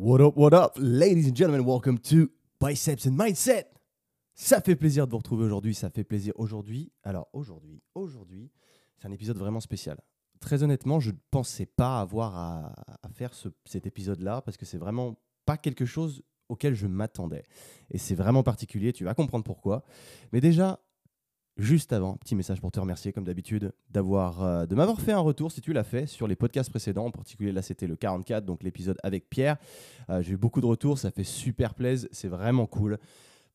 What 0.00 0.20
up, 0.20 0.36
what 0.36 0.54
up, 0.54 0.76
ladies 0.76 1.26
and 1.26 1.34
gentlemen, 1.34 1.66
welcome 1.66 1.98
to 1.98 2.30
Biceps 2.60 3.04
and 3.08 3.16
Mindset. 3.16 3.64
Ça 4.32 4.60
fait 4.60 4.76
plaisir 4.76 5.06
de 5.06 5.10
vous 5.10 5.18
retrouver 5.18 5.44
aujourd'hui, 5.44 5.74
ça 5.74 5.90
fait 5.90 6.04
plaisir 6.04 6.34
aujourd'hui. 6.36 6.92
Alors 7.02 7.26
aujourd'hui, 7.32 7.82
aujourd'hui, 7.96 8.48
c'est 8.96 9.08
un 9.08 9.10
épisode 9.10 9.38
vraiment 9.38 9.58
spécial. 9.58 9.98
Très 10.38 10.62
honnêtement, 10.62 11.00
je 11.00 11.10
ne 11.10 11.16
pensais 11.32 11.66
pas 11.66 11.98
avoir 11.98 12.36
à, 12.36 12.74
faire 13.12 13.32
cet 13.64 13.88
épisode-là 13.88 14.40
parce 14.42 14.56
que 14.56 14.64
c'est 14.64 14.78
vraiment 14.78 15.16
pas 15.44 15.56
quelque 15.56 15.84
chose 15.84 16.22
auquel 16.48 16.76
je 16.76 16.86
m'attendais. 16.86 17.42
Et 17.90 17.98
c'est 17.98 18.14
vraiment 18.14 18.44
particulier, 18.44 18.92
tu 18.92 19.02
vas 19.02 19.14
comprendre 19.14 19.42
pourquoi. 19.42 19.82
Mais 20.32 20.40
déjà, 20.40 20.78
Juste 21.58 21.92
avant, 21.92 22.16
petit 22.16 22.36
message 22.36 22.60
pour 22.60 22.70
te 22.70 22.78
remercier, 22.78 23.12
comme 23.12 23.24
d'habitude, 23.24 23.72
d'avoir, 23.90 24.44
euh, 24.44 24.66
de 24.66 24.76
m'avoir 24.76 25.00
fait 25.00 25.10
un 25.10 25.18
retour, 25.18 25.50
si 25.50 25.60
tu 25.60 25.72
l'as 25.72 25.82
fait, 25.82 26.06
sur 26.06 26.28
les 26.28 26.36
podcasts 26.36 26.70
précédents. 26.70 27.06
En 27.06 27.10
particulier, 27.10 27.50
là, 27.50 27.62
c'était 27.62 27.88
le 27.88 27.96
44, 27.96 28.44
donc 28.44 28.62
l'épisode 28.62 28.96
avec 29.02 29.28
Pierre. 29.28 29.56
Euh, 30.08 30.22
j'ai 30.22 30.34
eu 30.34 30.36
beaucoup 30.36 30.60
de 30.60 30.66
retours, 30.66 30.98
ça 30.98 31.10
fait 31.10 31.24
super 31.24 31.74
plaisir, 31.74 32.08
c'est 32.12 32.28
vraiment 32.28 32.66
cool. 32.66 32.96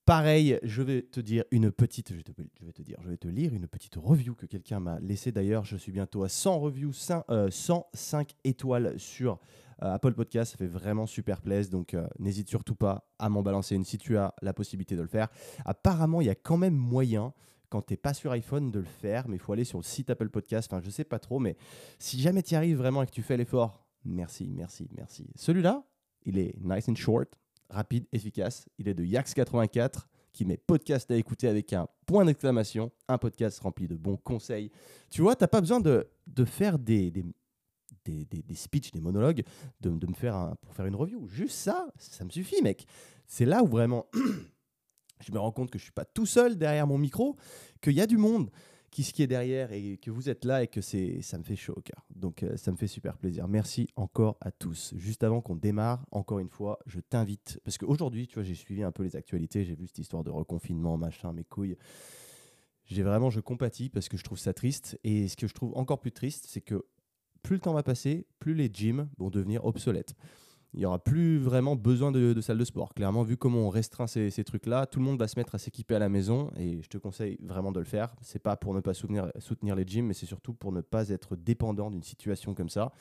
Pareil, 0.04 0.60
je 0.64 0.82
vais 0.82 1.04
te 1.04 1.22
dire 1.22 1.46
une 1.52 1.72
petite, 1.72 2.12
je, 2.12 2.18
vais 2.18 2.74
te 2.74 2.82
dire, 2.82 2.98
je 3.02 3.08
vais 3.08 3.16
te 3.16 3.30
lire 3.30 3.54
une 3.54 3.68
petite 3.68 3.96
review 3.96 4.36
que 4.36 4.48
quelqu'un 4.48 4.82
m'a 4.82 5.00
laissé 5.00 5.32
d'ailleurs. 5.32 5.64
Je 5.64 5.78
suis 5.78 5.94
bientôt 5.94 6.24
à 6.24 6.30
100 6.30 6.60
reviews, 6.60 6.92
105 6.92 7.30
euh, 7.30 8.34
étoiles 8.44 9.00
sur 9.00 9.40
Apple 9.80 10.12
Podcast. 10.12 10.52
Ça 10.52 10.58
fait 10.58 10.68
vraiment 10.68 11.06
super 11.06 11.42
plaisir. 11.42 11.72
Donc 11.72 11.96
n'hésite 12.20 12.50
surtout 12.50 12.76
pas 12.76 13.08
à 13.18 13.30
m'en 13.30 13.44
balancer 13.44 13.76
une 13.76 13.86
si 13.86 13.98
tu 13.98 14.18
as 14.18 14.36
la 14.42 14.52
possibilité 14.52 14.98
de 14.98 15.02
le 15.02 15.08
faire. 15.08 15.30
Apparemment, 15.64 16.20
il 16.20 16.28
y 16.28 16.30
a 16.30 16.36
quand 16.36 16.58
même 16.58 16.76
moyen 16.76 17.34
quand 17.74 17.82
tu 17.82 17.94
n'es 17.94 17.98
pas 17.98 18.14
sur 18.14 18.32
iPhone 18.32 18.70
de 18.70 18.78
le 18.78 18.86
faire, 18.86 19.28
mais 19.28 19.38
il 19.38 19.40
faut 19.40 19.52
aller 19.52 19.64
sur 19.64 19.80
le 19.80 19.84
site 19.84 20.12
Apple 20.12 20.30
Podcast. 20.30 20.72
Enfin, 20.72 20.80
je 20.80 20.92
sais 20.92 21.04
pas 21.04 21.18
trop, 21.18 21.40
mais 21.40 21.58
si 21.98 22.22
jamais 22.22 22.44
tu 22.44 22.54
y 22.54 22.56
arrives 22.56 22.78
vraiment 22.78 23.02
et 23.02 23.08
que 23.08 23.12
tu 23.12 23.24
fais 23.24 23.36
l'effort, 23.36 23.84
merci, 24.06 24.48
merci, 24.48 24.88
merci. 24.96 25.26
Celui-là, 25.36 25.84
il 26.24 26.38
est 26.38 26.54
nice 26.62 26.88
and 26.88 26.94
short, 26.94 27.34
rapide, 27.72 28.06
efficace. 28.12 28.70
Il 28.78 28.88
est 28.88 28.94
de 28.94 29.04
Yax84 29.04 30.04
qui 30.34 30.46
met 30.46 30.58
podcast 30.58 31.10
à 31.10 31.16
écouter 31.16 31.48
avec 31.48 31.74
un 31.74 31.88
point 32.06 32.26
d'exclamation, 32.26 32.92
un 33.08 33.18
podcast 33.18 33.60
rempli 33.62 33.88
de 33.88 33.96
bons 33.96 34.18
conseils. 34.18 34.70
Tu 35.10 35.24
vois, 35.24 35.36
tu 35.36 35.44
n'as 35.44 35.48
pas 35.48 35.62
besoin 35.62 35.80
de, 35.80 36.08
de 36.28 36.46
faire 36.46 36.78
des, 36.78 37.10
des, 37.10 37.26
des, 38.06 38.26
des, 38.44 38.56
speeches, 38.56 38.92
des 38.92 39.02
monologues, 39.02 39.42
de, 39.82 39.90
de 39.90 40.08
me 40.08 40.14
faire 40.14 40.36
un, 40.36 40.54
pour 40.62 40.76
faire 40.76 40.86
une 40.86 40.96
review. 40.96 41.28
Juste 41.28 41.56
ça, 41.56 41.88
ça 41.98 42.24
me 42.24 42.30
suffit, 42.30 42.62
mec. 42.62 42.86
C'est 43.26 43.46
là 43.46 43.64
où 43.64 43.68
vraiment 43.68 44.06
je 45.26 45.32
me 45.32 45.40
rends 45.40 45.52
compte 45.52 45.72
que 45.72 45.78
je 45.78 45.84
ne 45.84 45.86
suis 45.86 45.94
pas 45.94 46.06
tout 46.06 46.26
seul 46.26 46.58
derrière 46.58 46.88
mon 46.88 46.98
micro, 46.98 47.36
qu'il 47.82 47.94
y 47.94 48.02
a 48.02 48.08
du 48.08 48.18
monde 48.18 48.50
qui, 48.94 49.04
qui 49.04 49.24
est 49.24 49.28
derrière 49.28 49.72
et 49.72 49.98
que 49.98 50.12
vous 50.12 50.30
êtes 50.30 50.46
là 50.46 50.64
et 50.64 50.68
que 50.68 50.80
c'est, 50.80 51.22
ça 51.22 51.38
me 51.38 51.44
fait 51.44 51.56
chaud 51.56 51.74
au 51.76 51.82
cœur. 51.82 52.06
Donc 52.16 52.44
euh, 52.44 52.56
ça 52.58 52.72
me 52.72 52.78
fait 52.78 52.88
super 52.88 53.18
plaisir. 53.18 53.48
Merci 53.48 53.88
encore 53.96 54.38
à 54.40 54.52
tous. 54.52 54.94
Juste 54.98 55.24
avant 55.24 55.42
qu'on 55.42 55.56
démarre, 55.56 56.06
encore 56.12 56.40
une 56.40 56.50
fois, 56.50 56.78
je 56.86 57.00
t'invite, 57.00 57.60
parce 57.64 57.78
qu'aujourd'hui, 57.78 58.28
tu 58.28 58.36
vois, 58.36 58.44
j'ai 58.44 58.54
suivi 58.54 58.84
un 58.84 58.92
peu 58.92 59.04
les 59.04 59.16
actualités, 59.16 59.66
j'ai 59.66 59.76
vu 59.76 59.88
cette 59.88 59.98
histoire 59.98 60.24
de 60.24 60.30
reconfinement, 60.30 60.96
machin, 60.98 61.34
mes 61.34 61.44
couilles. 61.44 61.76
J'ai 62.86 63.02
vraiment, 63.02 63.30
je 63.30 63.40
compatis 63.40 63.90
parce 63.90 64.10
que 64.10 64.18
je 64.18 64.24
trouve 64.24 64.38
ça 64.38 64.54
triste. 64.54 65.00
Et 65.04 65.28
ce 65.28 65.38
que 65.38 65.48
je 65.48 65.54
trouve 65.54 65.76
encore 65.76 66.00
plus 66.00 66.12
triste, 66.12 66.46
c'est 66.48 66.62
que 66.62 66.86
plus 67.42 67.56
le 67.56 67.62
temps 67.62 67.74
va 67.74 67.84
passer, 67.84 68.28
plus 68.40 68.54
les 68.54 68.70
gyms 68.72 69.10
vont 69.18 69.30
devenir 69.30 69.66
obsolètes 69.66 70.14
il 70.74 70.80
n'y 70.80 70.86
aura 70.86 71.00
plus 71.00 71.38
vraiment 71.38 71.76
besoin 71.76 72.12
de, 72.12 72.34
de 72.34 72.42
salle 72.42 72.58
de 72.58 72.66
sport. 72.66 72.94
Clairement, 72.94 73.24
vu 73.24 73.38
comment 73.38 73.60
on 73.60 73.70
restreint 73.70 74.08
ces, 74.08 74.32
trucs-là, 74.44 74.88
tout 74.88 75.00
le 75.00 75.06
monde 75.06 75.20
va 75.20 75.28
se 75.28 75.38
mettre 75.40 75.56
à 75.56 75.60
s'équiper 75.60 75.96
à 75.96 76.00
la 76.00 76.10
maison 76.10 76.50
et 76.58 76.82
je 76.82 76.88
te 76.88 76.98
conseille 76.98 77.38
vraiment 77.44 77.72
de 77.72 77.80
le 77.80 77.86
faire. 77.86 78.16
C'est 78.22 78.42
pas 78.42 78.58
pour 78.58 78.74
ne 78.74 78.80
pas 78.80 78.94
soutenir, 78.94 79.32
soutenir 79.38 79.76
les 79.76 79.86
gyms, 79.86 80.08
mais 80.08 80.14
c'est 80.14 80.26
surtout 80.26 80.54
pour 80.54 80.72
ne 80.72 80.82
pas 80.82 81.10
être 81.10 81.36
dépendant 81.36 81.92
d'une 81.92 82.04
situation 82.04 82.56
comme 82.56 82.70
ça. 82.70 82.92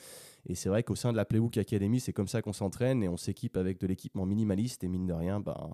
Et 0.46 0.54
c'est 0.54 0.68
vrai 0.68 0.82
qu'au 0.82 0.96
sein 0.96 1.12
de 1.12 1.16
la 1.16 1.24
Playbook 1.24 1.56
Academy, 1.56 2.00
c'est 2.00 2.12
comme 2.12 2.28
ça 2.28 2.42
qu'on 2.42 2.52
s'entraîne 2.52 3.02
et 3.02 3.08
on 3.08 3.16
s'équipe 3.16 3.56
avec 3.56 3.80
de 3.80 3.86
l'équipement 3.86 4.26
minimaliste 4.26 4.84
et 4.84 4.88
mine 4.88 5.06
de 5.06 5.14
rien, 5.14 5.40
ben, 5.40 5.70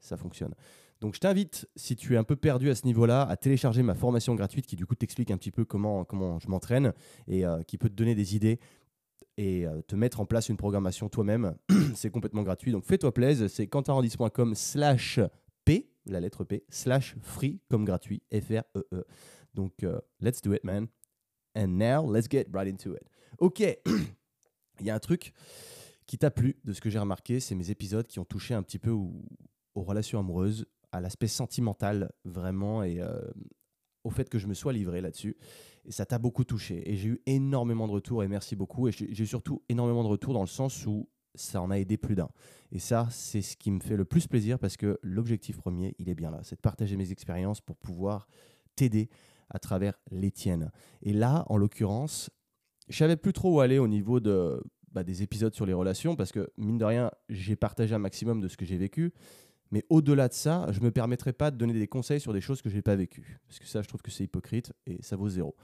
ça 0.00 0.16
fonctionne. 0.16 0.54
Donc 1.02 1.16
je 1.16 1.20
t'invite, 1.20 1.68
si 1.74 1.96
tu 1.96 2.14
es 2.14 2.16
un 2.16 2.22
peu 2.22 2.36
perdu 2.36 2.70
à 2.70 2.76
ce 2.76 2.86
niveau-là, 2.86 3.22
à 3.22 3.36
télécharger 3.36 3.82
ma 3.82 3.96
formation 3.96 4.36
gratuite 4.36 4.66
qui 4.66 4.76
du 4.76 4.86
coup 4.86 4.94
t'explique 4.94 5.32
un 5.32 5.36
petit 5.36 5.50
peu 5.50 5.64
comment, 5.64 6.04
comment 6.04 6.38
je 6.38 6.46
m'entraîne 6.46 6.92
et 7.26 7.44
euh, 7.44 7.64
qui 7.64 7.76
peut 7.76 7.88
te 7.88 7.94
donner 7.94 8.14
des 8.14 8.36
idées 8.36 8.60
et 9.36 9.66
euh, 9.66 9.80
te 9.82 9.96
mettre 9.96 10.20
en 10.20 10.26
place 10.26 10.48
une 10.48 10.56
programmation 10.56 11.08
toi-même. 11.08 11.54
c'est 11.94 12.10
complètement 12.10 12.42
gratuit. 12.42 12.72
Donc 12.72 12.84
fais-toi 12.84 13.12
plaisir. 13.12 13.48
C'est 13.48 13.66
quentinrandis.com 13.66 14.54
slash 14.54 15.20
P, 15.64 15.90
la 16.06 16.20
lettre 16.20 16.44
P, 16.44 16.64
slash 16.68 17.16
free 17.22 17.60
comme 17.68 17.84
gratuit, 17.84 18.22
F-R-E-E. 18.32 18.84
-E. 18.92 19.04
Donc 19.54 19.82
euh, 19.82 20.00
let's 20.20 20.40
do 20.42 20.52
it, 20.54 20.64
man. 20.64 20.86
And 21.54 21.78
now, 21.78 22.10
let's 22.10 22.28
get 22.30 22.46
right 22.52 22.68
into 22.68 22.94
it. 22.94 23.02
Ok, 23.38 23.60
il 24.80 24.86
y 24.86 24.90
a 24.90 24.94
un 24.94 24.98
truc 24.98 25.32
qui 26.06 26.18
t'a 26.18 26.30
plu 26.30 26.56
de 26.64 26.72
ce 26.72 26.80
que 26.80 26.90
j'ai 26.90 26.98
remarqué, 26.98 27.40
c'est 27.40 27.54
mes 27.54 27.70
épisodes 27.70 28.06
qui 28.06 28.18
ont 28.18 28.24
touché 28.24 28.54
un 28.54 28.62
petit 28.62 28.78
peu 28.78 28.90
aux, 28.90 29.12
relations 29.74 30.18
amoureuses, 30.18 30.66
à 30.92 31.00
l'aspect 31.00 31.28
sentimental 31.28 32.12
vraiment 32.24 32.82
euh, 32.82 33.20
au 34.04 34.10
fait 34.10 34.28
que 34.28 34.38
je 34.38 34.46
me 34.46 34.54
sois 34.54 34.72
livré 34.72 35.00
là-dessus. 35.00 35.36
Et 35.84 35.92
ça 35.92 36.06
t'a 36.06 36.18
beaucoup 36.18 36.44
touché. 36.44 36.88
Et 36.90 36.96
j'ai 36.96 37.08
eu 37.08 37.22
énormément 37.26 37.86
de 37.86 37.92
retours 37.92 38.22
et 38.22 38.28
merci 38.28 38.56
beaucoup. 38.56 38.88
Et 38.88 38.92
j'ai 38.92 39.26
surtout 39.26 39.62
énormément 39.68 40.02
de 40.02 40.08
retours 40.08 40.34
dans 40.34 40.40
le 40.40 40.46
sens 40.46 40.86
où 40.86 41.08
ça 41.34 41.60
en 41.60 41.70
a 41.70 41.78
aidé 41.78 41.96
plus 41.96 42.14
d'un. 42.14 42.28
Et 42.70 42.78
ça, 42.78 43.08
c'est 43.10 43.42
ce 43.42 43.56
qui 43.56 43.70
me 43.70 43.80
fait 43.80 43.96
le 43.96 44.04
plus 44.04 44.26
plaisir 44.26 44.58
parce 44.58 44.76
que 44.76 44.98
l'objectif 45.02 45.56
premier, 45.56 45.94
il 45.98 46.08
est 46.08 46.14
bien 46.14 46.30
là. 46.30 46.40
C'est 46.42 46.56
de 46.56 46.60
partager 46.60 46.96
mes 46.96 47.10
expériences 47.10 47.60
pour 47.60 47.76
pouvoir 47.76 48.28
t'aider 48.76 49.08
à 49.50 49.58
travers 49.58 49.98
les 50.10 50.30
tiennes. 50.30 50.70
Et 51.02 51.12
là, 51.12 51.44
en 51.48 51.56
l'occurrence, 51.56 52.30
je 52.88 52.96
savais 52.96 53.16
plus 53.16 53.32
trop 53.32 53.56
où 53.56 53.60
aller 53.60 53.78
au 53.78 53.88
niveau 53.88 54.20
de, 54.20 54.62
bah, 54.92 55.04
des 55.04 55.22
épisodes 55.22 55.54
sur 55.54 55.66
les 55.66 55.72
relations 55.72 56.16
parce 56.16 56.32
que, 56.32 56.50
mine 56.56 56.78
de 56.78 56.84
rien, 56.84 57.10
j'ai 57.28 57.56
partagé 57.56 57.94
un 57.94 57.98
maximum 57.98 58.40
de 58.40 58.48
ce 58.48 58.56
que 58.56 58.64
j'ai 58.64 58.76
vécu. 58.76 59.12
Mais 59.72 59.84
au-delà 59.88 60.28
de 60.28 60.34
ça, 60.34 60.66
je 60.70 60.80
ne 60.80 60.84
me 60.84 60.90
permettrai 60.90 61.32
pas 61.32 61.50
de 61.50 61.56
donner 61.56 61.72
des 61.72 61.88
conseils 61.88 62.20
sur 62.20 62.34
des 62.34 62.42
choses 62.42 62.60
que 62.60 62.68
je 62.68 62.76
n'ai 62.76 62.82
pas 62.82 62.94
vécues. 62.94 63.40
Parce 63.48 63.58
que 63.58 63.66
ça, 63.66 63.80
je 63.80 63.88
trouve 63.88 64.02
que 64.02 64.10
c'est 64.10 64.22
hypocrite 64.22 64.72
et 64.86 65.02
ça 65.02 65.16
vaut 65.16 65.30
zéro. 65.30 65.56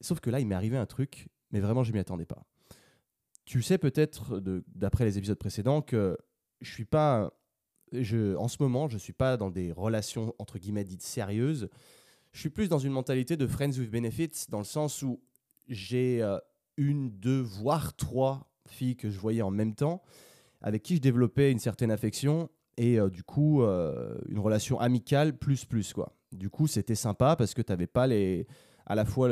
Sauf 0.00 0.20
que 0.20 0.30
là, 0.30 0.40
il 0.40 0.46
m'est 0.46 0.54
arrivé 0.54 0.78
un 0.78 0.86
truc, 0.86 1.28
mais 1.50 1.60
vraiment, 1.60 1.84
je 1.84 1.90
ne 1.90 1.94
m'y 1.94 2.00
attendais 2.00 2.24
pas. 2.24 2.42
Tu 3.44 3.60
sais 3.60 3.76
peut-être, 3.76 4.40
d'après 4.68 5.04
les 5.04 5.18
épisodes 5.18 5.38
précédents, 5.38 5.82
que 5.82 6.16
je 6.62 6.72
suis 6.72 6.86
pas. 6.86 7.32
Je, 7.92 8.36
en 8.36 8.48
ce 8.48 8.56
moment, 8.60 8.88
je 8.88 8.94
ne 8.94 9.00
suis 9.00 9.12
pas 9.12 9.36
dans 9.36 9.50
des 9.50 9.72
relations, 9.72 10.34
entre 10.38 10.58
guillemets, 10.58 10.84
dites 10.84 11.02
sérieuses. 11.02 11.68
Je 12.32 12.40
suis 12.40 12.50
plus 12.50 12.68
dans 12.68 12.78
une 12.78 12.92
mentalité 12.92 13.36
de 13.36 13.46
friends 13.46 13.72
with 13.72 13.90
benefits, 13.90 14.46
dans 14.48 14.58
le 14.58 14.64
sens 14.64 15.02
où 15.02 15.20
j'ai 15.68 16.22
euh, 16.22 16.38
une, 16.76 17.10
deux, 17.10 17.40
voire 17.40 17.94
trois 17.96 18.50
filles 18.68 18.96
que 18.96 19.10
je 19.10 19.18
voyais 19.18 19.42
en 19.42 19.50
même 19.50 19.74
temps, 19.74 20.00
avec 20.62 20.84
qui 20.84 20.96
je 20.96 21.00
développais 21.00 21.50
une 21.50 21.58
certaine 21.58 21.90
affection 21.90 22.48
et 22.76 22.98
euh, 22.98 23.10
du 23.10 23.22
coup 23.22 23.62
euh, 23.62 24.18
une 24.28 24.38
relation 24.38 24.78
amicale 24.80 25.36
plus 25.36 25.64
plus 25.64 25.92
quoi. 25.92 26.16
Du 26.32 26.50
coup 26.50 26.66
c'était 26.66 26.94
sympa 26.94 27.36
parce 27.36 27.54
que 27.54 27.62
tu 27.62 27.72
n'avais 27.72 27.86
pas 27.86 28.06
les, 28.06 28.46
à 28.86 28.94
la 28.94 29.04
fois 29.04 29.28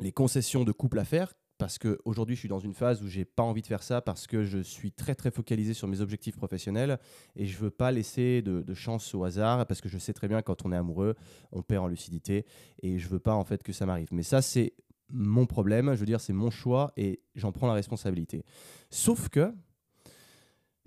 les 0.00 0.12
concessions 0.12 0.64
de 0.64 0.72
couple 0.72 0.98
à 0.98 1.04
faire 1.04 1.34
parce 1.58 1.78
qu'aujourd'hui 1.78 2.34
je 2.34 2.40
suis 2.40 2.48
dans 2.48 2.58
une 2.58 2.74
phase 2.74 3.02
où 3.02 3.06
j'ai 3.06 3.24
pas 3.24 3.42
envie 3.42 3.62
de 3.62 3.66
faire 3.66 3.82
ça 3.82 4.00
parce 4.00 4.26
que 4.26 4.42
je 4.42 4.58
suis 4.58 4.90
très 4.90 5.14
très 5.14 5.30
focalisé 5.30 5.74
sur 5.74 5.86
mes 5.86 6.00
objectifs 6.00 6.36
professionnels 6.36 6.98
et 7.36 7.46
je 7.46 7.56
veux 7.58 7.70
pas 7.70 7.92
laisser 7.92 8.42
de, 8.42 8.74
chance 8.74 9.14
au 9.14 9.22
hasard 9.22 9.64
parce 9.66 9.80
que 9.80 9.88
je 9.88 9.98
sais 9.98 10.12
très 10.12 10.26
bien 10.26 10.42
quand 10.42 10.64
on 10.64 10.72
est 10.72 10.76
amoureux 10.76 11.14
on 11.52 11.62
perd 11.62 11.84
en 11.84 11.88
lucidité 11.88 12.46
et 12.82 12.98
je 12.98 13.08
veux 13.08 13.20
pas 13.20 13.34
en 13.34 13.44
fait 13.44 13.62
que 13.62 13.72
ça 13.72 13.86
m'arrive. 13.86 14.08
Mais 14.10 14.24
ça 14.24 14.42
c'est 14.42 14.74
mon 15.08 15.46
problème, 15.46 15.94
je 15.94 16.00
veux 16.00 16.06
dire 16.06 16.20
c'est 16.20 16.32
mon 16.32 16.50
choix 16.50 16.92
et 16.96 17.20
j'en 17.34 17.52
prends 17.52 17.68
la 17.68 17.74
responsabilité. 17.74 18.44
Sauf 18.90 19.28
que 19.28 19.54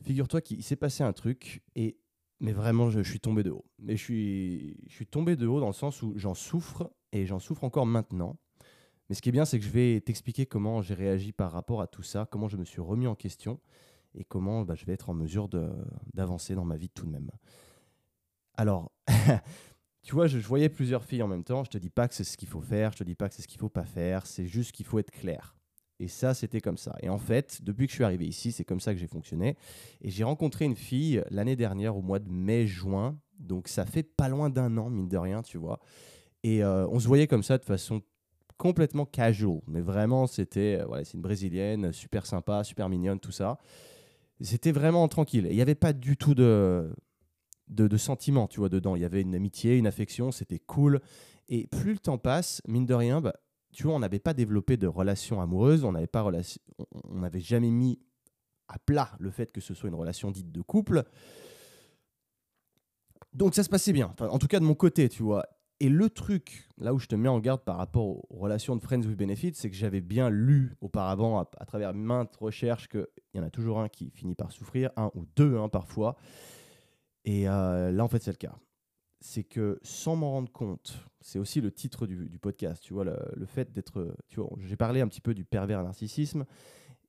Figure-toi 0.06 0.42
qu'il 0.42 0.64
s'est 0.64 0.76
passé 0.76 1.04
un 1.04 1.14
truc 1.14 1.64
et 1.76 1.98
mais 2.40 2.52
vraiment 2.52 2.90
je, 2.90 3.02
suis 3.02 3.20
tombé 3.20 3.44
de 3.44 3.50
haut. 3.50 3.66
Mais 3.80 3.96
je 3.96 4.04
suis, 4.04 5.08
tombé 5.10 5.36
de 5.36 5.48
haut 5.48 5.60
dans 5.60 5.68
le 5.68 5.74
sens 5.74 6.02
où 6.02 6.14
j'en 6.16 6.34
souffre 6.34 6.92
et 7.12 7.26
j'en 7.26 7.40
souffre 7.40 7.64
encore 7.64 7.86
maintenant. 7.86 8.38
Mais 9.10 9.16
ce 9.16 9.22
qui 9.22 9.30
est 9.30 9.32
bien, 9.32 9.46
c'est 9.46 9.60
que 9.60 9.66
je 9.66 9.70
vais 9.70 10.02
t'expliquer 10.02 10.46
comment 10.46 10.82
j'ai 10.82 10.94
réagi 10.94 11.32
par 11.32 11.52
rapport 11.52 11.82
à 11.82 11.88
tout 11.88 12.04
ça, 12.04 12.28
comment 12.30 12.48
je 12.48 12.58
me 12.58 12.66
suis 12.66 12.82
remis 12.82 13.08
en 13.08 13.16
question 13.16 13.60
et 14.16 14.24
comment 14.24 14.64
bah, 14.64 14.76
je 14.76 14.86
vais 14.86 14.94
être 14.94 15.10
en 15.10 15.14
mesure 15.14 15.50
d'avancer 16.14 16.56
dans 16.56 16.66
ma 16.66 16.78
vie 16.78 16.90
tout 16.90 17.06
de 17.06 17.12
même. 17.12 17.30
Alors, 18.56 18.92
tu 20.04 20.14
vois, 20.14 20.28
je, 20.28 20.40
je, 20.40 20.48
voyais 20.48 20.70
plusieurs 20.70 21.04
filles 21.04 21.24
en 21.24 21.28
même 21.28 21.44
temps. 21.44 21.64
Je 21.64 21.70
te 21.70 21.78
dis 21.78 21.90
pas 21.90 22.08
que 22.08 22.16
c'est 22.16 22.24
ce 22.24 22.38
qu'il 22.38 22.48
faut 22.48 22.62
faire, 22.62 22.92
je 22.94 23.00
te 23.00 23.04
dis 23.04 23.16
pas 23.16 23.30
que 23.30 23.36
c'est 23.36 23.42
ce 23.42 23.48
qu'il 23.48 23.60
faut 23.60 23.70
pas 23.70 23.86
faire. 23.86 24.26
C'est 24.26 24.46
juste 24.46 24.72
qu'il 24.72 24.86
faut 24.86 25.00
être 25.00 25.12
clair. 25.12 25.56
Et 26.00 26.08
ça, 26.08 26.34
c'était 26.34 26.62
comme 26.62 26.78
ça. 26.78 26.96
Et 27.02 27.10
en 27.10 27.18
fait, 27.18 27.62
depuis 27.64 27.88
que 27.88 27.92
je 27.92 27.96
suis 27.96 28.04
arrivé 28.04 28.26
ici, 28.26 28.52
c'est 28.52 28.66
comme 28.66 28.80
ça 28.80 28.94
que 28.94 29.00
j'ai 29.00 29.08
fonctionné. 29.08 29.56
Et 30.02 30.10
j'ai 30.10 30.24
rencontré 30.24 30.66
une 30.66 30.76
fille 30.76 31.24
l'année 31.30 31.56
dernière, 31.56 31.96
au 31.96 32.02
mois 32.02 32.20
de 32.20 32.30
mai-juin. 32.30 33.18
Donc 33.40 33.68
ça 33.68 33.86
fait 33.86 34.04
pas 34.04 34.30
loin 34.30 34.50
d'un 34.50 34.78
an, 34.78 34.90
mine 34.90 35.08
de 35.08 35.18
rien, 35.18 35.42
tu 35.42 35.58
vois. 35.58 35.80
Et 36.44 36.64
euh, 36.64 36.88
on 36.90 37.00
se 37.00 37.08
voyait 37.08 37.28
comme 37.28 37.44
ça 37.44 37.58
de 37.58 37.66
façon 37.66 38.02
complètement 38.58 39.06
casual. 39.06 39.62
Mais 39.68 39.82
vraiment, 39.82 40.28
c'était, 40.28 40.82
euh, 40.82 41.04
c'est 41.04 41.14
une 41.14 41.22
brésilienne, 41.22 41.92
super 41.94 42.26
sympa, 42.26 42.64
super 42.64 42.90
mignonne, 42.90 43.20
tout 43.20 43.32
ça. 43.32 43.58
C'était 44.42 44.72
vraiment 44.72 45.08
tranquille. 45.08 45.48
Il 45.50 45.56
n'y 45.56 45.62
avait 45.62 45.76
pas 45.76 45.94
du 45.94 46.18
tout 46.18 46.36
de, 46.36 46.94
de, 47.70 47.88
de 47.88 47.98
tu 48.48 48.60
vois, 48.60 48.70
dedans. 48.70 48.96
Il 48.96 49.02
y 49.02 49.06
avait 49.06 49.22
une 49.22 49.34
amitié, 49.34 49.78
une 49.78 49.88
affection, 49.88 50.32
c'était 50.32 50.60
cool. 50.60 51.00
Et 51.48 51.68
plus 51.68 51.94
le 51.94 52.00
temps 52.00 52.18
passe, 52.18 52.62
mine 52.68 52.86
de 52.86 52.94
rien, 52.94 53.22
bah, 53.22 53.36
tu 53.76 53.84
vois, 53.84 53.94
on 53.94 54.00
n'avait 54.00 54.20
pas 54.20 54.34
développé 54.34 54.78
de 54.78 54.88
relation 54.88 55.42
amoureuse, 55.42 55.84
on 55.84 55.92
n'avait 55.92 56.08
pas 56.08 56.26
on 56.26 57.20
n'avait 57.20 57.40
jamais 57.40 57.70
mis 57.70 58.00
à 58.68 58.80
plat 58.80 59.12
le 59.20 59.30
fait 59.30 59.52
que 59.52 59.62
ce 59.62 59.74
soit 59.74 59.90
une 59.90 59.96
relation 59.96 60.32
dite 60.32 60.52
de 60.52 60.62
couple. 60.62 61.04
Donc 63.34 63.54
ça 63.54 63.64
se 63.64 63.70
passait 63.70 63.94
bien, 63.94 64.16
en 64.20 64.40
tout 64.40 64.48
cas 64.48 64.60
de 64.60 64.66
mon 64.66 64.76
côté, 64.76 65.10
tu 65.10 65.22
vois. 65.22 65.46
Et 65.82 65.90
le 65.90 66.10
truc, 66.10 66.70
là 66.78 66.94
où 66.94 67.00
je 67.00 67.08
te 67.08 67.16
mets 67.16 67.28
en 67.28 67.40
garde 67.40 67.62
par 67.62 67.76
rapport 67.76 68.06
aux 68.06 68.26
relations 68.30 68.78
de 68.78 68.82
Friends 68.82 69.02
with 69.02 69.18
Benefits, 69.18 69.56
c'est 69.56 69.70
que 69.70 69.76
j'avais 69.76 70.00
bien 70.00 70.30
lu 70.30 70.74
auparavant, 70.80 71.40
à, 71.40 71.66
travers 71.66 71.94
maintes 71.94 72.34
recherches, 72.38 72.88
qu'il 72.88 73.06
y 73.34 73.40
en 73.40 73.44
a 73.44 73.50
toujours 73.50 73.82
un 73.82 73.90
qui 73.90 74.10
finit 74.12 74.36
par 74.36 74.54
souffrir, 74.54 74.92
un 74.96 75.12
ou 75.16 75.26
deux 75.36 75.58
hein, 75.58 75.68
parfois. 75.68 76.16
Et 77.26 77.50
euh, 77.50 77.92
là, 77.92 78.06
en 78.06 78.08
fait, 78.08 78.24
c'est 78.24 78.32
le 78.32 78.38
cas. 78.38 78.56
C'est 79.28 79.44
que 79.44 79.80
sans 79.82 80.16
m'en 80.16 80.30
rendre 80.30 80.52
compte, 80.52 81.00
c'est 81.20 81.40
aussi 81.40 81.60
le 81.60 81.72
titre 81.72 82.06
du, 82.06 82.38
podcast, 82.38 82.84
tu 82.84 82.94
vois, 82.94 83.04
le, 83.04 83.18
le 83.36 83.46
fait 83.48 83.72
d'être. 83.72 84.16
Tu 84.28 84.40
vois, 84.40 84.52
j'ai 84.60 84.76
parlé 84.76 85.02
un 85.02 85.08
petit 85.08 85.20
peu 85.20 85.34
du 85.34 85.46
pervers 85.46 85.84
narcissisme, 85.84 86.46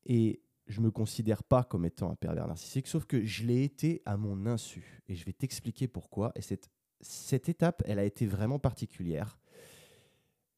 et 0.07 0.41
je 0.67 0.81
me 0.81 0.91
considère 0.91 1.43
pas 1.43 1.63
comme 1.63 1.85
étant 1.85 2.11
un 2.11 2.15
pervers 2.15 2.49
narcissique, 2.49 2.87
sauf 2.87 3.05
que 3.05 3.23
je 3.23 3.45
l'ai 3.45 3.65
été 3.65 4.01
à 4.07 4.17
mon 4.17 4.47
insu. 4.47 5.03
Et 5.09 5.15
je 5.15 5.27
vais 5.27 5.35
t'expliquer 5.35 5.89
pourquoi. 5.89 6.33
Et 6.35 6.41
cette, 6.41 6.71
cette 7.03 7.51
étape, 7.51 7.83
elle 7.85 7.99
a 7.99 8.05
été 8.05 8.27
vraiment 8.27 8.59
particulière. 8.59 9.39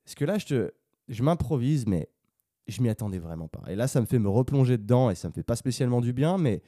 Parce 0.05 0.15
que 0.15 0.25
là, 0.25 0.39
je, 0.39 0.47
te, 0.47 0.73
je 1.09 1.23
m'improvise, 1.25 1.87
mais 1.87 2.09
je 2.69 2.83
m'y 2.83 2.89
attendais 2.89 3.19
vraiment 3.19 3.49
pas. 3.49 3.65
Et 3.69 3.75
là, 3.75 3.89
ça 3.89 4.01
me 4.01 4.07
fait 4.07 4.21
me 4.21 4.29
replonger 4.29 4.79
dedans 4.79 5.11
et 5.11 5.15
ça 5.15 5.29
me 5.29 5.33
fait 5.33 5.43
pas 5.43 5.57
spécialement 5.57 6.01
du 6.01 6.13
bien, 6.13 6.39
mais 6.39 6.63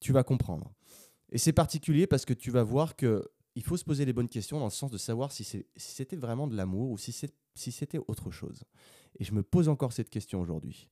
tu 0.00 0.14
vas 0.14 0.22
comprendre. 0.22 0.72
Et 1.30 1.38
c'est 1.38 1.52
particulier 1.52 2.06
parce 2.06 2.24
que 2.24 2.32
tu 2.32 2.50
vas 2.50 2.62
voir 2.62 2.96
que 2.96 3.28
il 3.58 3.64
faut 3.64 3.76
se 3.76 3.84
poser 3.84 4.04
les 4.04 4.12
bonnes 4.12 4.28
questions 4.28 4.60
dans 4.60 4.66
le 4.66 4.70
sens 4.70 4.92
de 4.92 4.98
savoir 4.98 5.32
si, 5.32 5.64
c'était 5.74 6.14
vraiment 6.14 6.46
de 6.46 6.56
l'amour 6.56 6.92
ou 6.92 6.96
si 6.96 7.10
c'était 7.72 7.98
autre 8.06 8.30
chose. 8.30 8.62
Et 9.18 9.24
je 9.24 9.34
me 9.34 9.42
pose 9.42 9.68
encore 9.68 9.92
cette 9.92 10.10
question 10.10 10.40
aujourd'hui. 10.40 10.88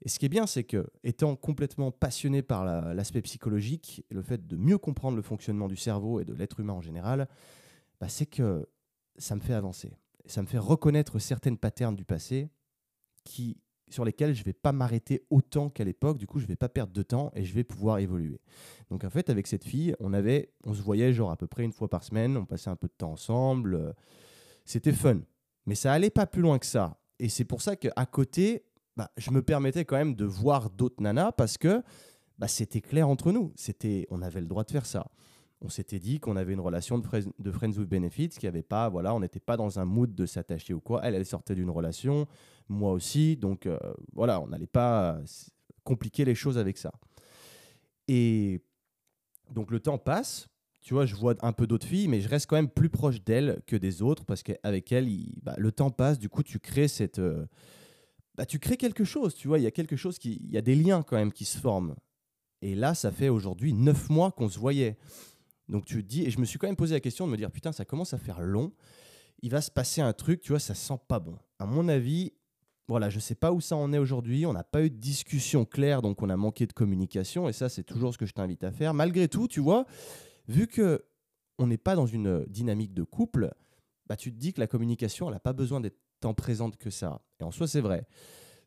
Et 0.00 0.08
ce 0.08 0.20
qui 0.20 0.26
est 0.26 0.28
bien, 0.28 0.46
c'est 0.46 0.62
que, 0.62 0.86
étant 1.02 1.34
complètement 1.34 1.90
passionné 1.90 2.40
par 2.40 2.64
l'aspect 2.94 3.20
psychologique 3.20 4.04
et 4.12 4.14
le 4.14 4.22
fait 4.22 4.46
de 4.46 4.54
mieux 4.54 4.78
comprendre 4.78 5.16
le 5.16 5.22
fonctionnement 5.22 5.66
du 5.66 5.74
cerveau 5.74 6.20
et 6.20 6.24
de 6.24 6.32
l'être 6.32 6.60
humain 6.60 6.74
en 6.74 6.80
général, 6.80 7.28
bah, 7.98 8.08
c'est 8.08 8.26
que 8.26 8.68
ça 9.16 9.34
me 9.34 9.40
fait 9.40 9.54
avancer. 9.54 9.90
Ça 10.26 10.40
me 10.40 10.46
fait 10.46 10.58
reconnaître 10.58 11.18
certaines 11.18 11.58
patterns 11.58 11.96
du 11.96 12.04
passé 12.04 12.48
qui, 13.24 13.58
sur 13.94 14.04
lesquels 14.04 14.34
je 14.34 14.40
ne 14.40 14.44
vais 14.44 14.52
pas 14.52 14.72
m'arrêter 14.72 15.24
autant 15.30 15.70
qu'à 15.70 15.84
l'époque. 15.84 16.18
Du 16.18 16.26
coup, 16.26 16.38
je 16.38 16.44
ne 16.44 16.48
vais 16.48 16.56
pas 16.56 16.68
perdre 16.68 16.92
de 16.92 17.02
temps 17.02 17.30
et 17.34 17.44
je 17.44 17.54
vais 17.54 17.64
pouvoir 17.64 17.98
évoluer. 17.98 18.40
Donc, 18.90 19.04
en 19.04 19.10
fait, 19.10 19.30
avec 19.30 19.46
cette 19.46 19.64
fille, 19.64 19.94
on, 20.00 20.12
avait, 20.12 20.52
on 20.64 20.74
se 20.74 20.82
voyait 20.82 21.12
genre 21.12 21.30
à 21.30 21.36
peu 21.36 21.46
près 21.46 21.62
une 21.62 21.72
fois 21.72 21.88
par 21.88 22.02
semaine. 22.02 22.36
On 22.36 22.44
passait 22.44 22.70
un 22.70 22.76
peu 22.76 22.88
de 22.88 22.92
temps 22.92 23.12
ensemble. 23.12 23.94
C'était 24.64 24.92
fun. 24.92 25.20
Mais 25.66 25.76
ça 25.76 25.92
allait 25.92 26.10
pas 26.10 26.26
plus 26.26 26.42
loin 26.42 26.58
que 26.58 26.66
ça. 26.66 26.98
Et 27.18 27.28
c'est 27.28 27.44
pour 27.44 27.62
ça 27.62 27.76
qu'à 27.76 28.06
côté, 28.06 28.64
bah, 28.96 29.10
je 29.16 29.30
me 29.30 29.42
permettais 29.42 29.84
quand 29.84 29.96
même 29.96 30.14
de 30.14 30.24
voir 30.24 30.70
d'autres 30.70 31.00
nanas 31.00 31.32
parce 31.32 31.56
que 31.56 31.82
bah, 32.38 32.48
c'était 32.48 32.80
clair 32.80 33.08
entre 33.08 33.32
nous. 33.32 33.52
C'était, 33.54 34.06
on 34.10 34.22
avait 34.22 34.40
le 34.40 34.46
droit 34.46 34.64
de 34.64 34.70
faire 34.70 34.86
ça. 34.86 35.06
On 35.64 35.70
s'était 35.70 35.98
dit 35.98 36.20
qu'on 36.20 36.36
avait 36.36 36.52
une 36.52 36.60
relation 36.60 36.98
de, 36.98 37.06
de 37.38 37.50
Friends 37.50 37.72
with 37.78 37.88
Benefits, 37.88 38.28
qui 38.28 38.46
avait 38.46 38.62
pas, 38.62 38.90
voilà, 38.90 39.14
on 39.14 39.20
n'était 39.20 39.40
pas 39.40 39.56
dans 39.56 39.78
un 39.78 39.86
mood 39.86 40.14
de 40.14 40.26
s'attacher 40.26 40.74
ou 40.74 40.80
quoi. 40.80 41.00
Elle, 41.02 41.14
elle 41.14 41.24
sortait 41.24 41.54
d'une 41.54 41.70
relation, 41.70 42.26
moi 42.68 42.92
aussi, 42.92 43.36
donc 43.36 43.66
euh, 43.66 43.78
voilà, 44.12 44.40
on 44.42 44.48
n'allait 44.48 44.66
pas 44.66 45.18
compliquer 45.82 46.26
les 46.26 46.34
choses 46.34 46.58
avec 46.58 46.76
ça. 46.76 46.92
Et 48.08 48.62
donc 49.52 49.70
le 49.70 49.80
temps 49.80 49.98
passe, 49.98 50.48
tu 50.82 50.92
vois, 50.92 51.06
je 51.06 51.14
vois 51.14 51.34
un 51.40 51.52
peu 51.52 51.66
d'autres 51.66 51.86
filles, 51.86 52.08
mais 52.08 52.20
je 52.20 52.28
reste 52.28 52.46
quand 52.46 52.56
même 52.56 52.68
plus 52.68 52.90
proche 52.90 53.24
d'elle 53.24 53.62
que 53.66 53.74
des 53.74 54.02
autres 54.02 54.26
parce 54.26 54.42
qu'avec 54.42 54.92
elle, 54.92 55.08
bah, 55.42 55.54
le 55.56 55.72
temps 55.72 55.90
passe, 55.90 56.18
du 56.18 56.28
coup, 56.28 56.42
tu 56.42 56.58
crées 56.58 56.88
cette. 56.88 57.18
Euh, 57.18 57.46
bah, 58.34 58.44
tu 58.44 58.58
crées 58.58 58.76
quelque 58.76 59.04
chose, 59.04 59.34
tu 59.34 59.48
vois, 59.48 59.58
il 59.58 59.62
y 59.62 59.66
a 59.66 59.70
quelque 59.70 59.96
chose 59.96 60.18
qui, 60.18 60.40
il 60.44 60.50
y 60.50 60.58
a 60.58 60.60
des 60.60 60.74
liens 60.74 61.02
quand 61.02 61.16
même 61.16 61.32
qui 61.32 61.46
se 61.46 61.56
forment. 61.56 61.94
Et 62.60 62.74
là, 62.74 62.94
ça 62.94 63.10
fait 63.10 63.30
aujourd'hui 63.30 63.72
neuf 63.72 64.10
mois 64.10 64.30
qu'on 64.30 64.48
se 64.48 64.58
voyait. 64.58 64.98
Donc 65.68 65.84
tu 65.84 66.02
dis, 66.02 66.24
et 66.24 66.30
je 66.30 66.38
me 66.38 66.44
suis 66.44 66.58
quand 66.58 66.66
même 66.66 66.76
posé 66.76 66.94
la 66.94 67.00
question 67.00 67.26
de 67.26 67.32
me 67.32 67.36
dire, 67.36 67.50
putain, 67.50 67.72
ça 67.72 67.84
commence 67.84 68.14
à 68.14 68.18
faire 68.18 68.40
long. 68.40 68.72
Il 69.42 69.50
va 69.50 69.60
se 69.60 69.70
passer 69.70 70.00
un 70.00 70.12
truc, 70.12 70.40
tu 70.40 70.52
vois, 70.52 70.58
ça 70.58 70.74
sent 70.74 70.98
pas 71.08 71.20
bon. 71.20 71.38
À 71.58 71.66
mon 71.66 71.88
avis, 71.88 72.32
voilà, 72.86 73.08
je 73.08 73.18
sais 73.18 73.34
pas 73.34 73.52
où 73.52 73.60
ça 73.60 73.76
en 73.76 73.92
est 73.92 73.98
aujourd'hui. 73.98 74.46
On 74.46 74.52
n'a 74.52 74.64
pas 74.64 74.82
eu 74.82 74.90
de 74.90 74.96
discussion 74.96 75.64
claire, 75.64 76.02
donc 76.02 76.22
on 76.22 76.28
a 76.28 76.36
manqué 76.36 76.66
de 76.66 76.72
communication. 76.72 77.48
Et 77.48 77.52
ça, 77.52 77.68
c'est 77.68 77.84
toujours 77.84 78.12
ce 78.12 78.18
que 78.18 78.26
je 78.26 78.32
t'invite 78.32 78.62
à 78.64 78.72
faire. 78.72 78.92
Malgré 78.94 79.28
tout, 79.28 79.48
tu 79.48 79.60
vois, 79.60 79.86
vu 80.48 80.66
que 80.66 81.04
on 81.58 81.66
n'est 81.66 81.78
pas 81.78 81.94
dans 81.94 82.06
une 82.06 82.44
dynamique 82.46 82.92
de 82.94 83.04
couple, 83.04 83.50
bah, 84.06 84.16
tu 84.16 84.32
te 84.32 84.38
dis 84.38 84.52
que 84.52 84.60
la 84.60 84.66
communication, 84.66 85.28
elle 85.28 85.34
n'a 85.34 85.40
pas 85.40 85.52
besoin 85.52 85.80
d'être 85.80 85.98
tant 86.20 86.34
présente 86.34 86.76
que 86.76 86.90
ça. 86.90 87.22
Et 87.40 87.44
en 87.44 87.50
soi, 87.50 87.66
c'est 87.66 87.80
vrai. 87.80 88.06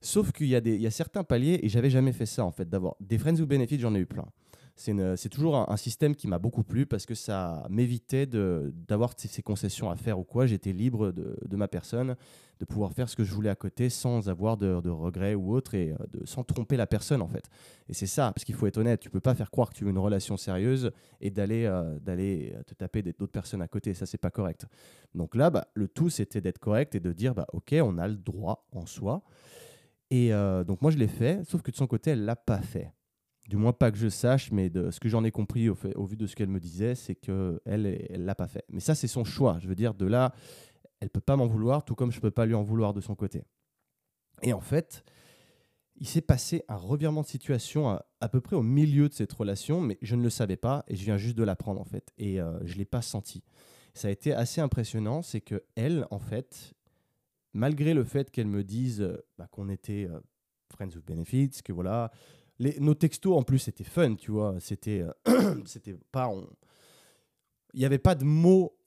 Sauf 0.02 0.32
qu'il 0.32 0.48
y, 0.48 0.56
a 0.56 0.60
y 0.60 0.88
a 0.88 0.92
certains 0.92 1.24
paliers, 1.24 1.60
et 1.64 1.70
j'avais 1.70 1.90
jamais 1.90 2.14
fait 2.14 2.26
ça 2.26 2.46
en 2.46 2.52
fait, 2.52 2.70
d'avoir 2.70 2.96
des 3.00 3.18
friends 3.18 3.40
ou 3.40 3.46
benefits, 3.46 3.80
j'en 3.80 3.96
ai 3.96 4.00
eu 4.00 4.06
plein. 4.06 4.28
C'est 4.78 5.30
toujours 5.30 5.70
un, 5.72 5.78
système 5.78 6.16
qui 6.16 6.28
m'a 6.28 6.38
beaucoup 6.38 6.64
plu 6.64 6.86
parce 6.86 7.08
que 7.08 7.16
ça 7.16 7.66
m'évitait 7.68 8.28
d'avoir 8.28 9.14
ces, 9.18 9.42
concessions 9.42 9.90
à 9.90 9.96
faire 9.96 10.20
ou 10.20 10.24
quoi. 10.24 10.46
J'étais 10.46 10.72
libre 10.72 11.12
de, 11.12 11.56
ma 11.56 11.68
personne, 11.68 12.16
de 12.60 12.66
pouvoir 12.66 12.94
faire 12.94 13.10
ce 13.10 13.16
que 13.16 13.24
je 13.24 13.34
voulais 13.34 13.50
à 13.50 13.56
côté 13.56 13.90
sans 13.90 14.30
avoir 14.30 14.56
de, 14.56 14.80
de 14.80 14.90
regrets 14.92 15.34
ou 15.34 15.52
autre 15.52 15.74
et 15.74 15.92
euh, 15.92 15.96
sans 16.26 16.44
tromper 16.44 16.78
la 16.78 16.86
personne 16.86 17.24
en 17.24 17.28
fait. 17.28 17.50
Et 17.90 17.94
c'est 17.96 18.06
ça, 18.06 18.32
parce 18.34 18.46
qu'il 18.46 18.54
faut 18.54 18.68
être 18.68 18.78
honnête, 18.78 19.00
tu 19.00 19.10
peux 19.10 19.20
pas 19.20 19.34
faire 19.34 19.50
croire 19.50 19.70
que 19.70 19.76
tu 19.76 19.84
veux 19.84 19.90
une 19.90 19.98
relation 19.98 20.38
sérieuse 20.38 20.92
et 21.22 21.32
d'aller 21.32 21.66
euh, 21.66 21.98
d'aller 22.00 22.56
te 22.68 22.76
taper 22.76 23.02
d'autres 23.02 23.32
personnes 23.32 23.64
à 23.64 23.68
côté. 23.68 23.96
Ça, 23.96 24.06
c'est 24.06 24.20
pas 24.20 24.32
correct. 24.32 24.68
Donc 25.16 25.36
là, 25.36 25.50
bah, 25.50 25.68
le 25.74 25.88
tout, 25.88 26.12
c'était 26.12 26.40
d'être 26.40 26.60
correct 26.60 26.94
et 26.94 27.00
de 27.00 27.12
dire, 27.14 27.34
bah, 27.34 27.48
ok, 27.52 27.76
on 27.82 27.98
a 27.98 28.08
le 28.08 28.16
droit 28.16 28.68
en 28.72 28.86
soi. 28.86 29.24
Et 30.12 30.34
euh, 30.34 30.64
donc 30.64 30.82
moi, 30.84 30.92
je 30.92 30.98
l'ai 30.98 31.08
fait, 31.08 31.44
sauf 31.46 31.64
que 31.64 31.72
de 31.72 31.76
son 31.76 31.88
côté, 31.88 32.12
elle 32.12 32.26
l'a 32.26 32.36
pas 32.36 32.62
fait 32.62 32.94
du 33.48 33.56
moins 33.56 33.74
pas 33.74 33.92
que 33.92 33.98
je 33.98 34.10
sache, 34.10 34.52
mais 34.52 34.70
de 34.70 34.92
ce 34.92 35.00
que 35.00 35.10
j'en 35.10 35.24
ai 35.24 35.32
compris 35.32 35.70
au, 35.70 36.06
vu 36.06 36.18
de 36.18 36.28
ce 36.28 36.36
qu'elle 36.36 36.50
me 36.50 36.60
disait, 36.60 36.96
c'est 36.96 37.16
qu'elle, 37.16 37.62
elle 37.66 38.26
l'a 38.26 38.36
pas 38.36 38.48
fait. 38.48 38.66
Mais 38.70 38.82
ça, 38.82 38.94
c'est 38.94 39.08
son 39.08 39.24
choix. 39.24 39.58
Je 39.60 39.68
veux 39.68 39.76
dire, 39.76 39.94
de 39.94 40.06
là, 40.06 40.34
elle 41.00 41.10
peut 41.10 41.22
pas 41.22 41.36
m'en 41.36 41.48
vouloir, 41.48 41.86
tout 41.86 41.96
comme 41.96 42.12
je 42.12 42.20
peux 42.20 42.32
pas 42.32 42.46
lui 42.46 42.56
en 42.56 42.64
vouloir 42.64 42.94
de 42.94 43.02
son 43.02 43.16
côté. 43.16 43.44
Et 44.42 44.54
en 44.54 44.60
fait, 44.60 45.04
il 46.00 46.08
s'est 46.08 46.22
passé 46.22 46.64
un 46.68 46.76
revirement 46.76 47.22
de 47.22 47.28
situation 47.28 48.00
à, 48.20 48.30
peu 48.30 48.42
près 48.42 48.56
au 48.56 48.62
milieu 48.62 49.10
de 49.10 49.14
cette 49.14 49.34
relation, 49.34 49.82
mais 49.82 49.98
je 50.02 50.16
ne 50.16 50.24
le 50.24 50.30
savais 50.30 50.58
pas 50.58 50.84
et 50.88 50.96
je 50.96 51.04
viens 51.04 51.18
juste 51.18 51.38
de 51.38 51.44
l'apprendre 51.44 51.82
en 51.82 51.86
fait. 51.86 52.12
Et 52.18 52.40
euh, 52.40 52.60
je 52.66 52.76
l'ai 52.76 52.86
pas 52.86 53.02
senti. 53.02 53.44
Ça 53.94 54.10
a 54.10 54.12
été 54.12 54.34
assez 54.34 54.62
impressionnant, 54.62 55.22
c'est 55.22 55.42
que 55.42 55.64
elle, 55.76 56.06
en 56.12 56.20
fait, 56.20 56.74
malgré 57.54 57.94
le 57.94 58.04
fait 58.04 58.30
qu'elle 58.30 58.48
me 58.48 58.64
dise 58.64 59.02
euh, 59.02 59.18
bah, 59.38 59.48
qu'on 59.52 59.70
était 59.70 60.08
euh, 60.08 60.20
friends 60.70 60.96
with 60.96 61.06
benefits, 61.06 61.64
que 61.64 61.74
voilà, 61.74 62.12
nos 62.60 62.96
textos 62.96 63.38
en 63.38 63.44
plus 63.44 63.60
c'était 63.60 63.84
fun, 63.84 64.16
tu 64.16 64.32
vois. 64.32 64.56
C'était, 64.60 65.06
euh, 65.28 65.62
c'était 65.66 65.96
pas, 66.12 66.32
il 67.74 67.80
n'y 67.80 67.86
avait 67.86 68.00
pas 68.00 68.16
de 68.16 68.24
mots, 68.24 68.78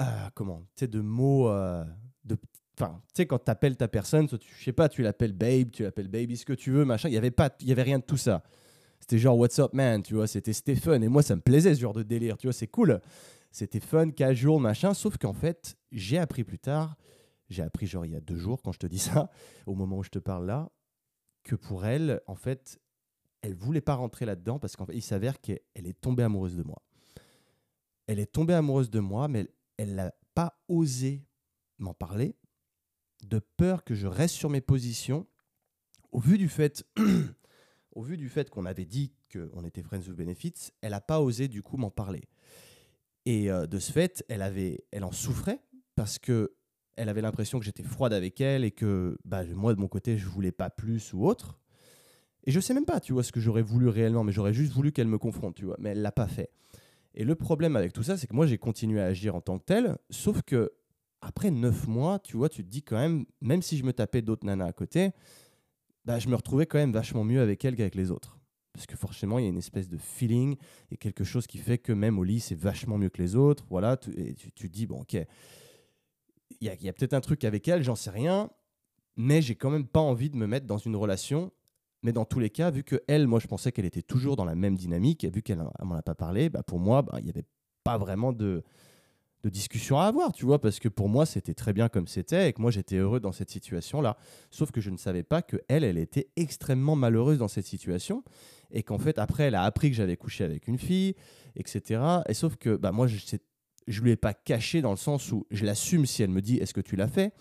euh, 0.00 0.04
comment, 0.34 0.60
tu 0.74 0.80
sais, 0.80 0.88
de 0.88 1.00
mots 1.00 1.48
euh, 1.48 1.84
de, 2.24 2.36
enfin, 2.78 3.00
tu 3.08 3.22
sais, 3.22 3.26
quand 3.26 3.44
tu 3.44 3.50
appelles 3.50 3.76
ta 3.76 3.88
personne, 3.88 4.28
tu, 4.28 4.36
je 4.58 4.64
sais 4.64 4.72
pas, 4.72 4.88
tu 4.88 5.02
l'appelles 5.02 5.32
babe, 5.32 5.70
tu 5.70 5.82
l'appelles 5.82 6.08
baby, 6.08 6.36
ce 6.36 6.44
que 6.44 6.52
tu 6.52 6.70
veux, 6.70 6.84
machin. 6.84 7.08
Il 7.08 7.14
y 7.14 7.18
avait 7.18 7.30
pas, 7.30 7.50
il 7.60 7.68
y 7.68 7.72
avait 7.72 7.82
rien 7.82 7.98
de 7.98 8.04
tout 8.04 8.16
ça. 8.16 8.42
C'était 9.00 9.18
genre 9.18 9.38
what's 9.38 9.58
up 9.58 9.72
man, 9.72 10.02
tu 10.02 10.14
vois. 10.14 10.26
C'était 10.26 10.74
fun 10.74 11.00
et 11.00 11.08
moi 11.08 11.22
ça 11.22 11.36
me 11.36 11.40
plaisait 11.40 11.74
ce 11.74 11.80
genre 11.80 11.92
de 11.92 12.02
délire, 12.02 12.36
tu 12.36 12.46
vois. 12.46 12.54
C'est 12.54 12.66
cool. 12.66 13.00
C'était 13.50 13.80
fun, 13.80 14.10
casual, 14.10 14.60
machin. 14.60 14.94
Sauf 14.94 15.16
qu'en 15.16 15.32
fait, 15.32 15.76
j'ai 15.92 16.18
appris 16.18 16.44
plus 16.44 16.58
tard. 16.58 16.96
J'ai 17.48 17.62
appris 17.62 17.86
genre 17.86 18.04
il 18.04 18.12
y 18.12 18.16
a 18.16 18.20
deux 18.20 18.36
jours 18.36 18.60
quand 18.62 18.72
je 18.72 18.78
te 18.78 18.86
dis 18.86 18.98
ça, 18.98 19.30
au 19.66 19.74
moment 19.74 19.98
où 19.98 20.02
je 20.02 20.10
te 20.10 20.18
parle 20.18 20.46
là, 20.46 20.68
que 21.46 21.54
pour 21.54 21.86
elle, 21.86 22.20
en 22.26 22.34
fait, 22.34 22.80
elle 23.40 23.54
voulait 23.54 23.80
pas 23.80 23.94
rentrer 23.94 24.26
là-dedans 24.26 24.58
parce 24.58 24.74
qu'il 24.74 25.02
s'avère 25.02 25.40
qu'elle 25.40 25.60
est 25.74 26.00
tombée 26.00 26.24
amoureuse 26.24 26.56
de 26.56 26.64
moi. 26.64 26.82
Elle 28.08 28.18
est 28.18 28.32
tombée 28.32 28.52
amoureuse 28.52 28.90
de 28.90 28.98
moi, 28.98 29.28
mais 29.28 29.46
elle 29.76 29.94
n'a 29.94 30.12
pas 30.34 30.60
osé 30.66 31.24
m'en 31.78 31.94
parler, 31.94 32.34
de 33.22 33.38
peur 33.38 33.84
que 33.84 33.94
je 33.94 34.08
reste 34.08 34.34
sur 34.34 34.50
mes 34.50 34.60
positions. 34.60 35.24
Au 36.10 36.18
vu 36.18 36.36
du 36.36 36.48
fait, 36.48 36.84
au 37.94 38.02
vu 38.02 38.16
du 38.16 38.28
fait 38.28 38.50
qu'on 38.50 38.66
avait 38.66 38.84
dit 38.84 39.12
qu'on 39.32 39.64
était 39.64 39.82
friends 39.82 40.08
of 40.08 40.16
benefits, 40.16 40.72
elle 40.80 40.90
n'a 40.90 41.00
pas 41.00 41.20
osé 41.20 41.46
du 41.46 41.62
coup 41.62 41.76
m'en 41.76 41.90
parler. 41.90 42.24
Et 43.24 43.52
euh, 43.52 43.68
de 43.68 43.78
ce 43.78 43.92
fait, 43.92 44.24
elle 44.28 44.42
avait, 44.42 44.84
elle 44.90 45.04
en 45.04 45.12
souffrait 45.12 45.60
parce 45.94 46.18
que 46.18 46.56
elle 46.96 47.08
avait 47.08 47.20
l'impression 47.20 47.58
que 47.58 47.64
j'étais 47.64 47.82
froide 47.82 48.12
avec 48.12 48.40
elle 48.40 48.64
et 48.64 48.70
que 48.70 49.18
bah, 49.24 49.44
moi, 49.44 49.74
de 49.74 49.80
mon 49.80 49.88
côté, 49.88 50.16
je 50.16 50.26
voulais 50.26 50.52
pas 50.52 50.70
plus 50.70 51.12
ou 51.12 51.26
autre. 51.26 51.58
Et 52.44 52.50
je 52.50 52.60
sais 52.60 52.74
même 52.74 52.84
pas, 52.84 53.00
tu 53.00 53.12
vois, 53.12 53.22
ce 53.22 53.32
que 53.32 53.40
j'aurais 53.40 53.62
voulu 53.62 53.88
réellement, 53.88 54.24
mais 54.24 54.32
j'aurais 54.32 54.54
juste 54.54 54.72
voulu 54.72 54.92
qu'elle 54.92 55.08
me 55.08 55.18
confronte, 55.18 55.56
tu 55.56 55.64
vois. 55.64 55.76
Mais 55.78 55.90
elle 55.90 56.02
l'a 56.02 56.12
pas 56.12 56.26
fait. 56.26 56.50
Et 57.14 57.24
le 57.24 57.34
problème 57.34 57.76
avec 57.76 57.92
tout 57.92 58.02
ça, 58.02 58.16
c'est 58.16 58.26
que 58.26 58.34
moi, 58.34 58.46
j'ai 58.46 58.58
continué 58.58 59.00
à 59.00 59.06
agir 59.06 59.34
en 59.34 59.40
tant 59.40 59.58
que 59.58 59.64
tel, 59.64 59.96
sauf 60.10 60.42
que 60.42 60.72
après 61.20 61.50
neuf 61.50 61.86
mois, 61.86 62.18
tu 62.18 62.36
vois, 62.36 62.48
tu 62.48 62.62
te 62.62 62.68
dis 62.68 62.82
quand 62.82 62.96
même, 62.96 63.26
même 63.40 63.62
si 63.62 63.76
je 63.76 63.84
me 63.84 63.92
tapais 63.92 64.22
d'autres 64.22 64.46
nanas 64.46 64.66
à 64.66 64.72
côté, 64.72 65.10
bah, 66.04 66.18
je 66.18 66.28
me 66.28 66.36
retrouvais 66.36 66.66
quand 66.66 66.78
même 66.78 66.92
vachement 66.92 67.24
mieux 67.24 67.40
avec 67.40 67.64
elle 67.64 67.74
qu'avec 67.74 67.94
les 67.94 68.10
autres. 68.10 68.38
Parce 68.72 68.86
que 68.86 68.96
forcément, 68.96 69.38
il 69.38 69.42
y 69.42 69.46
a 69.46 69.48
une 69.48 69.58
espèce 69.58 69.88
de 69.88 69.96
feeling 69.96 70.56
et 70.90 70.98
quelque 70.98 71.24
chose 71.24 71.46
qui 71.46 71.58
fait 71.58 71.78
que 71.78 71.92
même 71.92 72.18
au 72.18 72.24
lit, 72.24 72.40
c'est 72.40 72.54
vachement 72.54 72.98
mieux 72.98 73.08
que 73.08 73.20
les 73.20 73.34
autres. 73.34 73.64
Voilà, 73.70 73.98
et 74.16 74.34
tu, 74.34 74.52
tu 74.52 74.68
te 74.68 74.72
dis, 74.72 74.86
bon, 74.86 75.00
ok, 75.00 75.16
il 76.60 76.66
y 76.66 76.88
a, 76.88 76.92
peut-être 76.92 77.14
un 77.14 77.20
truc 77.20 77.44
avec 77.44 77.68
elle, 77.68 77.82
j'en 77.82 77.96
sais 77.96 78.10
rien, 78.10 78.50
mais 79.16 79.42
j'ai 79.42 79.54
quand 79.54 79.70
même 79.70 79.86
pas 79.86 80.00
envie 80.00 80.30
de 80.30 80.36
me 80.36 80.46
mettre 80.46 80.66
dans 80.66 80.78
une 80.78 80.96
relation, 80.96 81.52
Mais 82.02 82.12
dans 82.12 82.24
tous 82.24 82.38
les 82.38 82.50
cas, 82.50 82.70
vu 82.70 82.84
que 82.84 83.02
elle, 83.08 83.26
moi, 83.26 83.40
je 83.40 83.46
pensais 83.46 83.72
qu'elle 83.72 83.84
était 83.84 84.02
toujours 84.02 84.36
dans 84.36 84.44
la 84.44 84.54
même 84.54 84.76
dynamique, 84.76 85.24
et 85.24 85.30
vu 85.30 85.42
qu'elle 85.42 85.64
m'en 85.82 85.94
a 85.96 86.02
pas 86.02 86.14
parlé, 86.14 86.48
bah, 86.50 86.62
pour 86.62 86.78
moi, 86.78 87.02
bah, 87.02 87.16
il 87.18 87.24
n'y 87.24 87.30
avait 87.30 87.46
pas 87.82 87.98
vraiment 87.98 88.32
de, 88.32 88.62
de 89.42 89.48
discussion 89.48 89.98
à 89.98 90.04
avoir, 90.04 90.32
tu 90.32 90.44
vois, 90.44 90.60
parce 90.60 90.78
que 90.78 90.88
pour 90.88 91.08
moi, 91.08 91.26
c'était 91.26 91.54
très 91.54 91.72
bien 91.72 91.88
comme 91.88 92.06
c'était, 92.06 92.48
et 92.48 92.52
que 92.52 92.60
moi, 92.60 92.70
j'étais 92.70 92.96
heureux 92.96 93.20
dans 93.20 93.32
cette 93.32 93.50
situation-là. 93.50 94.16
Sauf 94.50 94.70
que 94.70 94.80
je 94.80 94.90
ne 94.90 94.96
savais 94.96 95.22
pas 95.22 95.42
que 95.42 95.56
elle, 95.68 95.84
elle 95.84 95.98
était 95.98 96.28
extrêmement 96.36 96.96
malheureuse 96.96 97.38
dans 97.38 97.48
cette 97.48 97.66
situation, 97.66 98.22
et 98.70 98.82
qu'en 98.82 98.98
fait, 98.98 99.18
après, 99.18 99.44
elle 99.44 99.54
a 99.54 99.62
appris 99.62 99.90
que 99.90 99.96
j'avais 99.96 100.16
couché 100.16 100.44
avec 100.44 100.68
une 100.68 100.78
fille, 100.78 101.14
etc. 101.54 102.02
Et 102.28 102.34
sauf 102.34 102.56
que 102.56 102.76
bah, 102.76 102.92
moi, 102.92 103.06
je 103.06 103.18
ne 103.86 104.04
lui 104.04 104.10
ai 104.12 104.16
pas 104.16 104.34
caché 104.34 104.82
dans 104.82 104.90
le 104.90 104.96
sens 104.96 105.32
où 105.32 105.46
je 105.50 105.64
l'assume 105.64 106.06
si 106.06 106.22
elle 106.22 106.30
me 106.30 106.42
dit 106.42 106.56
est-ce 106.56 106.74
que 106.74 106.80
tu 106.80 106.96
l'as 106.96 107.08
fait? 107.08 107.32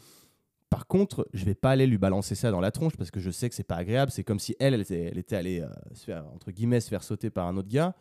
Par 0.69 0.87
contre, 0.87 1.27
je 1.33 1.45
vais 1.45 1.55
pas 1.55 1.71
aller 1.71 1.87
lui 1.87 1.97
balancer 1.97 2.35
ça 2.35 2.51
dans 2.51 2.59
la 2.59 2.71
tronche 2.71 2.97
parce 2.97 3.11
que 3.11 3.19
je 3.19 3.31
sais 3.31 3.49
que 3.49 3.55
c'est 3.55 3.63
pas 3.63 3.75
agréable. 3.75 4.11
C'est 4.11 4.23
comme 4.23 4.39
si 4.39 4.55
elle, 4.59 4.73
elle 4.73 4.81
était, 4.81 5.03
elle 5.03 5.17
était 5.17 5.35
allée 5.35 5.61
euh, 5.61 5.69
se 5.93 6.03
faire, 6.05 6.25
entre 6.33 6.51
guillemets, 6.51 6.81
se 6.81 6.89
faire 6.89 7.03
sauter 7.03 7.29
par 7.29 7.47
un 7.47 7.55
autre 7.55 7.69
gars. 7.69 7.95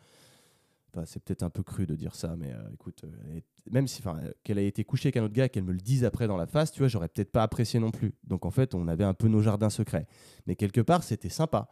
c'est 1.05 1.23
peut-être 1.23 1.43
un 1.43 1.49
peu 1.49 1.63
cru 1.63 1.85
de 1.85 1.95
dire 1.95 2.15
ça, 2.15 2.35
mais 2.35 2.51
euh, 2.51 2.73
écoute, 2.73 3.03
euh, 3.05 3.39
même 3.71 3.87
si, 3.87 4.01
qu'elle 4.43 4.57
ait 4.57 4.67
été 4.67 4.83
couchée 4.83 5.07
avec 5.07 5.17
un 5.17 5.23
autre 5.23 5.33
gars, 5.33 5.47
qu'elle 5.47 5.63
me 5.63 5.71
le 5.71 5.79
dise 5.79 6.03
après 6.03 6.27
dans 6.27 6.37
la 6.37 6.47
face, 6.47 6.71
tu 6.71 6.79
vois, 6.79 6.87
j'aurais 6.87 7.07
peut-être 7.07 7.31
pas 7.31 7.43
apprécié 7.43 7.79
non 7.79 7.91
plus. 7.91 8.13
Donc 8.25 8.45
en 8.45 8.51
fait, 8.51 8.75
on 8.75 8.87
avait 8.87 9.03
un 9.03 9.13
peu 9.13 9.27
nos 9.27 9.41
jardins 9.41 9.69
secrets. 9.69 10.07
Mais 10.47 10.55
quelque 10.55 10.81
part, 10.81 11.03
c'était 11.03 11.29
sympa. 11.29 11.69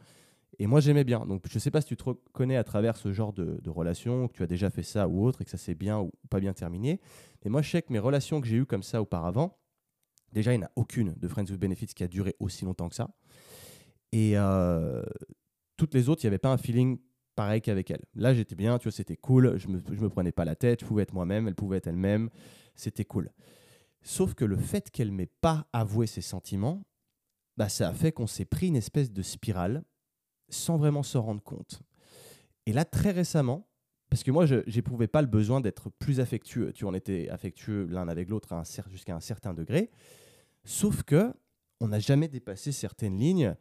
Et 0.60 0.68
moi, 0.68 0.80
j'aimais 0.80 1.04
bien. 1.04 1.26
Donc, 1.26 1.44
je 1.50 1.60
sais 1.60 1.72
pas 1.72 1.82
si 1.82 1.88
tu 1.88 1.98
te 1.98 2.04
reconnais 2.04 2.58
à 2.58 2.64
travers 2.64 2.96
ce 2.96 3.12
genre 3.12 3.34
de, 3.34 3.60
de 3.62 3.70
relation, 3.70 4.28
que 4.28 4.34
tu 4.34 4.44
as 4.44 4.48
déjà 4.48 4.70
fait 4.70 4.84
ça 4.84 5.08
ou 5.08 5.26
autre, 5.26 5.42
et 5.42 5.46
que 5.46 5.52
ça 5.52 5.58
s'est 5.58 5.76
bien 5.76 6.00
ou 6.00 6.12
pas 6.30 6.40
bien 6.40 6.54
terminé. 6.54 7.00
Mais 7.44 7.52
moi, 7.52 7.62
je 7.62 7.70
sais 7.70 7.82
que 7.82 7.92
mes 7.92 8.00
relations 8.00 8.42
que 8.42 8.48
j'ai 8.48 8.58
eues 8.58 8.66
comme 8.66 8.84
ça 8.84 9.02
auparavant, 9.02 9.58
déjà, 10.32 10.54
il 10.54 10.60
n'y 10.60 10.64
en 10.64 10.68
a 10.68 10.72
aucune 10.76 11.14
de 11.14 11.28
Friends 11.28 11.46
with 11.46 11.60
Benefits 11.60 11.88
qui 11.88 12.04
a 12.04 12.08
duré 12.08 12.36
aussi 12.40 12.66
longtemps 12.66 12.90
que 12.90 12.96
ça. 12.96 13.10
Et 14.12 14.34
euh, 14.36 15.04
toutes 15.78 15.94
les 15.94 16.10
autres, 16.10 16.24
il 16.24 16.28
n'y 16.28 16.30
avait 16.30 16.38
pas 16.38 16.52
un 16.52 16.58
feeling 16.58 17.00
pareil 17.36 17.62
qu'avec 17.62 17.90
elle. 17.90 18.04
Là, 18.16 18.34
j'étais 18.34 18.56
bien, 18.56 18.78
tu 18.78 18.84
vois, 18.84 18.92
c'était 18.92 19.18
cool. 19.18 19.58
Je 19.58 19.68
me, 19.68 19.82
je 19.92 20.02
me 20.02 20.10
prenais 20.10 20.32
pas 20.32 20.46
la 20.46 20.56
tête, 20.56 20.82
je 20.82 20.86
pouvais 20.86 21.04
être 21.04 21.14
moi-même, 21.14 21.48
elle 21.48 21.56
pouvait 21.56 21.78
être 21.78 21.88
elle-même. 21.88 22.30
C'était 22.76 23.06
cool. 23.06 23.32
Sauf 24.04 24.34
que 24.34 24.46
le 24.46 24.58
fait 24.58 24.92
qu'elle 24.92 25.12
m'ait 25.12 25.32
pas 25.42 25.68
avoué 25.74 26.08
ses 26.08 26.22
sentiments, 26.22 26.84
bah, 27.58 27.70
ça 27.70 27.90
a 27.90 27.94
fait 27.94 28.12
qu'on 28.12 28.28
s'est 28.28 28.46
pris 28.46 28.68
une 28.68 28.76
espèce 28.76 29.12
de 29.12 29.22
spirale 29.22 29.84
sans 30.54 30.78
vraiment 30.78 31.04
se 31.04 31.18
rendre 31.18 31.42
compte. 31.42 31.82
Et 32.66 32.74
là, 32.74 32.86
très 32.86 33.12
récemment, 33.12 33.68
parce 34.10 34.24
que 34.24 34.32
moi, 34.32 34.46
je 34.46 34.58
n'éprouvais 34.74 35.08
pas 35.08 35.22
le 35.22 35.28
besoin 35.28 35.60
d'être 35.60 35.90
plus 35.90 36.20
affectueux. 36.20 36.72
Tu 36.72 36.86
en 36.86 36.94
étais 36.94 37.30
affectueux 37.30 37.88
l'un 37.90 38.08
avec 38.08 38.30
l'autre 38.30 38.56
jusqu'à 38.90 39.16
un 39.16 39.20
certain 39.20 39.54
degré. 39.54 39.90
Sauf 40.66 41.04
que 41.04 41.34
on 41.80 41.88
n'a 41.90 42.00
jamais 42.00 42.28
dépassé 42.28 42.72
certaines 42.72 43.18
lignes 43.18 43.56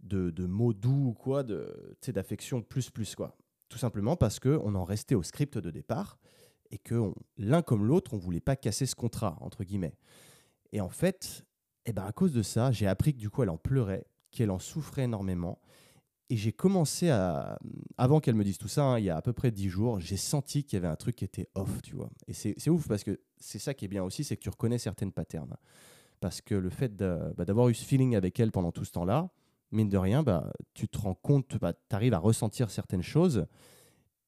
de, 0.00 0.46
mots 0.46 0.74
doux 0.74 1.08
ou 1.08 1.12
quoi, 1.14 1.44
d'affection 1.44 2.60
plus 2.60 2.90
plus 2.90 3.14
quoi. 3.14 3.36
Tout 3.68 3.78
simplement 3.78 4.16
parce 4.16 4.38
qu'on 4.38 4.74
en 4.74 4.84
restait 4.84 5.14
au 5.14 5.22
script 5.22 5.58
de 5.58 5.70
départ 5.70 6.18
et 6.70 6.78
que 6.78 7.12
l'un 7.38 7.62
comme 7.62 7.86
l'autre, 7.86 8.14
on 8.14 8.18
voulait 8.18 8.40
pas 8.40 8.56
casser 8.56 8.86
ce 8.86 8.94
contrat 8.94 9.38
entre 9.40 9.64
guillemets. 9.64 9.96
Et 10.72 10.80
en 10.80 10.90
fait, 10.90 11.46
eh 11.86 11.92
ben 11.92 12.04
à 12.04 12.12
cause 12.12 12.32
de 12.32 12.42
ça, 12.42 12.72
j'ai 12.72 12.86
appris 12.86 13.14
que 13.14 13.18
du 13.18 13.30
coup 13.30 13.42
elle 13.42 13.50
en 13.50 13.56
pleurait, 13.56 14.06
qu'elle 14.30 14.50
en 14.50 14.58
souffrait 14.58 15.04
énormément 15.04 15.60
et 16.34 16.36
j'ai 16.36 16.50
commencé 16.50 17.10
à. 17.10 17.60
Avant 17.96 18.18
qu'elle 18.18 18.34
me 18.34 18.42
dise 18.42 18.58
tout 18.58 18.66
ça, 18.66 18.82
hein, 18.82 18.98
il 18.98 19.04
y 19.04 19.10
a 19.10 19.16
à 19.16 19.22
peu 19.22 19.32
près 19.32 19.52
dix 19.52 19.68
jours, 19.68 20.00
j'ai 20.00 20.16
senti 20.16 20.64
qu'il 20.64 20.76
y 20.76 20.78
avait 20.78 20.88
un 20.88 20.96
truc 20.96 21.14
qui 21.14 21.24
était 21.24 21.48
off, 21.54 21.80
tu 21.80 21.94
vois. 21.94 22.10
Et 22.26 22.32
c'est 22.32 22.70
ouf 22.70 22.88
parce 22.88 23.04
que 23.04 23.20
c'est 23.38 23.60
ça 23.60 23.72
qui 23.72 23.84
est 23.84 23.88
bien 23.88 24.02
aussi, 24.02 24.24
c'est 24.24 24.36
que 24.36 24.42
tu 24.42 24.48
reconnais 24.48 24.78
certaines 24.78 25.12
patterns. 25.12 25.54
Parce 26.18 26.40
que 26.40 26.56
le 26.56 26.70
fait 26.70 26.96
bah, 26.96 27.44
d'avoir 27.44 27.68
eu 27.68 27.74
ce 27.74 27.84
feeling 27.84 28.16
avec 28.16 28.40
elle 28.40 28.50
pendant 28.50 28.72
tout 28.72 28.84
ce 28.84 28.90
temps-là, 28.90 29.30
mine 29.70 29.88
de 29.88 29.96
rien, 29.96 30.24
bah, 30.24 30.52
tu 30.72 30.88
te 30.88 30.98
rends 30.98 31.14
compte, 31.14 31.56
bah, 31.58 31.72
tu 31.72 31.94
arrives 31.94 32.14
à 32.14 32.18
ressentir 32.18 32.68
certaines 32.68 33.02
choses. 33.02 33.46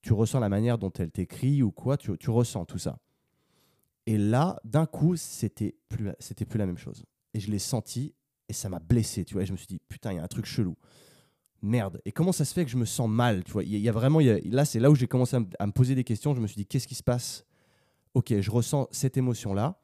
Tu 0.02 0.12
ressens 0.12 0.38
la 0.38 0.48
manière 0.48 0.78
dont 0.78 0.92
elle 1.00 1.10
t'écrit 1.10 1.60
ou 1.64 1.72
quoi, 1.72 1.96
tu, 1.96 2.16
tu, 2.18 2.30
ressens 2.30 2.66
tout 2.66 2.78
ça. 2.78 3.00
Et 4.06 4.16
là, 4.16 4.60
d'un 4.62 4.86
coup, 4.86 5.16
c'était 5.16 5.75
plus, 5.88 6.12
plus 6.48 6.58
la 6.58 6.66
même 6.66 6.78
chose. 6.78 7.04
Et 7.34 7.40
je 7.40 7.50
l'ai 7.50 7.58
senti 7.58 8.14
et 8.48 8.52
ça 8.52 8.68
m'a 8.68 8.78
blessé, 8.78 9.25
tu 9.25 9.34
vois. 9.34 9.42
Et 9.42 9.46
je 9.46 9.50
me 9.52 9.56
suis 9.56 9.66
dit, 9.66 9.80
putain, 9.88 10.12
il 10.12 10.16
y 10.16 10.20
a 10.20 10.22
un 10.22 10.28
truc 10.28 10.46
chelou 10.46 10.76
merde, 11.62 12.00
et 12.04 12.12
comment 12.12 12.32
ça 12.32 12.44
se 12.44 12.54
fait 12.54 12.64
que 12.64 12.70
je 12.70 12.76
me 12.76 12.84
sens 12.84 13.08
mal 13.08 13.44
Tu 13.44 13.52
vois, 13.52 13.64
il 13.64 13.76
y, 13.76 13.88
a 13.88 13.92
vraiment, 13.92 14.20
là, 14.20 14.64
c'est 14.64 14.80
là 14.80 14.90
où 14.90 14.94
j'ai 14.94 15.06
commencé 15.06 15.36
à 15.36 15.66
me, 15.66 15.72
poser 15.72 15.94
des 15.94 16.04
questions. 16.04 16.34
Je 16.34 16.40
me 16.40 16.46
suis 16.46 16.56
dit, 16.56 16.66
qu'est-ce 16.66 16.86
qui 16.86 16.94
se 16.94 17.02
passe? 17.02 17.44
Ok, 18.14 18.32
je 18.40 18.50
ressens 18.50 18.88
cette 18.90 19.16
émotion-là. 19.16 19.80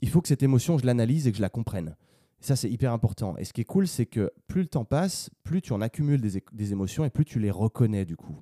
Il 0.00 0.08
faut 0.08 0.20
que 0.20 0.28
cette 0.28 0.42
émotion, 0.42 0.78
je 0.78 0.86
l'analyse 0.86 1.26
et 1.26 1.32
que 1.32 1.36
je 1.36 1.42
la 1.42 1.50
comprenne. 1.50 1.96
ça, 2.40 2.56
c'est 2.56 2.70
hyper 2.70 2.92
important. 2.92 3.36
Et 3.36 3.44
ce 3.44 3.52
qui 3.52 3.60
est 3.60 3.66
cool, 3.66 3.86
c'est 3.86 4.06
que 4.06 4.32
plus 4.46 4.62
le 4.62 4.68
temps 4.68 4.84
passe, 4.84 5.30
plus 5.42 5.60
tu 5.60 5.72
en 5.72 5.80
accumules 5.80 6.20
des, 6.20 6.42
des 6.52 6.72
émotions 6.72 7.04
et 7.04 7.10
plus 7.10 7.24
tu 7.24 7.38
les 7.38 7.50
reconnais 7.50 8.04
du 8.06 8.16
coup. 8.16 8.40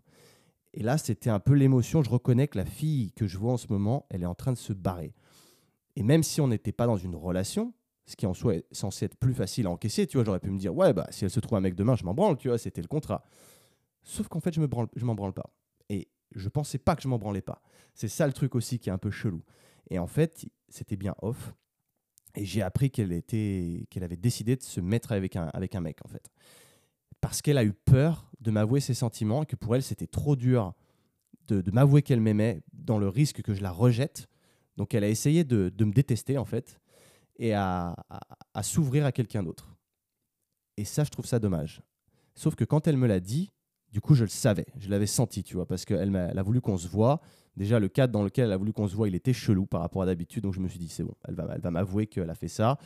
Et 0.74 0.82
là, 0.82 0.98
c'était 0.98 1.30
un 1.30 1.40
peu 1.40 1.54
l'émotion. 1.54 2.02
Je 2.02 2.10
reconnais 2.10 2.46
que 2.46 2.58
la 2.58 2.64
fille 2.64 3.10
que 3.12 3.26
je 3.26 3.38
vois 3.38 3.54
en 3.54 3.56
ce 3.56 3.66
moment, 3.70 4.06
elle 4.10 4.22
est 4.22 4.26
en 4.26 4.36
train 4.36 4.52
de 4.52 4.58
se 4.58 4.72
barrer. 4.72 5.14
Et 5.96 6.04
même 6.04 6.22
si 6.22 6.40
on 6.40 6.46
n'était 6.46 6.70
pas 6.70 6.86
dans 6.86 6.96
une 6.96 7.16
relation, 7.16 7.72
ce 8.08 8.16
qui 8.16 8.24
en 8.24 8.32
soi 8.32 8.56
est 8.56 8.64
censé 8.72 9.04
être 9.04 9.16
plus 9.16 9.34
facile 9.34 9.66
à 9.66 9.70
encaisser. 9.70 10.06
Tu 10.06 10.16
vois, 10.16 10.24
j'aurais 10.24 10.40
pu 10.40 10.50
me 10.50 10.58
dire, 10.58 10.74
ouais, 10.74 10.94
bah, 10.94 11.06
si 11.10 11.24
elle 11.24 11.30
se 11.30 11.40
trouve 11.40 11.58
un 11.58 11.60
mec 11.60 11.74
demain, 11.74 11.94
je 11.94 12.04
m'en 12.04 12.14
branle, 12.14 12.38
tu 12.38 12.48
vois, 12.48 12.56
c'était 12.56 12.80
le 12.80 12.88
contrat. 12.88 13.22
Sauf 14.02 14.28
qu'en 14.28 14.40
fait, 14.40 14.54
je 14.54 14.60
me 14.60 14.66
m'en 15.02 15.14
branle 15.14 15.34
pas. 15.34 15.50
Et 15.90 16.08
je 16.34 16.48
pensais 16.48 16.78
pas 16.78 16.96
que 16.96 17.02
je 17.02 17.08
m'en 17.08 17.18
branlais 17.18 17.42
pas. 17.42 17.60
C'est 17.94 18.08
ça 18.08 18.26
le 18.26 18.32
truc 18.32 18.54
aussi 18.54 18.78
qui 18.78 18.88
est 18.88 18.92
un 18.92 18.98
peu 18.98 19.10
chelou. 19.10 19.42
Et 19.90 19.98
en 19.98 20.06
fait, 20.06 20.46
c'était 20.70 20.96
bien 20.96 21.14
off. 21.20 21.52
Et 22.34 22.46
j'ai 22.46 22.62
appris 22.62 22.90
qu'elle 22.90 23.12
était, 23.12 23.86
qu'elle 23.90 24.04
avait 24.04 24.16
décidé 24.16 24.56
de 24.56 24.62
se 24.62 24.80
mettre 24.80 25.12
avec 25.12 25.36
un, 25.36 25.48
avec 25.48 25.74
un 25.74 25.82
mec, 25.82 25.98
en 26.02 26.08
fait. 26.08 26.30
Parce 27.20 27.42
qu'elle 27.42 27.58
a 27.58 27.64
eu 27.64 27.74
peur 27.74 28.30
de 28.40 28.50
m'avouer 28.50 28.80
ses 28.80 28.94
sentiments 28.94 29.44
que 29.44 29.56
pour 29.56 29.76
elle, 29.76 29.82
c'était 29.82 30.06
trop 30.06 30.34
dur 30.34 30.72
de, 31.46 31.60
de 31.60 31.70
m'avouer 31.72 32.00
qu'elle 32.00 32.22
m'aimait 32.22 32.62
dans 32.72 32.98
le 32.98 33.08
risque 33.08 33.42
que 33.42 33.52
je 33.52 33.62
la 33.62 33.70
rejette. 33.70 34.28
Donc, 34.78 34.94
elle 34.94 35.04
a 35.04 35.08
essayé 35.08 35.44
de, 35.44 35.68
de 35.68 35.84
me 35.84 35.92
détester, 35.92 36.38
en 36.38 36.46
fait 36.46 36.80
et 37.38 37.54
à, 37.54 37.94
s'ouvrir 38.62 39.06
à 39.06 39.12
quelqu'un 39.12 39.42
d'autre. 39.42 39.76
Et 40.76 40.84
ça, 40.84 41.04
je 41.04 41.10
trouve 41.10 41.26
ça 41.26 41.38
dommage. 41.38 41.82
Sauf 42.34 42.54
que 42.54 42.64
quand 42.64 42.86
elle 42.86 42.96
me 42.96 43.06
l'a 43.06 43.20
dit, 43.20 43.52
du 43.90 44.00
coup, 44.00 44.14
je 44.14 44.24
le 44.24 44.30
savais, 44.30 44.66
je 44.76 44.90
l'avais 44.90 45.06
senti, 45.06 45.42
tu 45.42 45.54
vois, 45.54 45.66
parce 45.66 45.84
qu'elle 45.84 46.14
a, 46.14 46.28
a 46.28 46.42
voulu 46.42 46.60
qu'on 46.60 46.76
se 46.76 46.88
voit. 46.88 47.20
Déjà, 47.56 47.80
le 47.80 47.88
cadre 47.88 48.12
dans 48.12 48.22
lequel 48.22 48.46
elle 48.46 48.52
a 48.52 48.56
voulu 48.56 48.72
qu'on 48.72 48.86
se 48.86 48.94
voit, 48.94 49.08
il 49.08 49.14
était 49.14 49.32
chelou 49.32 49.66
par 49.66 49.80
rapport 49.80 50.02
à 50.02 50.06
d'habitude, 50.06 50.42
donc 50.42 50.54
je 50.54 50.60
me 50.60 50.68
suis 50.68 50.78
dit, 50.78 50.88
c'est 50.88 51.04
bon, 51.04 51.14
elle 51.26 51.34
va, 51.34 51.48
elle 51.54 51.60
va 51.60 51.70
m'avouer 51.70 52.06
qu'elle 52.06 52.30
a 52.30 52.34
fait 52.34 52.48
ça. 52.48 52.78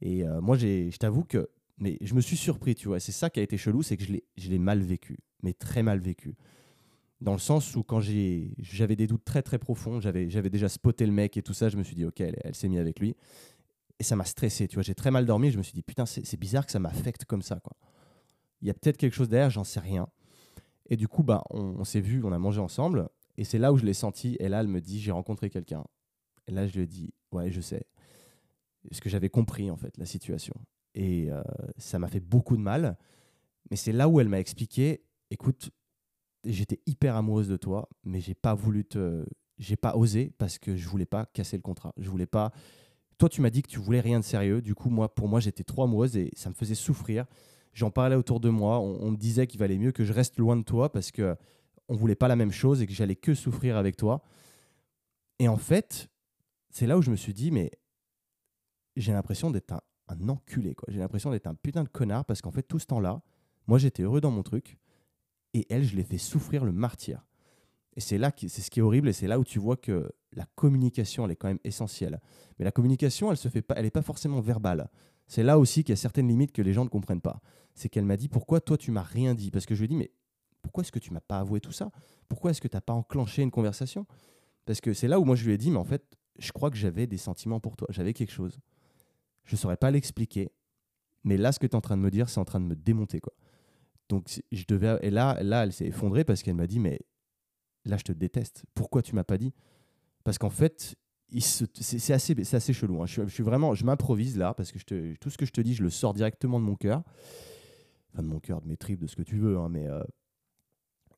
Et 0.00 0.24
euh, 0.24 0.40
moi, 0.40 0.56
je 0.56 0.96
t'avoue 0.96 1.24
que, 1.24 1.48
mais 1.78 1.98
je 2.00 2.14
me 2.14 2.20
suis 2.20 2.36
surpris, 2.36 2.74
tu 2.74 2.88
vois, 2.88 3.00
c'est 3.00 3.12
ça 3.12 3.30
qui 3.30 3.40
a 3.40 3.42
été 3.42 3.56
chelou, 3.56 3.82
c'est 3.82 3.96
que 3.96 4.04
je 4.04 4.48
l'ai 4.50 4.58
mal 4.58 4.80
vécu, 4.80 5.18
mais 5.42 5.54
très 5.54 5.82
mal 5.82 5.98
vécu. 5.98 6.36
Dans 7.20 7.32
le 7.32 7.38
sens 7.38 7.74
où 7.74 7.82
quand 7.82 8.00
j'avais 8.00 8.96
des 8.96 9.06
doutes 9.06 9.24
très 9.24 9.40
très 9.40 9.58
profonds, 9.58 9.98
j'avais 9.98 10.50
déjà 10.50 10.68
spoté 10.68 11.06
le 11.06 11.12
mec 11.12 11.36
et 11.36 11.42
tout 11.42 11.54
ça, 11.54 11.70
je 11.70 11.76
me 11.76 11.82
suis 11.82 11.96
dit, 11.96 12.04
ok, 12.04 12.20
elle 12.20 12.54
s'est 12.54 12.68
mise 12.68 12.80
avec 12.80 13.00
lui 13.00 13.16
et 13.98 14.02
ça 14.04 14.16
m'a 14.16 14.24
stressé, 14.24 14.66
tu 14.68 14.74
vois, 14.74 14.82
j'ai 14.82 14.94
très 14.94 15.10
mal 15.10 15.26
dormi, 15.26 15.50
je 15.50 15.58
me 15.58 15.62
suis 15.62 15.72
dit 15.72 15.82
putain, 15.82 16.06
c'est 16.06 16.38
bizarre 16.38 16.66
que 16.66 16.72
ça 16.72 16.78
m'affecte 16.78 17.24
comme 17.24 17.42
ça 17.42 17.60
quoi. 17.60 17.76
Il 18.60 18.68
y 18.68 18.70
a 18.70 18.74
peut-être 18.74 18.96
quelque 18.96 19.14
chose 19.14 19.28
derrière, 19.28 19.50
j'en 19.50 19.64
sais 19.64 19.80
rien. 19.80 20.08
Et 20.88 20.96
du 20.96 21.08
coup 21.08 21.22
bah 21.22 21.44
on, 21.50 21.84
s'est 21.84 22.00
vu, 22.00 22.22
on 22.24 22.32
a 22.32 22.38
mangé 22.38 22.60
ensemble 22.60 23.08
et 23.36 23.44
c'est 23.44 23.58
là 23.58 23.72
où 23.72 23.76
je 23.76 23.84
l'ai 23.84 23.94
senti 23.94 24.36
et 24.40 24.48
là 24.48 24.60
elle 24.60 24.68
me 24.68 24.80
dit 24.80 25.00
j'ai 25.00 25.12
rencontré 25.12 25.50
quelqu'un. 25.50 25.84
Et 26.46 26.52
là 26.52 26.66
je 26.66 26.74
lui 26.74 26.82
ai 26.82 26.86
dit 26.86 27.14
ouais, 27.32 27.50
je 27.50 27.60
sais. 27.60 27.86
Parce 28.88 29.00
que 29.00 29.08
j'avais 29.08 29.30
compris 29.30 29.70
en 29.70 29.76
fait 29.76 29.96
la 29.96 30.06
situation 30.06 30.54
et 30.94 31.30
euh, 31.30 31.42
ça 31.78 31.98
m'a 31.98 32.08
fait 32.08 32.20
beaucoup 32.20 32.56
de 32.56 32.62
mal. 32.62 32.98
Mais 33.70 33.76
c'est 33.76 33.92
là 33.92 34.08
où 34.08 34.20
elle 34.20 34.28
m'a 34.28 34.40
expliqué 34.40 35.04
écoute, 35.30 35.70
j'étais 36.44 36.80
hyper 36.86 37.16
amoureuse 37.16 37.48
de 37.48 37.56
toi, 37.56 37.88
mais 38.04 38.20
j'ai 38.20 38.34
pas 38.34 38.54
voulu 38.54 38.84
te 38.84 39.24
j'ai 39.58 39.76
pas 39.76 39.96
osé 39.96 40.32
parce 40.38 40.58
que 40.58 40.76
je 40.76 40.88
voulais 40.88 41.06
pas 41.06 41.26
casser 41.26 41.56
le 41.56 41.62
contrat. 41.62 41.92
Je 41.96 42.10
voulais 42.10 42.26
pas 42.26 42.52
tu 43.28 43.40
m'as 43.40 43.50
dit 43.50 43.62
que 43.62 43.68
tu 43.68 43.78
voulais 43.78 44.00
rien 44.00 44.20
de 44.20 44.24
sérieux. 44.24 44.62
Du 44.62 44.74
coup, 44.74 44.90
moi, 44.90 45.14
pour 45.14 45.28
moi, 45.28 45.40
j'étais 45.40 45.64
trop 45.64 45.84
amoureuse 45.84 46.16
et 46.16 46.30
ça 46.36 46.48
me 46.48 46.54
faisait 46.54 46.74
souffrir. 46.74 47.26
J'en 47.72 47.90
parlais 47.90 48.16
autour 48.16 48.40
de 48.40 48.48
moi. 48.48 48.80
On, 48.80 49.10
me 49.10 49.16
disait 49.16 49.46
qu'il 49.46 49.58
valait 49.58 49.78
mieux 49.78 49.92
que 49.92 50.04
je 50.04 50.12
reste 50.12 50.38
loin 50.38 50.56
de 50.56 50.62
toi 50.62 50.92
parce 50.92 51.10
que 51.10 51.36
on 51.88 51.96
voulait 51.96 52.14
pas 52.14 52.28
la 52.28 52.36
même 52.36 52.52
chose 52.52 52.80
et 52.80 52.86
que 52.86 52.92
j'allais 52.92 53.16
que 53.16 53.34
souffrir 53.34 53.76
avec 53.76 53.96
toi. 53.96 54.22
Et 55.38 55.48
en 55.48 55.56
fait, 55.56 56.08
c'est 56.70 56.86
là 56.86 56.96
où 56.96 57.02
je 57.02 57.10
me 57.10 57.16
suis 57.16 57.34
dit, 57.34 57.50
mais 57.50 57.70
j'ai 58.96 59.12
l'impression 59.12 59.50
d'être 59.50 59.72
un, 59.72 59.80
un, 60.08 60.28
enculé. 60.28 60.74
J'ai 60.88 60.98
l'impression 60.98 61.30
d'être 61.30 61.46
un 61.46 61.54
putain 61.54 61.82
de 61.82 61.88
connard 61.88 62.24
parce 62.24 62.40
qu'en 62.40 62.52
fait, 62.52 62.62
tout 62.62 62.78
ce 62.78 62.86
temps-là, 62.86 63.22
moi, 63.66 63.78
j'étais 63.78 64.02
heureux 64.02 64.20
dans 64.20 64.30
mon 64.30 64.42
truc 64.42 64.78
et 65.52 65.66
elle, 65.70 65.84
je 65.84 65.96
l'ai 65.96 66.04
fait 66.04 66.18
souffrir 66.18 66.64
le 66.64 66.72
martyr. 66.72 67.24
Et 67.96 68.00
c'est 68.00 68.18
là, 68.18 68.32
c'est 68.36 68.48
ce 68.48 68.70
qui 68.70 68.80
est 68.80 68.82
horrible, 68.82 69.08
et 69.08 69.12
c'est 69.12 69.26
là 69.26 69.38
où 69.38 69.44
tu 69.44 69.58
vois 69.58 69.76
que 69.76 70.10
la 70.32 70.46
communication, 70.56 71.24
elle 71.24 71.32
est 71.32 71.36
quand 71.36 71.48
même 71.48 71.60
essentielle. 71.64 72.20
Mais 72.58 72.64
la 72.64 72.72
communication, 72.72 73.30
elle 73.30 73.36
se 73.36 73.48
fait 73.48 73.62
pas, 73.62 73.74
elle 73.76 73.84
n'est 73.84 73.90
pas 73.90 74.02
forcément 74.02 74.40
verbale. 74.40 74.90
C'est 75.26 75.42
là 75.42 75.58
aussi 75.58 75.84
qu'il 75.84 75.92
y 75.92 75.94
a 75.94 75.96
certaines 75.96 76.28
limites 76.28 76.52
que 76.52 76.62
les 76.62 76.72
gens 76.72 76.84
ne 76.84 76.88
comprennent 76.88 77.20
pas. 77.20 77.40
C'est 77.74 77.88
qu'elle 77.88 78.04
m'a 78.04 78.16
dit 78.16 78.28
pourquoi 78.28 78.60
toi 78.60 78.76
tu 78.76 78.90
m'as 78.90 79.02
rien 79.02 79.34
dit? 79.34 79.50
Parce 79.50 79.66
que 79.66 79.74
je 79.74 79.80
lui 79.80 79.84
ai 79.86 79.88
dit 79.88 79.96
mais 79.96 80.12
pourquoi 80.62 80.82
est-ce 80.82 80.92
que 80.92 80.98
tu 80.98 81.12
m'as 81.12 81.20
pas 81.20 81.38
avoué 81.38 81.60
tout 81.60 81.72
ça? 81.72 81.90
Pourquoi 82.28 82.50
est-ce 82.50 82.60
que 82.60 82.68
tu 82.68 82.76
n'as 82.76 82.80
pas 82.80 82.92
enclenché 82.92 83.42
une 83.42 83.50
conversation? 83.50 84.06
Parce 84.64 84.80
que 84.80 84.92
c'est 84.92 85.08
là 85.08 85.20
où 85.20 85.24
moi 85.24 85.36
je 85.36 85.44
lui 85.44 85.52
ai 85.52 85.58
dit 85.58 85.70
mais 85.70 85.78
en 85.78 85.84
fait 85.84 86.04
je 86.38 86.52
crois 86.52 86.70
que 86.70 86.76
j'avais 86.76 87.06
des 87.06 87.16
sentiments 87.16 87.60
pour 87.60 87.76
toi, 87.76 87.86
j'avais 87.90 88.12
quelque 88.12 88.32
chose. 88.32 88.58
Je 89.44 89.54
ne 89.54 89.58
saurais 89.58 89.76
pas 89.76 89.90
l'expliquer, 89.90 90.50
mais 91.22 91.36
là 91.36 91.52
ce 91.52 91.58
que 91.58 91.66
tu 91.66 91.72
es 91.72 91.76
en 91.76 91.80
train 91.80 91.96
de 91.96 92.02
me 92.02 92.10
dire 92.10 92.28
c'est 92.28 92.40
en 92.40 92.44
train 92.44 92.60
de 92.60 92.66
me 92.66 92.74
démonter 92.74 93.20
quoi. 93.20 93.32
Donc 94.08 94.28
je 94.52 94.64
devais 94.66 94.98
et 95.02 95.10
là 95.10 95.42
là 95.42 95.64
elle 95.64 95.72
s'est 95.72 95.86
effondrée 95.86 96.24
parce 96.24 96.42
qu'elle 96.42 96.54
m'a 96.54 96.66
dit 96.66 96.80
mais 96.80 97.00
là 97.84 97.96
je 97.96 98.04
te 98.04 98.12
déteste. 98.12 98.64
Pourquoi 98.74 99.02
tu 99.02 99.14
m'as 99.14 99.24
pas 99.24 99.38
dit? 99.38 99.52
Parce 100.24 100.38
qu'en 100.38 100.50
fait 100.50 100.96
c'est 101.40 102.12
assez, 102.12 102.54
assez 102.54 102.72
chelou. 102.72 103.02
Hein. 103.02 103.06
Je, 103.06 103.26
suis 103.26 103.42
vraiment, 103.42 103.74
je 103.74 103.84
m'improvise 103.84 104.36
là 104.36 104.54
parce 104.54 104.72
que 104.72 104.78
je 104.78 104.84
te, 104.84 105.14
tout 105.16 105.30
ce 105.30 105.38
que 105.38 105.46
je 105.46 105.52
te 105.52 105.60
dis, 105.60 105.74
je 105.74 105.82
le 105.82 105.90
sors 105.90 106.14
directement 106.14 106.60
de 106.60 106.64
mon 106.64 106.76
cœur, 106.76 107.02
enfin 108.12 108.22
de 108.22 108.28
mon 108.28 108.40
cœur, 108.40 108.60
de 108.60 108.68
mes 108.68 108.76
tripes, 108.76 109.00
de 109.00 109.06
ce 109.06 109.16
que 109.16 109.22
tu 109.22 109.36
veux. 109.36 109.58
Hein, 109.58 109.68
mais 109.68 109.88
euh, 109.88 110.02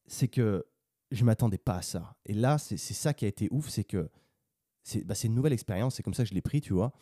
c'est 0.07 0.29
que 0.29 0.65
je 1.11 1.25
m'attendais 1.25 1.59
pas 1.59 1.77
à 1.77 1.83
ça. 1.83 2.17
Et 2.25 2.33
là, 2.33 2.59
c'est 2.59 2.77
ça 2.77 3.15
qui 3.15 3.25
a 3.25 3.29
été 3.29 3.49
ouf, 3.51 3.69
c'est 3.69 3.85
que 3.85 4.09
c'est 4.83 5.05
bah, 5.05 5.15
une 5.23 5.35
nouvelle 5.35 5.53
expérience. 5.53 5.97
C'est 5.97 6.03
comme 6.03 6.15
ça 6.15 6.23
que 6.23 6.31
je 6.31 6.35
l'ai 6.35 6.43
pris, 6.43 6.61
tu 6.61 6.73
vois. 6.73 6.93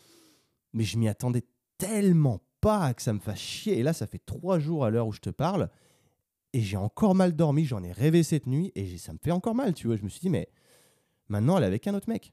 Mais 0.73 0.85
je 0.85 0.99
m'y 0.99 1.09
attendais 1.09 1.45
tellement 1.79 2.41
pas 2.61 2.95
que 2.95 3.03
ça 3.03 3.13
me 3.13 3.21
fasse 3.21 3.39
chier. 3.39 3.79
Et 3.79 3.83
là, 3.83 3.93
ça 3.93 4.07
fait 4.07 4.19
trois 4.25 4.59
jours 4.59 4.85
à 4.85 4.91
l'heure 4.91 5.07
où 5.07 5.13
je 5.13 5.21
te 5.21 5.31
parle. 5.31 5.71
Et 6.55 6.61
j'ai 6.61 6.77
encore 6.77 7.17
mal 7.17 7.35
dormi, 7.35 7.65
j'en 7.65 7.83
ai 7.83 7.91
rêvé 7.91 8.23
cette 8.23 8.47
nuit 8.47 8.71
et 8.77 8.97
ça 8.97 9.13
me 9.13 9.19
fait 9.19 9.33
encore 9.33 9.57
mal, 9.57 9.75
tu 9.75 9.89
vois. 9.89 9.97
Je 9.97 10.05
me 10.05 10.09
suis 10.09 10.21
dit, 10.21 10.31
mais 10.31 10.49
maintenant, 11.27 11.59
elle 11.59 11.65
est 11.65 11.67
avec 11.67 11.89
un 11.89 11.95
autre 11.95 12.09
mec. 12.09 12.33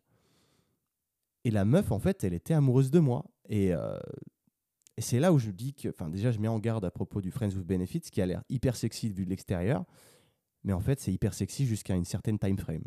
Et 1.44 1.50
la 1.50 1.66
meuf, 1.66 1.92
en 1.92 1.98
fait, 1.98 2.24
elle 2.24 2.36
était 2.36 2.54
amoureuse 2.54 2.92
de 2.92 3.00
moi. 3.00 3.26
Et, 3.50 3.74
euh, 3.74 3.98
et 4.96 5.02
c'est 5.02 5.20
là 5.20 5.34
où 5.34 5.40
je 5.40 5.50
dis 5.50 5.74
que, 5.74 5.90
enfin, 5.90 6.08
déjà, 6.08 6.32
je 6.32 6.38
mets 6.38 6.48
en 6.48 6.60
garde 6.60 6.86
à 6.86 6.92
propos 6.92 7.20
du 7.20 7.32
Friends 7.32 7.56
with 7.56 7.66
Benefits, 7.66 8.12
qui 8.12 8.22
a 8.22 8.28
l'air 8.28 8.44
hyper 8.48 8.76
sexy 8.76 9.10
vu 9.10 9.26
de 9.26 9.32
l'extérieur. 9.32 9.86
Mais 10.64 10.74
en 10.74 10.82
fait, 10.82 11.00
c'est 11.00 11.12
hyper 11.12 11.34
sexy 11.34 11.66
jusqu'à 11.66 11.96
une 11.96 12.06
certaine 12.06 12.38
time 12.38 12.60
frame. 12.60 12.84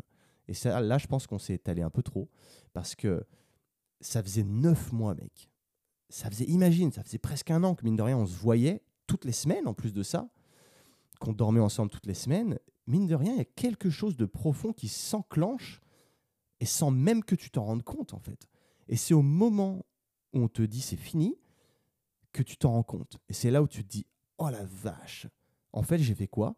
Et 0.47 0.53
ça, 0.53 0.79
là, 0.79 0.97
je 0.97 1.07
pense 1.07 1.27
qu'on 1.27 1.37
s'est 1.37 1.55
étalé 1.55 1.81
un 1.81 1.89
peu 1.89 2.01
trop. 2.01 2.29
Parce 2.71 2.95
que 2.95 3.25
ça 3.99 4.23
faisait 4.23 4.45
neuf 4.45 4.93
mois, 4.93 5.15
mec. 5.15 5.51
Ça 6.07 6.29
faisait, 6.29 6.45
imagine, 6.45 6.93
ça 6.93 7.03
faisait 7.03 7.17
presque 7.17 7.51
un 7.51 7.61
an 7.65 7.75
que, 7.75 7.83
mine 7.83 7.97
de 7.97 8.03
rien, 8.03 8.17
on 8.17 8.25
se 8.25 8.37
voyait 8.37 8.83
toutes 9.05 9.25
les 9.25 9.33
semaines, 9.33 9.67
en 9.67 9.73
plus 9.73 9.91
de 9.91 10.01
ça, 10.01 10.29
qu'on 11.19 11.33
dormait 11.33 11.59
ensemble 11.59 11.91
toutes 11.91 12.05
les 12.05 12.13
semaines. 12.13 12.59
Mine 12.87 13.07
de 13.07 13.15
rien, 13.15 13.33
il 13.33 13.37
y 13.37 13.41
a 13.41 13.45
quelque 13.45 13.89
chose 13.89 14.15
de 14.17 14.25
profond 14.25 14.73
qui 14.73 14.87
s'enclenche 14.87 15.81
et 16.59 16.65
sans 16.65 16.91
même 16.91 17.23
que 17.23 17.35
tu 17.35 17.49
t'en 17.49 17.65
rendes 17.65 17.83
compte 17.83 18.13
en 18.13 18.19
fait. 18.19 18.47
Et 18.87 18.95
c'est 18.95 19.13
au 19.13 19.21
moment 19.21 19.85
où 20.33 20.41
on 20.41 20.47
te 20.47 20.61
dit 20.61 20.81
c'est 20.81 20.95
fini 20.95 21.37
que 22.31 22.43
tu 22.43 22.57
t'en 22.57 22.71
rends 22.71 22.83
compte. 22.83 23.17
Et 23.29 23.33
c'est 23.33 23.51
là 23.51 23.61
où 23.61 23.67
tu 23.67 23.83
te 23.83 23.89
dis 23.89 24.05
oh 24.37 24.49
la 24.49 24.65
vache. 24.65 25.27
En 25.73 25.83
fait, 25.83 25.97
j'ai 25.97 26.15
fait 26.15 26.27
quoi? 26.27 26.55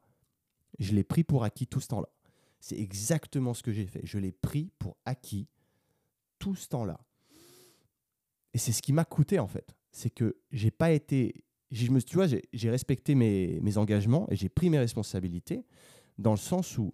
Je 0.79 0.93
l'ai 0.93 1.03
pris 1.03 1.23
pour 1.23 1.43
acquis 1.43 1.67
tout 1.67 1.79
ce 1.79 1.87
temps-là. 1.87 2.09
C'est 2.59 2.79
exactement 2.79 3.53
ce 3.53 3.63
que 3.63 3.71
j'ai 3.71 3.85
fait. 3.85 4.01
Je 4.03 4.19
l'ai 4.19 4.31
pris 4.31 4.71
pour 4.79 4.97
acquis 5.05 5.47
tout 6.39 6.55
ce 6.55 6.67
temps-là. 6.67 6.99
Et 8.53 8.57
c'est 8.57 8.71
ce 8.71 8.81
qui 8.81 8.93
m'a 8.93 9.05
coûté 9.05 9.39
en 9.39 9.47
fait. 9.47 9.75
C'est 9.91 10.09
que 10.09 10.37
j'ai 10.51 10.71
pas 10.71 10.91
été. 10.91 11.43
Je 11.71 11.91
me, 11.91 12.01
tu 12.01 12.15
vois, 12.15 12.27
j'ai 12.27 12.69
respecté 12.69 13.15
mes, 13.15 13.77
engagements 13.77 14.27
et 14.29 14.35
j'ai 14.35 14.49
pris 14.49 14.69
mes 14.69 14.79
responsabilités 14.79 15.65
dans 16.17 16.31
le 16.31 16.37
sens 16.37 16.77
où 16.77 16.93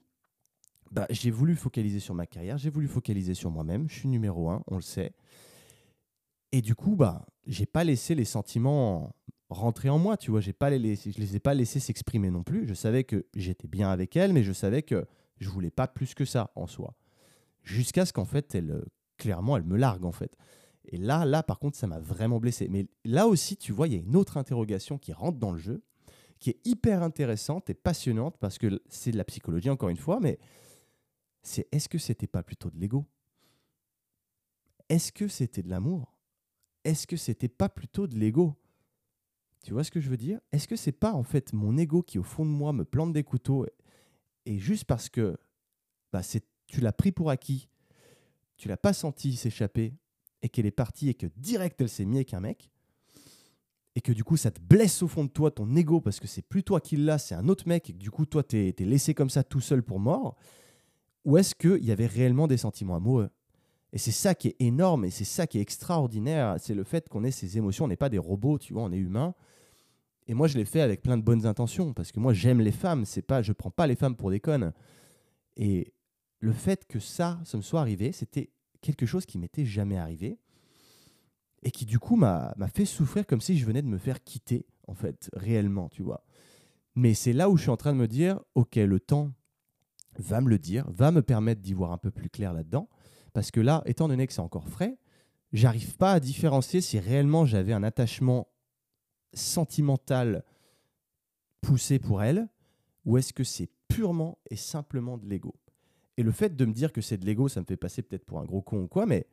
bah, 0.91 1.05
j'ai 1.09 1.31
voulu 1.31 1.55
focaliser 1.55 1.99
sur 1.99 2.13
ma 2.13 2.25
carrière, 2.25 2.57
j'ai 2.57 2.69
voulu 2.69 2.87
focaliser 2.87 3.33
sur 3.33 3.51
moi-même. 3.51 3.89
Je 3.89 3.95
suis 3.95 4.07
numéro 4.09 4.49
un, 4.49 4.63
on 4.67 4.75
le 4.75 4.81
sait. 4.81 5.13
Et 6.51 6.61
du 6.61 6.75
coup, 6.75 6.95
bah, 6.95 7.25
j'ai 7.47 7.65
pas 7.65 7.83
laissé 7.83 8.15
les 8.15 8.25
sentiments 8.25 9.15
rentrer 9.49 9.89
en 9.89 9.99
moi, 9.99 10.17
tu 10.17 10.31
vois. 10.31 10.41
J'ai 10.41 10.53
pas 10.53 10.69
les 10.69 10.95
je 10.95 11.19
les 11.19 11.35
ai 11.35 11.39
pas 11.39 11.53
laissés 11.53 11.79
s'exprimer 11.79 12.29
non 12.29 12.43
plus. 12.43 12.67
Je 12.67 12.73
savais 12.73 13.03
que 13.03 13.25
j'étais 13.35 13.67
bien 13.67 13.89
avec 13.89 14.15
elle, 14.15 14.33
mais 14.33 14.43
je 14.43 14.53
savais 14.53 14.81
que 14.81 15.05
je 15.39 15.49
voulais 15.49 15.71
pas 15.71 15.87
plus 15.87 16.13
que 16.13 16.25
ça 16.25 16.51
en 16.55 16.67
soi. 16.67 16.95
Jusqu'à 17.63 18.05
ce 18.05 18.13
qu'en 18.13 18.25
fait, 18.25 18.53
elle, 18.55 18.83
clairement, 19.17 19.57
elle 19.57 19.63
me 19.63 19.77
largue 19.77 20.05
en 20.05 20.11
fait. 20.11 20.35
Et 20.85 20.97
là, 20.97 21.25
là, 21.25 21.43
par 21.43 21.59
contre, 21.59 21.77
ça 21.77 21.87
m'a 21.87 21.99
vraiment 21.99 22.39
blessé. 22.39 22.67
Mais 22.69 22.87
là 23.05 23.27
aussi, 23.27 23.55
tu 23.57 23.71
vois, 23.71 23.87
il 23.87 23.93
y 23.93 23.97
a 23.97 23.99
une 23.99 24.15
autre 24.15 24.37
interrogation 24.37 24.97
qui 24.97 25.13
rentre 25.13 25.39
dans 25.39 25.51
le 25.51 25.57
jeu, 25.57 25.81
qui 26.39 26.49
est 26.49 26.67
hyper 26.67 27.03
intéressante 27.03 27.69
et 27.69 27.73
passionnante 27.73 28.37
parce 28.37 28.57
que 28.57 28.81
c'est 28.89 29.11
de 29.11 29.17
la 29.17 29.23
psychologie 29.23 29.69
encore 29.69 29.89
une 29.89 29.97
fois, 29.97 30.19
mais 30.19 30.39
c'est 31.41 31.67
est-ce 31.71 31.87
que 31.87 31.97
c'était 31.97 32.27
pas 32.27 32.43
plutôt 32.43 32.69
de 32.69 32.77
l'ego? 32.77 33.05
Est-ce 34.89 35.11
que 35.11 35.27
c'était 35.27 35.63
de 35.63 35.69
l'amour? 35.69 36.13
Est-ce 36.83 37.07
que 37.07 37.15
c'était 37.15 37.47
pas 37.47 37.69
plutôt 37.69 38.07
de 38.07 38.17
l'ego? 38.17 38.55
Tu 39.63 39.71
vois 39.71 39.85
ce 39.85 39.91
que 39.91 40.01
je 40.01 40.09
veux 40.09 40.17
dire? 40.17 40.41
Est-ce 40.51 40.67
que 40.67 40.75
c'est 40.75 40.91
pas 40.91 41.13
en 41.13 41.23
fait 41.23 41.53
mon 41.53 41.77
ego 41.77 42.01
qui 42.03 42.19
au 42.19 42.23
fond 42.23 42.45
de 42.45 42.51
moi 42.51 42.73
me 42.73 42.83
plante 42.83 43.13
des 43.13 43.23
couteaux 43.23 43.65
et 44.45 44.59
juste 44.59 44.83
parce 44.83 45.07
que 45.07 45.37
bah, 46.11 46.21
tu 46.67 46.81
l'as 46.81 46.91
pris 46.91 47.13
pour 47.13 47.29
acquis, 47.29 47.69
tu 48.57 48.67
l'as 48.67 48.77
pas 48.77 48.91
senti 48.91 49.35
s'échapper 49.35 49.93
et 50.43 50.49
qu'elle 50.49 50.67
est 50.67 50.71
partie 50.71 51.09
et 51.09 51.15
que 51.15 51.25
direct 51.37 51.81
elle 51.81 51.89
s'est 51.89 52.05
mise 52.05 52.17
avec 52.17 52.33
un 52.35 52.41
mec 52.41 52.69
et 53.95 54.01
que 54.01 54.11
du 54.11 54.23
coup 54.23 54.37
ça 54.37 54.51
te 54.51 54.59
blesse 54.59 55.01
au 55.01 55.07
fond 55.07 55.23
de 55.23 55.29
toi 55.29 55.49
ton 55.49 55.75
ego 55.75 56.01
parce 56.01 56.19
que 56.19 56.27
c'est 56.27 56.43
plus 56.43 56.63
toi 56.63 56.79
qui 56.79 56.97
l'a, 56.97 57.17
c'est 57.17 57.33
un 57.33 57.47
autre 57.47 57.67
mec 57.67 57.89
et 57.89 57.93
que 57.93 57.97
du 57.97 58.11
coup 58.11 58.27
toi 58.27 58.43
t'es 58.43 58.75
es 58.77 58.85
laissé 58.85 59.15
comme 59.15 59.31
ça 59.31 59.43
tout 59.43 59.61
seul 59.61 59.81
pour 59.81 59.99
mort 59.99 60.35
ou 61.25 61.37
est-ce 61.37 61.55
qu'il 61.55 61.83
y 61.83 61.91
avait 61.91 62.05
réellement 62.05 62.47
des 62.47 62.57
sentiments 62.57 62.95
amoureux? 62.95 63.29
Et 63.93 63.97
c'est 63.97 64.11
ça 64.11 64.33
qui 64.35 64.49
est 64.49 64.55
énorme 64.59 65.05
et 65.05 65.11
c'est 65.11 65.23
ça 65.23 65.47
qui 65.47 65.59
est 65.59 65.61
extraordinaire, 65.61 66.55
c'est 66.59 66.73
le 66.73 66.83
fait 66.83 67.07
qu'on 67.07 67.23
ait 67.23 67.31
ces 67.31 67.57
émotions, 67.57 67.85
on 67.85 67.87
n'est 67.87 67.95
pas 67.95 68.09
des 68.09 68.17
robots, 68.17 68.57
tu 68.57 68.73
vois, 68.73 68.83
on 68.83 68.91
est 68.91 68.97
humain. 68.97 69.35
Et 70.27 70.33
moi, 70.33 70.47
je 70.47 70.57
l'ai 70.57 70.65
fait 70.65 70.81
avec 70.81 71.01
plein 71.01 71.17
de 71.17 71.21
bonnes 71.21 71.45
intentions, 71.45 71.93
parce 71.93 72.11
que 72.11 72.19
moi, 72.19 72.33
j'aime 72.33 72.59
les 72.61 72.71
femmes, 72.71 73.05
c'est 73.05 73.21
pas, 73.21 73.41
je 73.41 73.51
prends 73.51 73.71
pas 73.71 73.87
les 73.87 73.95
femmes 73.95 74.15
pour 74.15 74.31
des 74.31 74.39
connes. 74.39 74.73
Et 75.57 75.93
le 76.39 76.53
fait 76.53 76.87
que 76.87 76.99
ça, 76.99 77.39
ça 77.43 77.57
me 77.57 77.61
soit 77.61 77.81
arrivé, 77.81 78.11
c'était 78.13 78.49
quelque 78.83 79.05
chose 79.05 79.25
qui 79.25 79.39
m'était 79.39 79.65
jamais 79.65 79.97
arrivé 79.97 80.37
et 81.63 81.71
qui 81.71 81.85
du 81.85 81.97
coup 81.97 82.15
m'a 82.15 82.53
fait 82.73 82.85
souffrir 82.85 83.25
comme 83.25 83.41
si 83.41 83.57
je 83.57 83.65
venais 83.65 83.81
de 83.81 83.87
me 83.87 83.97
faire 83.97 84.23
quitter, 84.23 84.67
en 84.87 84.93
fait, 84.93 85.29
réellement, 85.33 85.89
tu 85.89 86.03
vois. 86.03 86.23
Mais 86.95 87.13
c'est 87.13 87.33
là 87.33 87.49
où 87.49 87.57
je 87.57 87.63
suis 87.63 87.71
en 87.71 87.77
train 87.77 87.93
de 87.93 87.97
me 87.97 88.07
dire, 88.07 88.39
ok, 88.53 88.75
le 88.75 88.99
temps 88.99 89.31
va 90.19 90.41
me 90.41 90.49
le 90.49 90.59
dire, 90.59 90.85
va 90.91 91.11
me 91.11 91.21
permettre 91.21 91.61
d'y 91.61 91.73
voir 91.73 91.91
un 91.91 91.97
peu 91.97 92.11
plus 92.11 92.29
clair 92.29 92.53
là-dedans. 92.53 92.87
Parce 93.33 93.49
que 93.49 93.59
là, 93.59 93.81
étant 93.85 94.07
donné 94.07 94.27
que 94.27 94.33
c'est 94.33 94.41
encore 94.41 94.69
frais, 94.69 94.97
j'arrive 95.53 95.95
pas 95.97 96.13
à 96.13 96.19
différencier 96.19 96.81
si 96.81 96.99
réellement 96.99 97.45
j'avais 97.45 97.73
un 97.73 97.81
attachement 97.81 98.47
sentimental 99.33 100.43
poussé 101.61 101.97
pour 101.97 102.21
elle 102.21 102.47
ou 103.05 103.17
est-ce 103.17 103.33
que 103.33 103.43
c'est 103.43 103.69
purement 103.87 104.37
et 104.49 104.55
simplement 104.55 105.17
de 105.17 105.25
l'ego. 105.25 105.55
Et 106.17 106.23
le 106.23 106.31
fait 106.31 106.55
de 106.55 106.65
me 106.65 106.73
dire 106.73 106.91
que 106.91 107.01
c'est 107.01 107.17
de 107.17 107.25
l'ego, 107.25 107.47
ça 107.47 107.59
me 107.61 107.65
fait 107.65 107.77
passer 107.77 108.01
peut-être 108.01 108.25
pour 108.25 108.39
un 108.39 108.45
gros 108.45 108.61
con 108.61 108.83
ou 108.83 108.87
quoi, 108.87 109.05
mais 109.05 109.27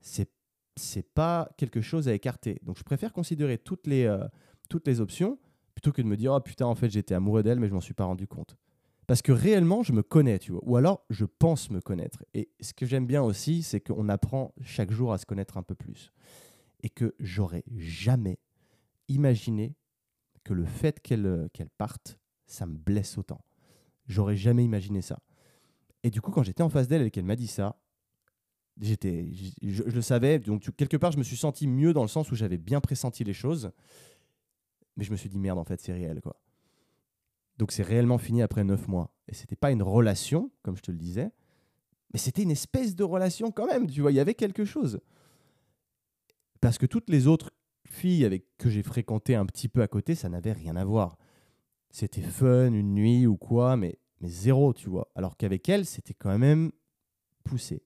c'est 0.00 0.30
c'est 0.78 1.02
pas 1.02 1.50
quelque 1.56 1.80
chose 1.80 2.08
à 2.08 2.14
écarter. 2.14 2.60
Donc 2.62 2.78
je 2.78 2.84
préfère 2.84 3.12
considérer 3.12 3.58
toutes 3.58 3.88
les, 3.88 4.04
euh, 4.04 4.24
toutes 4.68 4.86
les 4.86 5.00
options 5.00 5.38
plutôt 5.74 5.90
que 5.92 6.00
de 6.02 6.06
me 6.06 6.16
dire 6.16 6.32
oh 6.32 6.40
putain 6.40 6.66
en 6.66 6.76
fait 6.76 6.88
j'étais 6.88 7.14
amoureux 7.14 7.42
d'elle 7.42 7.58
mais 7.58 7.68
je 7.68 7.74
m'en 7.74 7.80
suis 7.80 7.94
pas 7.94 8.04
rendu 8.04 8.26
compte. 8.28 8.56
Parce 9.08 9.22
que 9.22 9.32
réellement, 9.32 9.82
je 9.82 9.94
me 9.94 10.02
connais, 10.02 10.38
tu 10.38 10.52
vois. 10.52 10.60
Ou 10.66 10.76
alors, 10.76 11.02
je 11.08 11.24
pense 11.24 11.70
me 11.70 11.80
connaître. 11.80 12.26
Et 12.34 12.50
ce 12.60 12.74
que 12.74 12.84
j'aime 12.84 13.06
bien 13.06 13.22
aussi, 13.22 13.62
c'est 13.62 13.80
qu'on 13.80 14.06
apprend 14.10 14.54
chaque 14.60 14.90
jour 14.90 15.14
à 15.14 15.18
se 15.18 15.24
connaître 15.24 15.56
un 15.56 15.62
peu 15.62 15.74
plus. 15.74 16.12
Et 16.82 16.90
que 16.90 17.14
j'aurais 17.18 17.64
jamais 17.74 18.38
imaginé 19.08 19.74
que 20.44 20.52
le 20.52 20.66
fait 20.66 21.00
qu'elle 21.00 21.48
qu'elle 21.54 21.70
parte, 21.70 22.18
ça 22.44 22.66
me 22.66 22.76
blesse 22.76 23.16
autant. 23.16 23.40
J'aurais 24.08 24.36
jamais 24.36 24.62
imaginé 24.62 25.00
ça. 25.00 25.20
Et 26.02 26.10
du 26.10 26.20
coup, 26.20 26.30
quand 26.30 26.42
j'étais 26.42 26.62
en 26.62 26.68
face 26.68 26.88
d'elle 26.88 27.02
et 27.02 27.10
qu'elle 27.10 27.24
m'a 27.24 27.36
dit 27.36 27.46
ça, 27.46 27.80
j'étais, 28.80 29.28
je, 29.62 29.82
le 29.82 30.02
savais. 30.02 30.38
Donc, 30.38 30.70
quelque 30.76 30.96
part, 30.96 31.12
je 31.12 31.18
me 31.18 31.24
suis 31.24 31.36
senti 31.36 31.66
mieux 31.66 31.92
dans 31.92 32.02
le 32.02 32.08
sens 32.08 32.30
où 32.30 32.36
j'avais 32.36 32.58
bien 32.58 32.80
pressenti 32.80 33.24
les 33.24 33.32
choses. 33.32 33.72
Mais 34.96 35.04
je 35.04 35.10
me 35.10 35.16
suis 35.16 35.28
dit, 35.28 35.38
merde, 35.38 35.58
en 35.58 35.64
fait, 35.64 35.80
c'est 35.80 35.92
réel, 35.92 36.20
quoi. 36.20 36.36
Donc 37.58 37.72
c'est 37.72 37.82
réellement 37.82 38.18
fini 38.18 38.40
après 38.40 38.64
neuf 38.64 38.88
mois. 38.88 39.12
Et 39.26 39.34
c'était 39.34 39.56
pas 39.56 39.72
une 39.72 39.82
relation, 39.82 40.50
comme 40.62 40.76
je 40.76 40.82
te 40.82 40.90
le 40.90 40.96
disais, 40.96 41.30
mais 42.12 42.18
c'était 42.18 42.42
une 42.42 42.50
espèce 42.50 42.94
de 42.94 43.04
relation 43.04 43.50
quand 43.50 43.66
même. 43.66 43.90
Tu 43.90 44.00
vois, 44.00 44.12
il 44.12 44.14
y 44.14 44.20
avait 44.20 44.34
quelque 44.34 44.64
chose. 44.64 45.00
Parce 46.60 46.78
que 46.78 46.86
toutes 46.86 47.10
les 47.10 47.26
autres 47.26 47.50
filles 47.84 48.24
avec 48.24 48.44
que 48.58 48.70
j'ai 48.70 48.82
fréquenté 48.82 49.34
un 49.34 49.44
petit 49.44 49.68
peu 49.68 49.82
à 49.82 49.88
côté, 49.88 50.14
ça 50.14 50.28
n'avait 50.28 50.52
rien 50.52 50.76
à 50.76 50.84
voir. 50.84 51.18
C'était 51.90 52.22
fun, 52.22 52.72
une 52.72 52.94
nuit 52.94 53.26
ou 53.26 53.36
quoi, 53.36 53.76
mais, 53.76 53.98
mais 54.20 54.28
zéro, 54.28 54.72
tu 54.72 54.88
vois. 54.88 55.10
Alors 55.14 55.36
qu'avec 55.36 55.68
elle, 55.68 55.86
c'était 55.86 56.14
quand 56.14 56.36
même 56.38 56.72
poussé. 57.44 57.82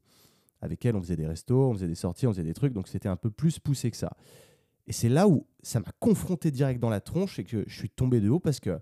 Avec 0.61 0.85
elle, 0.85 0.97
on 0.97 1.03
faisait 1.03 1.17
des 1.17 1.27
restos, 1.27 1.71
on 1.71 1.75
faisait 1.75 1.89
des 1.89 1.95
sorties, 1.95 2.27
on 2.27 2.33
faisait 2.33 2.45
des 2.45 2.55
trucs, 2.55 2.73
donc 2.73 2.89
c'était 2.89 3.09
un 3.09 3.17
peu 3.17 3.31
plus 3.31 3.59
poussé 3.59 3.91
que 3.91 3.97
ça. 3.97 4.17
Et 4.87 4.93
c'est 4.93 5.09
là 5.09 5.29
où 5.29 5.47
ça 5.63 5.81
m'a 5.81 5.93
confronté 6.01 6.51
direct 6.51 6.81
dans 6.81 6.91
la 6.91 7.01
tronche 7.01 7.39
et 7.39 7.45
que 7.45 7.65
je 7.67 7.77
suis 7.77 7.91
tombé 7.91 8.21
de 8.21 8.29
haut 8.29 8.41
parce 8.41 8.61
que 8.61 8.81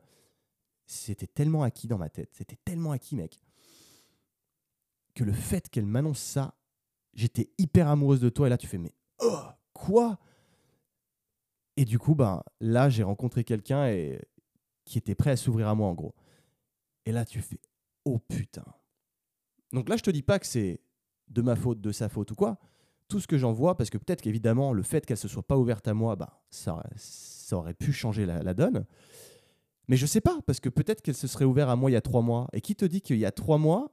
c'était 0.86 1.26
tellement 1.26 1.62
acquis 1.62 1.88
dans 1.88 1.98
ma 1.98 2.08
tête, 2.08 2.30
c'était 2.32 2.58
tellement 2.64 2.92
acquis, 2.92 3.16
mec, 3.16 3.40
que 5.14 5.24
le 5.24 5.32
fait 5.32 5.68
qu'elle 5.68 5.86
m'annonce 5.86 6.20
ça, 6.20 6.54
j'étais 7.14 7.50
hyper 7.58 7.88
amoureuse 7.88 8.20
de 8.20 8.28
toi, 8.28 8.46
et 8.46 8.50
là 8.50 8.58
tu 8.58 8.66
fais, 8.66 8.78
mais 8.78 8.92
oh, 9.20 9.40
quoi? 9.72 10.18
Et 11.76 11.84
du 11.84 11.98
coup, 11.98 12.14
ben, 12.14 12.42
là, 12.60 12.90
j'ai 12.90 13.02
rencontré 13.02 13.44
quelqu'un 13.44 13.86
et... 13.88 14.20
qui 14.84 14.98
était 14.98 15.14
prêt 15.14 15.30
à 15.30 15.36
s'ouvrir 15.36 15.68
à 15.68 15.74
moi, 15.74 15.88
en 15.88 15.94
gros. 15.94 16.14
Et 17.10 17.12
là, 17.12 17.24
tu 17.24 17.40
fais, 17.40 17.58
oh 18.04 18.20
putain. 18.20 18.64
Donc 19.72 19.88
là, 19.88 19.96
je 19.96 20.02
te 20.02 20.10
dis 20.10 20.22
pas 20.22 20.38
que 20.38 20.46
c'est 20.46 20.80
de 21.26 21.42
ma 21.42 21.56
faute, 21.56 21.80
de 21.80 21.90
sa 21.90 22.08
faute 22.08 22.30
ou 22.30 22.36
quoi. 22.36 22.58
Tout 23.08 23.18
ce 23.18 23.26
que 23.26 23.36
j'en 23.36 23.52
vois, 23.52 23.76
parce 23.76 23.90
que 23.90 23.98
peut-être 23.98 24.22
qu'évidemment, 24.22 24.72
le 24.72 24.84
fait 24.84 25.04
qu'elle 25.04 25.16
se 25.16 25.26
soit 25.26 25.42
pas 25.42 25.58
ouverte 25.58 25.88
à 25.88 25.94
moi, 25.94 26.14
bah, 26.14 26.40
ça, 26.50 26.80
ça 26.94 27.56
aurait 27.56 27.74
pu 27.74 27.92
changer 27.92 28.24
la 28.26 28.54
donne. 28.54 28.86
Mais 29.88 29.96
je 29.96 30.06
sais 30.06 30.20
pas, 30.20 30.38
parce 30.46 30.60
que 30.60 30.68
peut-être 30.68 31.02
qu'elle 31.02 31.16
se 31.16 31.26
serait 31.26 31.44
ouverte 31.44 31.68
à 31.68 31.74
moi 31.74 31.90
il 31.90 31.94
y 31.94 31.96
a 31.96 32.00
trois 32.00 32.22
mois. 32.22 32.46
Et 32.52 32.60
qui 32.60 32.76
te 32.76 32.84
dit 32.84 33.00
qu'il 33.00 33.18
y 33.18 33.26
a 33.26 33.32
trois 33.32 33.58
mois, 33.58 33.92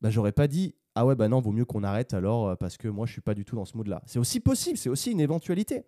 bah, 0.00 0.08
j'aurais 0.08 0.32
pas 0.32 0.48
dit 0.48 0.74
ah 0.94 1.04
ouais, 1.04 1.14
bah 1.14 1.28
non, 1.28 1.42
vaut 1.42 1.52
mieux 1.52 1.66
qu'on 1.66 1.84
arrête 1.84 2.14
alors 2.14 2.48
euh, 2.48 2.56
parce 2.56 2.78
que 2.78 2.88
moi 2.88 3.06
je 3.06 3.12
suis 3.12 3.20
pas 3.20 3.34
du 3.34 3.44
tout 3.44 3.56
dans 3.56 3.66
ce 3.66 3.76
mood-là. 3.76 4.02
C'est 4.06 4.18
aussi 4.18 4.40
possible, 4.40 4.78
c'est 4.78 4.88
aussi 4.88 5.10
une 5.10 5.20
éventualité. 5.20 5.84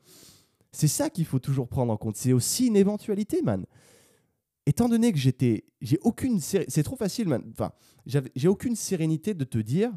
C'est 0.73 0.89
ça 0.89 1.09
qu'il 1.09 1.25
faut 1.25 1.39
toujours 1.39 1.69
prendre 1.69 1.93
en 1.93 1.97
compte. 1.97 2.17
C'est 2.17 2.33
aussi 2.33 2.67
une 2.67 2.77
éventualité, 2.77 3.43
man. 3.43 3.65
Étant 4.67 4.89
donné 4.89 5.13
que 5.13 5.19
j'étais, 5.19 5.65
j'ai 5.81 5.99
aucune, 6.03 6.41
c'est 6.41 6.83
trop 6.83 6.97
facile, 6.97 7.29
man. 7.29 7.45
Enfin, 7.51 7.73
j'ai 8.07 8.49
aucune 8.49 8.77
sérénité 8.77 9.35
de 9.35 9.45
te 9.45 9.59
dire, 9.59 9.93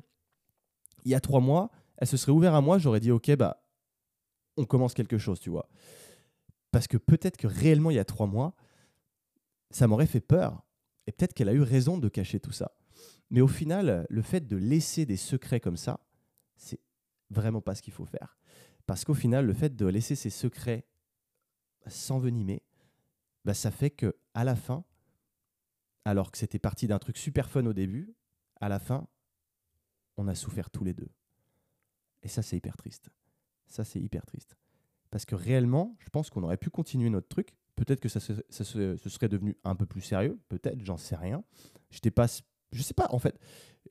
il 1.06 1.12
y 1.12 1.15
a 1.15 1.21
trois 1.21 1.39
mois, 1.39 1.71
elle 1.97 2.08
se 2.08 2.17
serait 2.17 2.34
ouverte 2.34 2.56
à 2.56 2.62
moi, 2.62 2.77
j'aurais 2.77 2.99
dit 2.99 3.12
ok, 3.12 3.36
bah, 3.36 3.63
on 4.58 4.65
commence 4.65 4.93
quelque 4.93 5.17
chose, 5.17 5.39
tu 5.39 5.49
vois. 5.49 5.69
Parce 6.71 6.88
que 6.88 6.97
peut-être 6.97 7.38
que 7.38 7.47
réellement 7.47 7.91
il 7.91 7.95
y 7.95 7.99
a 7.99 8.06
trois 8.06 8.27
mois, 8.27 8.56
ça 9.71 9.88
m'aurait 9.88 10.08
fait 10.08 10.19
peur. 10.19 10.63
Et 11.06 11.12
peut-être 11.12 11.34
qu'elle 11.34 11.49
a 11.49 11.53
eu 11.53 11.62
raison 11.62 11.97
de 11.97 12.10
cacher 12.10 12.39
tout 12.39 12.51
ça. 12.51 12.73
Mais 13.30 13.41
au 13.41 13.47
final, 13.47 14.06
le 14.10 14.21
fait 14.21 14.45
de 14.47 14.58
laisser 14.58 15.06
des 15.06 15.17
secrets 15.17 15.60
comme 15.60 15.77
ça, 15.77 15.99
c'est 16.58 16.80
vraiment 17.30 17.62
pas 17.62 17.75
ce 17.75 17.82
qu'il 17.82 17.93
faut 17.93 18.06
faire. 18.06 18.38
Parce 18.86 19.06
qu'au 19.06 19.13
final, 19.13 19.45
le 19.45 19.53
fait 19.53 19.75
de 19.75 19.86
laisser 19.86 20.15
ces 20.15 20.30
secrets 20.30 20.86
s'envenimer, 21.88 22.62
bah, 23.45 23.53
ça 23.53 23.71
fait 23.71 23.89
que 23.89 24.15
à 24.38 24.43
la 24.43 24.56
fin, 24.56 24.84
alors 26.06 26.30
que 26.32 26.38
c'était 26.38 26.60
parti 26.60 26.86
d'un 26.86 27.00
truc 27.00 27.17
super 27.17 27.50
fun 27.50 27.65
au 27.65 27.73
début, 27.73 28.13
à 28.62 28.69
la 28.69 28.78
fin, 28.78 29.08
on 30.15 30.28
a 30.28 30.36
souffert 30.36 30.69
tous 30.69 30.84
les 30.84 30.93
deux. 30.93 31.10
Et 32.21 32.28
ça, 32.28 32.43
c'est 32.43 32.56
hyper 32.56 32.78
triste. 32.78 33.10
Ça, 33.65 33.84
c'est 33.84 34.00
hyper 34.00 34.28
triste. 34.28 34.56
Parce 35.10 35.26
que 35.26 35.34
réellement, 35.34 35.95
je 35.97 36.10
pense 36.10 36.30
qu'on 36.30 36.43
aurait 36.43 36.58
pu 36.58 36.69
continuer 36.69 37.10
notre 37.10 37.28
truc. 37.28 37.56
Peut-être 37.76 38.00
que 38.00 38.10
ça, 38.10 38.19
se, 38.19 38.36
serait 38.52 39.28
devenu 39.28 39.58
un 39.63 39.76
peu 39.76 39.88
plus 39.88 40.02
sérieux. 40.02 40.39
Peut-être, 40.50 40.86
j'en 40.86 40.97
sais 40.97 41.15
rien. 41.15 41.43
J'étais 41.89 42.12
pas 42.12 42.28
je 42.71 42.84
sais 42.84 42.93
pas, 42.93 43.08
en 43.10 43.17
fait. 43.17 43.39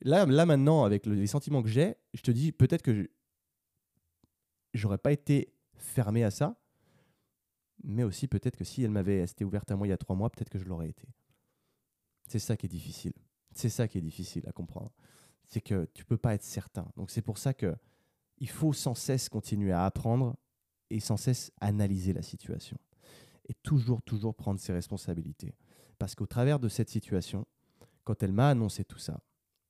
Là, 0.01 0.25
là 0.25 0.45
maintenant, 0.45 0.85
avec 0.85 1.05
les 1.05 1.27
sentiments 1.27 1.61
que 1.61 1.67
j'ai, 1.67 1.95
je 2.13 2.21
te 2.21 2.31
dis 2.31 2.53
peut-être 2.53 2.83
que 2.83 3.09
j'aurais 4.73 4.97
pas 4.97 5.11
été 5.11 5.53
fermé 5.75 6.23
à 6.23 6.31
ça, 6.31 6.57
mais 7.83 8.03
aussi 8.03 8.27
peut-être 8.27 8.57
que 8.57 8.63
si 8.63 8.83
elle 8.83 8.91
m'avait 8.91 9.23
été 9.23 9.45
ouverte 9.45 9.71
à 9.71 9.75
moi 9.75 9.87
il 9.87 9.91
y 9.91 9.93
a 9.93 9.97
trois 9.97 10.15
mois, 10.15 10.29
peut-être 10.29 10.49
que 10.49 10.59
je 10.59 10.65
l'aurais 10.65 10.89
été. 10.89 11.07
C'est 12.27 12.39
ça 12.39 12.57
qui 12.57 12.65
est 12.65 12.69
difficile. 12.69 13.13
C'est 13.53 13.69
ça 13.69 13.87
qui 13.87 13.97
est 13.97 14.01
difficile 14.01 14.43
à 14.47 14.51
comprendre. 14.51 14.91
C'est 15.45 15.61
que 15.61 15.87
tu 15.93 16.05
peux 16.05 16.17
pas 16.17 16.33
être 16.33 16.43
certain. 16.43 16.91
Donc 16.95 17.09
c'est 17.09 17.21
pour 17.21 17.37
ça 17.37 17.53
que 17.53 17.75
il 18.39 18.49
faut 18.49 18.73
sans 18.73 18.93
cesse 18.93 19.29
continuer 19.29 19.71
à 19.71 19.85
apprendre 19.85 20.35
et 20.89 20.99
sans 20.99 21.17
cesse 21.17 21.51
analyser 21.59 22.13
la 22.13 22.21
situation. 22.21 22.77
Et 23.49 23.53
toujours, 23.63 24.01
toujours 24.01 24.35
prendre 24.35 24.59
ses 24.59 24.73
responsabilités. 24.73 25.55
Parce 25.97 26.15
qu'au 26.15 26.27
travers 26.27 26.59
de 26.59 26.69
cette 26.69 26.89
situation, 26.89 27.47
quand 28.03 28.21
elle 28.21 28.33
m'a 28.33 28.49
annoncé 28.49 28.83
tout 28.83 28.99
ça, 28.99 29.19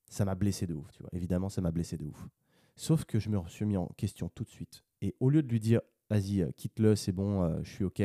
ça 0.09 0.25
m'a 0.25 0.35
blessé 0.35 0.67
de 0.67 0.73
ouf, 0.73 0.91
tu 0.91 1.01
vois. 1.01 1.09
Évidemment, 1.13 1.49
ça 1.49 1.61
m'a 1.61 1.71
blessé 1.71 1.97
de 1.97 2.05
ouf. 2.05 2.27
Sauf 2.75 3.05
que 3.05 3.19
je 3.19 3.29
me 3.29 3.39
suis 3.47 3.65
mis 3.65 3.77
en 3.77 3.87
question 3.97 4.29
tout 4.29 4.43
de 4.43 4.49
suite. 4.49 4.83
Et 5.01 5.15
au 5.19 5.29
lieu 5.29 5.43
de 5.43 5.47
lui 5.47 5.59
dire, 5.59 5.81
vas-y, 6.09 6.41
euh, 6.41 6.51
quitte-le, 6.55 6.95
c'est 6.95 7.11
bon, 7.11 7.43
euh, 7.43 7.59
je 7.63 7.69
suis 7.69 7.83
OK, 7.83 8.01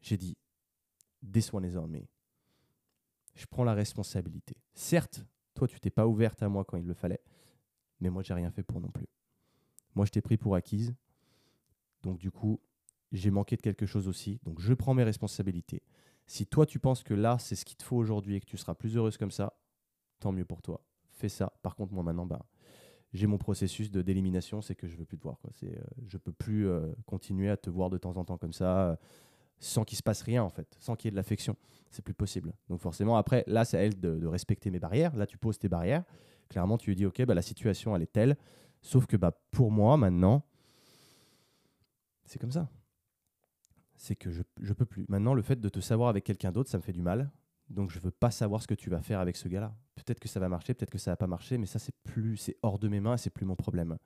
j'ai 0.00 0.16
dit, 0.16 0.36
this 1.32 1.52
one 1.52 1.64
is. 1.64 1.74
Je 3.34 3.46
prends 3.46 3.64
la 3.64 3.74
responsabilité. 3.74 4.56
Certes, 4.74 5.24
toi, 5.54 5.68
tu 5.68 5.80
t'es 5.80 5.90
pas 5.90 6.06
ouverte 6.06 6.42
à 6.42 6.48
moi 6.48 6.64
quand 6.64 6.76
il 6.76 6.86
le 6.86 6.94
fallait, 6.94 7.22
mais 8.00 8.10
moi, 8.10 8.22
j'ai 8.22 8.34
rien 8.34 8.50
fait 8.50 8.62
pour 8.62 8.80
non 8.80 8.90
plus. 8.90 9.06
Moi, 9.94 10.06
je 10.06 10.10
t'ai 10.10 10.20
pris 10.20 10.36
pour 10.36 10.54
acquise. 10.54 10.94
Donc, 12.02 12.18
du 12.18 12.30
coup, 12.30 12.60
j'ai 13.12 13.30
manqué 13.30 13.56
de 13.56 13.62
quelque 13.62 13.86
chose 13.86 14.08
aussi. 14.08 14.40
Donc, 14.44 14.60
je 14.60 14.74
prends 14.74 14.94
mes 14.94 15.04
responsabilités. 15.04 15.82
Si 16.26 16.46
toi, 16.46 16.66
tu 16.66 16.78
penses 16.78 17.02
que 17.02 17.14
là, 17.14 17.38
c'est 17.38 17.54
ce 17.54 17.64
qu'il 17.64 17.76
te 17.76 17.82
faut 17.82 17.96
aujourd'hui 17.96 18.36
et 18.36 18.40
que 18.40 18.46
tu 18.46 18.56
seras 18.56 18.74
plus 18.74 18.96
heureuse 18.96 19.16
comme 19.16 19.30
ça, 19.30 19.54
tant 20.18 20.32
mieux 20.32 20.44
pour 20.44 20.62
toi. 20.62 20.82
Fais 21.10 21.28
ça. 21.28 21.52
Par 21.62 21.76
contre, 21.76 21.92
moi 21.92 22.02
maintenant, 22.02 22.26
bah, 22.26 22.44
j'ai 23.12 23.26
mon 23.26 23.38
processus 23.38 23.90
de 23.90 24.02
d'élimination, 24.02 24.62
c'est 24.62 24.74
que 24.74 24.88
je 24.88 24.96
veux 24.96 25.04
plus 25.04 25.18
te 25.18 25.22
voir. 25.22 25.38
Quoi. 25.40 25.50
C'est, 25.54 25.76
euh, 25.76 25.82
je 26.06 26.16
peux 26.18 26.32
plus 26.32 26.68
euh, 26.68 26.92
continuer 27.06 27.50
à 27.50 27.56
te 27.56 27.68
voir 27.68 27.90
de 27.90 27.98
temps 27.98 28.16
en 28.16 28.24
temps 28.24 28.38
comme 28.38 28.52
ça, 28.52 28.90
euh, 28.90 28.96
sans 29.58 29.84
qu'il 29.84 29.98
se 29.98 30.02
passe 30.02 30.22
rien 30.22 30.42
en 30.42 30.48
fait, 30.48 30.76
sans 30.80 30.96
qu'il 30.96 31.08
y 31.08 31.10
ait 31.10 31.12
de 31.12 31.16
l'affection. 31.16 31.56
C'est 31.90 32.02
plus 32.02 32.14
possible. 32.14 32.54
Donc 32.68 32.80
forcément, 32.80 33.16
après, 33.16 33.44
là, 33.46 33.64
c'est 33.64 33.76
à 33.76 33.82
elle 33.82 34.00
de, 34.00 34.26
respecter 34.26 34.70
mes 34.70 34.78
barrières. 34.78 35.14
Là, 35.14 35.26
tu 35.26 35.36
poses 35.36 35.58
tes 35.58 35.68
barrières. 35.68 36.04
Clairement, 36.48 36.78
tu 36.78 36.90
lui 36.90 36.96
dis, 36.96 37.06
ok, 37.06 37.24
bah, 37.26 37.34
la 37.34 37.42
situation, 37.42 37.94
elle 37.94 38.02
est 38.02 38.12
telle. 38.12 38.36
Sauf 38.80 39.06
que 39.06 39.16
bah, 39.16 39.38
pour 39.50 39.70
moi, 39.70 39.96
maintenant, 39.98 40.42
c'est 42.24 42.38
comme 42.38 42.50
ça. 42.50 42.70
C'est 43.94 44.16
que 44.16 44.30
je 44.30 44.42
ne 44.58 44.72
peux 44.72 44.86
plus. 44.86 45.04
Maintenant, 45.08 45.34
le 45.34 45.42
fait 45.42 45.60
de 45.60 45.68
te 45.68 45.80
savoir 45.80 46.08
avec 46.08 46.24
quelqu'un 46.24 46.50
d'autre, 46.50 46.70
ça 46.70 46.78
me 46.78 46.82
fait 46.82 46.92
du 46.92 47.02
mal. 47.02 47.30
Donc 47.68 47.90
je 47.90 47.98
veux 47.98 48.10
pas 48.10 48.30
savoir 48.30 48.62
ce 48.62 48.66
que 48.66 48.74
tu 48.74 48.90
vas 48.90 49.02
faire 49.02 49.20
avec 49.20 49.36
ce 49.36 49.48
gars-là. 49.48 49.74
Peut-être 49.94 50.20
que 50.20 50.28
ça 50.28 50.40
va 50.40 50.48
marcher, 50.48 50.74
peut-être 50.74 50.90
que 50.90 50.98
ça 50.98 51.12
va 51.12 51.16
pas 51.16 51.26
marcher, 51.26 51.58
mais 51.58 51.66
ça 51.66 51.78
c'est 51.78 51.94
plus, 52.04 52.36
c'est 52.36 52.56
hors 52.62 52.78
de 52.78 52.88
mes 52.88 53.00
mains, 53.00 53.16
c'est 53.16 53.30
plus 53.30 53.46
mon 53.46 53.56
problème. 53.56 53.98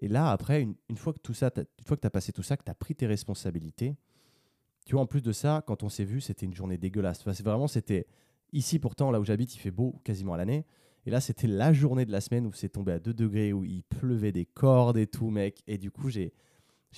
Et 0.00 0.08
là 0.08 0.30
après, 0.30 0.62
une, 0.62 0.96
fois 0.96 1.12
que 1.12 1.18
tout 1.18 1.34
ça, 1.34 1.50
une 1.56 1.84
fois 1.84 1.96
que 1.96 2.02
tu 2.02 2.06
as 2.06 2.10
passé 2.10 2.32
tout 2.32 2.42
ça, 2.42 2.56
que 2.56 2.64
tu 2.64 2.70
as 2.70 2.74
pris 2.74 2.94
tes 2.94 3.06
responsabilités, 3.06 3.96
tu 4.88 4.94
vois, 4.94 5.02
en 5.02 5.06
plus 5.06 5.20
de 5.20 5.32
ça, 5.32 5.62
quand 5.66 5.82
on 5.82 5.90
s'est 5.90 6.04
vu, 6.04 6.22
c'était 6.22 6.46
une 6.46 6.54
journée 6.54 6.78
dégueulasse. 6.78 7.20
Enfin, 7.20 7.32
vraiment, 7.42 7.68
c'était 7.68 8.06
ici 8.54 8.78
pourtant 8.78 9.10
là 9.10 9.20
où 9.20 9.24
j'habite, 9.24 9.54
il 9.54 9.58
fait 9.58 9.70
beau 9.70 10.00
quasiment 10.02 10.32
à 10.32 10.38
l'année. 10.38 10.64
Et 11.04 11.10
là, 11.10 11.20
c'était 11.20 11.46
la 11.46 11.74
journée 11.74 12.06
de 12.06 12.10
la 12.10 12.22
semaine 12.22 12.46
où 12.46 12.52
c'est 12.52 12.70
tombé 12.70 12.92
à 12.92 12.98
2 12.98 13.12
degrés, 13.12 13.52
où 13.52 13.64
il 13.64 13.82
pleuvait 13.82 14.32
des 14.32 14.46
cordes 14.46 14.96
et 14.96 15.06
tout, 15.06 15.28
mec. 15.28 15.62
Et 15.66 15.76
du 15.76 15.90
coup, 15.90 16.08
j'ai 16.08 16.32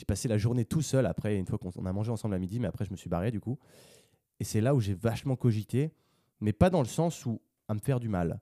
passé 0.06 0.28
la 0.28 0.38
journée 0.38 0.64
tout 0.64 0.82
seul 0.82 1.04
après, 1.04 1.36
une 1.36 1.46
fois 1.46 1.58
qu'on 1.58 1.84
a 1.84 1.92
mangé 1.92 2.12
ensemble 2.12 2.36
à 2.36 2.38
midi, 2.38 2.60
mais 2.60 2.68
après, 2.68 2.84
je 2.84 2.92
me 2.92 2.96
suis 2.96 3.10
barré 3.10 3.32
du 3.32 3.40
coup. 3.40 3.58
Et 4.40 4.44
c'est 4.44 4.60
là 4.60 4.74
où 4.74 4.80
j'ai 4.80 4.94
vachement 4.94 5.36
cogité, 5.36 5.92
mais 6.40 6.52
pas 6.52 6.70
dans 6.70 6.80
le 6.80 6.88
sens 6.88 7.24
où 7.26 7.40
à 7.68 7.74
me 7.74 7.78
faire 7.78 8.00
du 8.00 8.08
mal. 8.08 8.40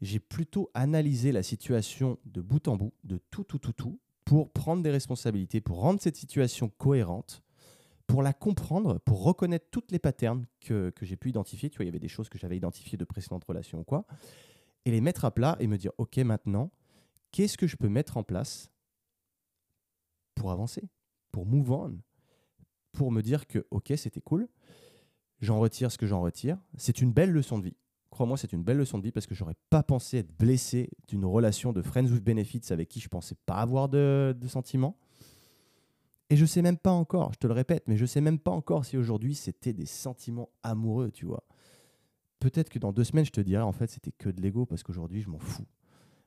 J'ai 0.00 0.20
plutôt 0.20 0.70
analysé 0.72 1.32
la 1.32 1.42
situation 1.42 2.18
de 2.24 2.40
bout 2.40 2.66
en 2.68 2.76
bout, 2.76 2.94
de 3.04 3.20
tout, 3.30 3.44
tout, 3.44 3.58
tout, 3.58 3.74
tout, 3.74 4.00
pour 4.24 4.50
prendre 4.50 4.82
des 4.82 4.90
responsabilités, 4.90 5.60
pour 5.60 5.80
rendre 5.80 6.00
cette 6.00 6.16
situation 6.16 6.70
cohérente, 6.70 7.42
pour 8.06 8.22
la 8.22 8.32
comprendre, 8.32 8.98
pour 9.00 9.22
reconnaître 9.22 9.66
toutes 9.70 9.92
les 9.92 9.98
patterns 9.98 10.46
que, 10.60 10.90
que 10.90 11.04
j'ai 11.04 11.16
pu 11.16 11.28
identifier. 11.28 11.68
Tu 11.68 11.76
vois, 11.76 11.84
il 11.84 11.88
y 11.88 11.90
avait 11.90 11.98
des 11.98 12.08
choses 12.08 12.28
que 12.28 12.38
j'avais 12.38 12.56
identifiées 12.56 12.96
de 12.96 13.04
précédentes 13.04 13.44
relations 13.44 13.80
ou 13.80 13.84
quoi, 13.84 14.06
et 14.86 14.90
les 14.90 15.00
mettre 15.02 15.26
à 15.26 15.30
plat 15.30 15.56
et 15.60 15.66
me 15.66 15.76
dire, 15.76 15.92
OK, 15.98 16.16
maintenant, 16.18 16.70
qu'est-ce 17.32 17.58
que 17.58 17.66
je 17.66 17.76
peux 17.76 17.88
mettre 17.88 18.16
en 18.16 18.22
place 18.22 18.70
pour 20.34 20.50
avancer, 20.50 20.88
pour 21.32 21.44
move 21.44 21.70
on, 21.72 21.98
pour 22.92 23.12
me 23.12 23.20
dire 23.20 23.46
que, 23.46 23.66
OK, 23.70 23.92
c'était 23.96 24.22
cool, 24.22 24.48
j'en 25.40 25.58
retire 25.58 25.90
ce 25.90 25.98
que 25.98 26.06
j'en 26.06 26.20
retire. 26.20 26.58
C'est 26.76 27.00
une 27.00 27.12
belle 27.12 27.30
leçon 27.30 27.58
de 27.58 27.64
vie. 27.64 27.76
Crois-moi, 28.10 28.36
c'est 28.36 28.52
une 28.52 28.62
belle 28.62 28.76
leçon 28.76 28.98
de 28.98 29.04
vie 29.04 29.12
parce 29.12 29.26
que 29.26 29.34
j'aurais 29.34 29.54
pas 29.70 29.82
pensé 29.82 30.18
être 30.18 30.36
blessé 30.36 30.90
d'une 31.08 31.24
relation 31.24 31.72
de 31.72 31.80
friends 31.80 32.06
with 32.06 32.24
benefits 32.24 32.72
avec 32.72 32.88
qui 32.88 33.00
je 33.00 33.08
pensais 33.08 33.36
pas 33.46 33.56
avoir 33.56 33.88
de, 33.88 34.34
sentiments. 34.48 34.96
Et 36.28 36.36
je 36.36 36.44
sais 36.44 36.62
même 36.62 36.76
pas 36.76 36.92
encore, 36.92 37.32
je 37.32 37.38
te 37.38 37.46
le 37.46 37.52
répète, 37.52 37.84
mais 37.88 37.96
je 37.96 38.06
sais 38.06 38.20
même 38.20 38.38
pas 38.38 38.52
encore 38.52 38.84
si 38.84 38.96
aujourd'hui 38.96 39.34
c'était 39.34 39.72
des 39.72 39.86
sentiments 39.86 40.48
amoureux, 40.62 41.10
tu 41.10 41.26
vois. 41.26 41.44
Peut-être 42.38 42.68
que 42.68 42.78
dans 42.78 42.92
deux 42.92 43.04
semaines, 43.04 43.24
je 43.24 43.32
te 43.32 43.40
dirai 43.40 43.62
en 43.62 43.72
fait 43.72 43.88
c'était 43.90 44.12
que 44.12 44.28
de 44.28 44.40
l'ego 44.40 44.64
parce 44.64 44.82
qu'aujourd'hui 44.82 45.22
je 45.22 45.28
m'en 45.28 45.40
fous. 45.40 45.66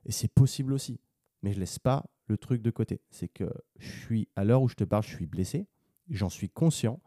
Et 0.06 0.12
c'est 0.12 0.28
possible 0.28 0.73
aussi. 0.73 0.99
Mais 1.41 1.54
je 1.54 1.60
laisse 1.60 1.80
pas 1.80 2.06
le 2.28 2.38
truc 2.38 2.62
de 2.62 2.71
côté. 2.71 3.02
C'est 3.12 3.28
que 3.28 3.49
je 3.78 3.89
suis, 3.89 4.28
à 4.36 4.43
l'heure 4.43 4.62
où 4.62 4.67
je 4.67 4.76
te 4.76 4.84
parle, 4.84 5.04
je 5.04 5.15
suis 5.15 5.26
blessé. 5.26 5.67
J'en 6.10 6.30
suis 6.30 6.49
conscient 6.49 6.99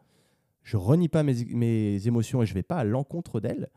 je 0.67 0.75
renie 0.75 1.07
pas 1.07 1.23
mes, 1.23 2.07
émotions 2.07 2.43
et 2.43 2.45
je 2.45 2.53
vais 2.53 2.61
pas 2.61 2.75
à 2.75 2.83
l'encontre 2.83 3.39
d'elles 3.39 3.69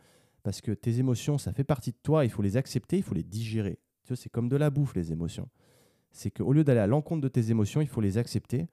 parce 0.43 0.61
que 0.61 0.73
tes 0.73 0.99
émotions, 0.99 1.39
ça 1.39 1.53
fait 1.53 1.63
partie 1.63 1.93
de 1.93 1.99
toi, 2.03 2.25
il 2.25 2.33
faut 2.33 2.43
les 2.43 2.57
accepter, 2.57 2.97
il 2.97 3.05
faut 3.05 3.15
les 3.15 3.23
digérer. 3.23 3.79
Tu 4.03 4.17
c'est 4.17 4.29
comme 4.29 4.49
de 4.49 4.57
la 4.57 4.71
bouffe, 4.71 4.97
les 4.97 5.13
émotions. 5.13 5.49
C'est 6.11 6.33
qu'au 6.33 6.53
lieu 6.53 6.65
d'aller 6.65 6.81
à 6.81 6.89
l'encontre 6.89 7.21
de 7.21 7.29
tes 7.29 7.53
émotions, 7.53 7.81
il 7.81 7.87
faut 7.87 8.01
les 8.01 8.19
accepter, 8.19 8.67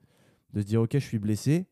de 0.52 0.62
se 0.62 0.66
dire, 0.66 0.82
ok, 0.82 0.94
je 0.94 0.98
suis 0.98 1.20
blessé, 1.20 1.68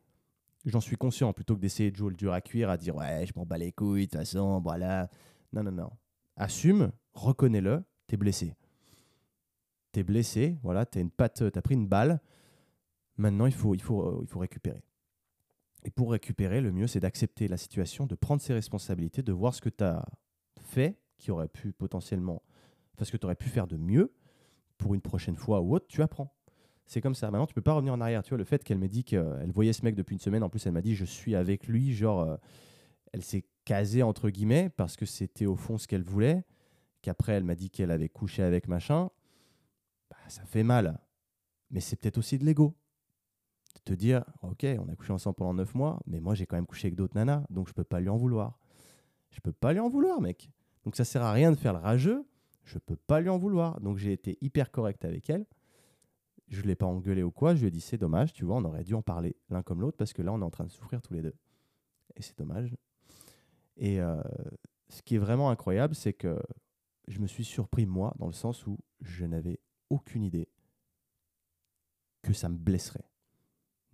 j'en 0.65 0.81
suis 0.81 0.97
conscient, 0.97 1.33
plutôt 1.33 1.55
que 1.55 1.61
d'essayer 1.61 1.89
de 1.89 1.95
jouer 1.95 2.11
le 2.11 2.15
dur 2.15 2.31
à 2.31 2.41
cuire, 2.41 2.69
à 2.69 2.77
dire, 2.77 2.95
ouais, 2.95 3.25
je 3.25 3.33
m'en 3.35 3.47
bats 3.47 3.57
les 3.57 3.71
couilles, 3.71 4.05
de 4.05 4.11
toute 4.11 4.19
façon, 4.19 4.61
voilà. 4.61 5.09
Non, 5.51 5.63
non, 5.63 5.71
non. 5.71 5.89
Assume, 6.35 6.91
reconnais-le, 7.15 7.83
t'es 8.05 8.17
blessé. 8.17 8.53
T'es 9.91 10.03
blessé, 10.03 10.59
voilà, 10.61 10.85
t'as 10.85 10.99
une 10.99 11.09
patte, 11.09 11.51
t'as 11.51 11.61
pris 11.63 11.73
une 11.73 11.87
balle. 11.87 12.21
Maintenant, 13.17 13.47
il 13.47 13.53
faut, 13.53 13.73
il 13.73 13.81
faut, 13.81 14.21
il 14.21 14.27
faut 14.27 14.39
récupérer. 14.39 14.83
Et 15.85 15.91
pour 15.91 16.11
récupérer, 16.11 16.61
le 16.61 16.71
mieux, 16.71 16.87
c'est 16.87 16.99
d'accepter 16.99 17.47
la 17.47 17.57
situation, 17.57 18.07
de 18.07 18.15
prendre 18.15 18.41
ses 18.41 18.53
responsabilités, 18.53 19.21
de 19.21 19.31
voir 19.31 19.53
ce 19.53 19.61
que 19.61 19.69
tu 19.69 19.83
as 19.83 20.03
fait, 20.59 20.99
qui 21.19 21.29
aurait 21.29 21.47
pu 21.47 21.73
potentiellement, 21.73 22.41
parce 22.97 23.11
que 23.11 23.17
tu 23.17 23.25
aurais 23.25 23.35
pu 23.35 23.47
faire 23.47 23.67
de 23.67 23.77
mieux 23.77 24.11
pour 24.77 24.95
une 24.95 25.01
prochaine 25.01 25.37
fois 25.37 25.61
ou 25.61 25.75
autre, 25.75 25.85
tu 25.87 26.01
apprends. 26.01 26.33
C'est 26.87 27.01
comme 27.01 27.13
ça. 27.13 27.29
Maintenant, 27.29 27.45
tu 27.45 27.53
peux 27.53 27.61
pas 27.61 27.73
revenir 27.73 27.93
en 27.93 28.01
arrière. 28.01 28.23
Tu 28.23 28.29
vois, 28.29 28.39
le 28.39 28.43
fait 28.43 28.63
qu'elle 28.63 28.79
m'ait 28.79 28.89
dit 28.89 29.03
qu'elle 29.03 29.51
voyait 29.51 29.73
ce 29.73 29.85
mec 29.85 29.95
depuis 29.95 30.13
une 30.13 30.19
semaine, 30.19 30.43
en 30.43 30.49
plus, 30.49 30.65
elle 30.65 30.73
m'a 30.73 30.81
dit 30.81 30.95
je 30.95 31.05
suis 31.05 31.35
avec 31.35 31.67
lui, 31.67 31.93
genre, 31.93 32.21
euh, 32.21 32.35
elle 33.13 33.23
s'est 33.23 33.45
casée 33.63 34.03
entre 34.03 34.29
guillemets 34.29 34.69
parce 34.69 34.95
que 34.95 35.05
c'était 35.05 35.45
au 35.45 35.55
fond 35.55 35.77
ce 35.77 35.87
qu'elle 35.87 36.03
voulait. 36.03 36.43
Qu'après, 37.03 37.33
elle 37.33 37.43
m'a 37.43 37.55
dit 37.55 37.69
qu'elle 37.69 37.91
avait 37.91 38.09
couché 38.09 38.41
avec 38.41 38.67
machin. 38.67 39.09
Bah, 40.09 40.17
ça 40.29 40.43
fait 40.45 40.63
mal. 40.63 40.99
Mais 41.69 41.79
c'est 41.79 41.95
peut-être 41.95 42.17
aussi 42.17 42.39
de 42.39 42.45
l'ego. 42.45 42.75
Te 43.83 43.93
dire, 43.93 44.23
ok, 44.41 44.65
on 44.79 44.89
a 44.89 44.95
couché 44.95 45.13
ensemble 45.13 45.35
pendant 45.35 45.53
9 45.53 45.75
mois, 45.75 45.99
mais 46.07 46.19
moi 46.19 46.35
j'ai 46.35 46.45
quand 46.45 46.55
même 46.55 46.65
couché 46.65 46.87
avec 46.87 46.95
d'autres 46.95 47.15
nanas, 47.15 47.43
donc 47.49 47.67
je 47.67 47.73
peux 47.73 47.83
pas 47.83 47.99
lui 47.99 48.09
en 48.09 48.17
vouloir. 48.17 48.57
Je 49.31 49.41
peux 49.41 49.51
pas 49.51 49.73
lui 49.73 49.79
en 49.79 49.89
vouloir, 49.89 50.21
mec. 50.21 50.49
Donc 50.83 50.95
ça 50.95 51.03
sert 51.03 51.23
à 51.23 51.31
rien 51.31 51.51
de 51.51 51.57
faire 51.57 51.73
le 51.73 51.79
rageux, 51.79 52.25
je 52.63 52.79
peux 52.79 52.95
pas 52.95 53.21
lui 53.21 53.29
en 53.29 53.37
vouloir. 53.37 53.79
Donc 53.81 53.97
j'ai 53.97 54.13
été 54.13 54.37
hyper 54.41 54.71
correct 54.71 55.03
avec 55.05 55.29
elle. 55.29 55.45
Je 56.47 56.61
l'ai 56.61 56.75
pas 56.75 56.85
engueulé 56.85 57.23
ou 57.23 57.31
quoi, 57.31 57.55
je 57.55 57.61
lui 57.61 57.67
ai 57.67 57.71
dit 57.71 57.81
c'est 57.81 57.97
dommage, 57.97 58.33
tu 58.33 58.45
vois, 58.45 58.57
on 58.57 58.65
aurait 58.65 58.83
dû 58.83 58.93
en 58.93 59.01
parler 59.01 59.35
l'un 59.49 59.63
comme 59.63 59.81
l'autre 59.81 59.97
parce 59.97 60.13
que 60.13 60.21
là 60.21 60.31
on 60.31 60.41
est 60.41 60.45
en 60.45 60.51
train 60.51 60.65
de 60.65 60.71
souffrir 60.71 61.01
tous 61.01 61.13
les 61.13 61.21
deux. 61.21 61.33
Et 62.15 62.21
c'est 62.21 62.37
dommage. 62.37 62.75
Et 63.77 63.99
euh, 63.99 64.21
ce 64.89 65.01
qui 65.01 65.15
est 65.15 65.19
vraiment 65.19 65.49
incroyable, 65.49 65.95
c'est 65.95 66.13
que 66.13 66.39
je 67.07 67.19
me 67.19 67.27
suis 67.27 67.43
surpris 67.43 67.85
moi 67.85 68.13
dans 68.19 68.27
le 68.27 68.33
sens 68.33 68.65
où 68.67 68.77
je 69.01 69.25
n'avais 69.25 69.59
aucune 69.89 70.23
idée 70.23 70.47
que 72.21 72.33
ça 72.33 72.49
me 72.49 72.57
blesserait. 72.57 73.05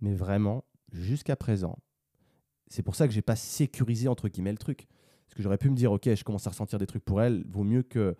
Mais 0.02 0.12
vraiment, 0.12 0.64
jusqu'à 0.90 1.36
présent, 1.36 1.78
c'est 2.66 2.82
pour 2.82 2.96
ça 2.96 3.06
que 3.06 3.14
j'ai 3.14 3.22
pas 3.22 3.36
sécurisé 3.36 4.08
entre 4.08 4.28
guillemets 4.28 4.52
le 4.52 4.58
truc. 4.58 4.88
Parce 5.24 5.34
que 5.36 5.42
j'aurais 5.42 5.58
pu 5.58 5.70
me 5.70 5.76
dire, 5.76 5.92
ok, 5.92 6.14
je 6.14 6.24
commence 6.24 6.46
à 6.46 6.50
ressentir 6.50 6.78
des 6.78 6.86
trucs 6.86 7.04
pour 7.04 7.22
elle, 7.22 7.44
vaut 7.48 7.64
mieux 7.64 7.82
que 7.82 8.14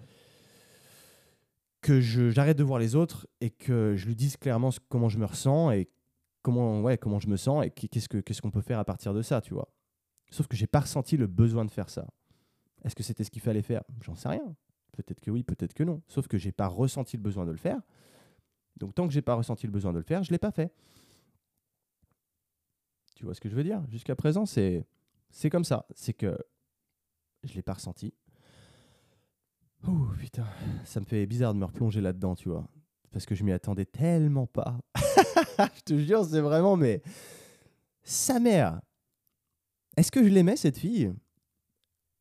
que 1.82 2.00
j'arrête 2.00 2.56
de 2.56 2.62
voir 2.62 2.78
les 2.78 2.94
autres 2.94 3.26
et 3.40 3.50
que 3.50 3.96
je 3.96 4.06
lui 4.06 4.14
dise 4.14 4.36
clairement 4.36 4.70
comment 4.88 5.08
je 5.08 5.18
me 5.18 5.24
ressens 5.24 5.72
et 5.72 5.90
comment 6.42 6.80
ouais 6.80 6.96
comment 6.96 7.18
je 7.18 7.26
me 7.26 7.36
sens 7.36 7.66
et 7.66 7.70
qu'est-ce 7.70 8.08
que 8.08 8.18
qu'est-ce 8.18 8.40
qu'on 8.40 8.52
peut 8.52 8.60
faire 8.60 8.78
à 8.78 8.84
partir 8.84 9.12
de 9.12 9.20
ça, 9.20 9.40
tu 9.40 9.52
vois. 9.52 9.74
Sauf 10.30 10.46
que 10.46 10.56
j'ai 10.56 10.68
pas 10.68 10.80
ressenti 10.80 11.16
le 11.16 11.26
besoin 11.26 11.64
de 11.64 11.72
faire 11.72 11.90
ça. 11.90 12.06
Est-ce 12.84 12.94
que 12.94 13.02
c'était 13.02 13.24
ce 13.24 13.30
qu'il 13.30 13.42
fallait 13.42 13.62
faire? 13.62 13.82
J'en 14.00 14.14
sais 14.14 14.28
rien. 14.28 14.54
Peut-être 14.92 15.20
que 15.20 15.32
oui, 15.32 15.42
peut-être 15.42 15.74
que 15.74 15.82
non. 15.82 16.02
Sauf 16.06 16.28
que 16.28 16.38
j'ai 16.38 16.52
pas 16.52 16.68
ressenti 16.68 17.16
le 17.16 17.22
besoin 17.22 17.44
de 17.46 17.50
le 17.50 17.56
faire. 17.56 17.80
Donc 18.76 18.94
tant 18.94 19.08
que 19.08 19.12
j'ai 19.12 19.22
pas 19.22 19.34
ressenti 19.34 19.66
le 19.66 19.72
besoin 19.72 19.92
de 19.92 19.98
le 19.98 20.04
faire, 20.04 20.22
je 20.22 20.30
l'ai 20.30 20.38
pas 20.38 20.52
fait. 20.52 20.72
Tu 23.22 23.26
vois 23.26 23.36
ce 23.36 23.40
que 23.40 23.48
je 23.48 23.54
veux 23.54 23.62
dire 23.62 23.80
Jusqu'à 23.88 24.16
présent, 24.16 24.46
c'est 24.46 24.84
c'est 25.30 25.48
comme 25.48 25.62
ça. 25.62 25.86
C'est 25.94 26.12
que 26.12 26.36
je 27.44 27.54
l'ai 27.54 27.62
pas 27.62 27.74
ressenti. 27.74 28.12
Oh 29.86 30.08
putain, 30.18 30.44
ça 30.84 30.98
me 30.98 31.04
fait 31.04 31.24
bizarre 31.26 31.54
de 31.54 31.60
me 31.60 31.64
replonger 31.64 32.00
là-dedans, 32.00 32.34
tu 32.34 32.48
vois. 32.48 32.66
Parce 33.12 33.24
que 33.24 33.36
je 33.36 33.44
m'y 33.44 33.52
attendais 33.52 33.84
tellement 33.84 34.48
pas. 34.48 34.76
je 35.76 35.82
te 35.84 35.98
jure, 35.98 36.24
c'est 36.24 36.40
vraiment, 36.40 36.76
mais. 36.76 37.00
Sa 38.02 38.40
mère 38.40 38.80
Est-ce 39.96 40.10
que 40.10 40.24
je 40.24 40.28
l'aimais, 40.28 40.56
cette 40.56 40.78
fille? 40.78 41.14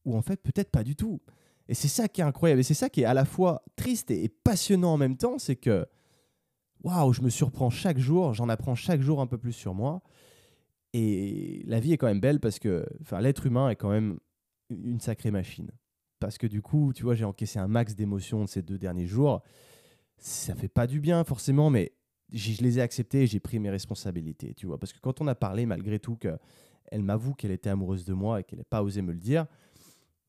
Ou 0.06 0.16
en 0.16 0.22
fait, 0.22 0.40
peut-être 0.40 0.70
pas 0.70 0.84
du 0.84 0.96
tout. 0.96 1.20
Et 1.68 1.74
c'est 1.74 1.88
ça 1.88 2.08
qui 2.08 2.22
est 2.22 2.26
incroyable. 2.26 2.60
Et 2.60 2.64
c'est 2.64 2.76
ça 2.76 2.92
qui 2.92 3.02
est 3.02 3.06
à 3.06 3.16
la 3.16 3.26
fois 3.26 3.64
triste 3.76 4.12
et 4.12 4.30
passionnant 4.30 4.94
en 4.94 4.98
même 4.98 5.18
temps. 5.18 5.40
C'est 5.40 5.56
que. 5.56 5.84
Waouh, 6.84 7.12
je 7.12 7.24
me 7.24 7.32
surprends 7.32 7.72
chaque 7.72 7.98
jour, 7.98 8.36
j'en 8.36 8.50
apprends 8.50 8.76
chaque 8.76 9.02
jour 9.02 9.20
un 9.20 9.26
peu 9.26 9.40
plus 9.40 9.54
sur 9.54 9.74
moi. 9.74 10.04
Et 10.93 11.63
la 11.65 11.80
vie 11.80 11.93
est 11.93 11.97
quand 11.97 12.08
même 12.08 12.19
belle 12.19 12.39
parce 12.39 12.60
que 12.60 12.86
l'être 13.19 13.45
humain 13.45 13.69
est 13.69 13.75
quand 13.75 13.89
même 13.89 14.19
une 14.69 14.99
sacrée 14.99 15.32
machine. 15.32 15.71
Parce 16.19 16.38
que 16.38 16.47
du 16.47 16.62
coup, 16.62 16.93
tu 16.93 17.04
vois, 17.04 17.15
j'ai 17.15 17.25
encaissé 17.25 17.60
un 17.60 17.67
max 17.67 17.95
d'émotions 17.95 18.45
ces 18.45 18.62
deux 18.62 18.77
derniers 18.77 19.08
jours. 19.08 19.41
Ça 20.17 20.54
fait 20.54 20.67
pas 20.67 20.86
du 20.86 20.99
bien 20.99 21.23
forcément, 21.23 21.69
mais 21.69 21.93
je 22.32 22.62
les 22.62 22.77
ai 22.77 22.82
acceptés 22.82 23.23
et 23.23 23.27
j'ai 23.27 23.39
pris 23.39 23.60
mes 23.60 23.69
responsabilités, 23.69 24.54
tu 24.54 24.67
vois. 24.67 24.80
Parce 24.80 24.93
que 24.93 24.99
quand 24.99 25.21
on 25.21 25.27
a 25.27 25.36
parlé, 25.36 25.65
malgré 25.65 25.99
tout, 25.99 26.15
qu'elle 26.15 27.01
m'avoue 27.01 27.34
qu'elle 27.34 27.51
était 27.51 27.69
amoureuse 27.69 28.06
de 28.06 28.13
moi 28.13 28.39
et 28.39 28.43
qu'elle 28.43 28.60
n'a 28.60 28.65
pas 28.65 28.84
osé 28.84 29.01
me 29.01 29.12
le 29.12 29.19
dire, 29.19 29.47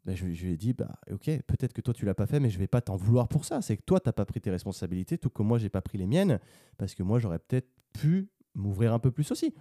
ben 0.04 0.16
je, 0.16 0.24
lui 0.24 0.52
ai 0.52 0.56
dit, 0.56 0.72
bah, 0.72 0.98
ok, 1.10 1.26
peut-être 1.46 1.72
que 1.72 1.80
toi 1.80 1.94
tu 1.94 2.04
l'as 2.04 2.14
pas 2.14 2.26
fait, 2.26 2.40
mais 2.40 2.50
je 2.50 2.58
vais 2.58 2.66
pas 2.66 2.80
t'en 2.80 2.96
vouloir 2.96 3.28
pour 3.28 3.44
ça. 3.44 3.62
C'est 3.62 3.76
que 3.76 3.82
toi, 3.82 4.00
tu 4.00 4.08
n'as 4.08 4.12
pas 4.12 4.24
pris 4.24 4.40
tes 4.40 4.50
responsabilités, 4.50 5.18
tout 5.18 5.30
comme 5.30 5.46
moi, 5.46 5.58
j'ai 5.58 5.68
pas 5.68 5.82
pris 5.82 5.98
les 5.98 6.06
miennes, 6.06 6.40
parce 6.76 6.94
que 6.94 7.02
moi, 7.02 7.18
j'aurais 7.18 7.38
peut-être 7.38 7.68
pu 7.92 8.28
m'ouvrir 8.54 8.92
un 8.92 8.98
peu 8.98 9.10
plus 9.10 9.30
aussi. 9.30 9.54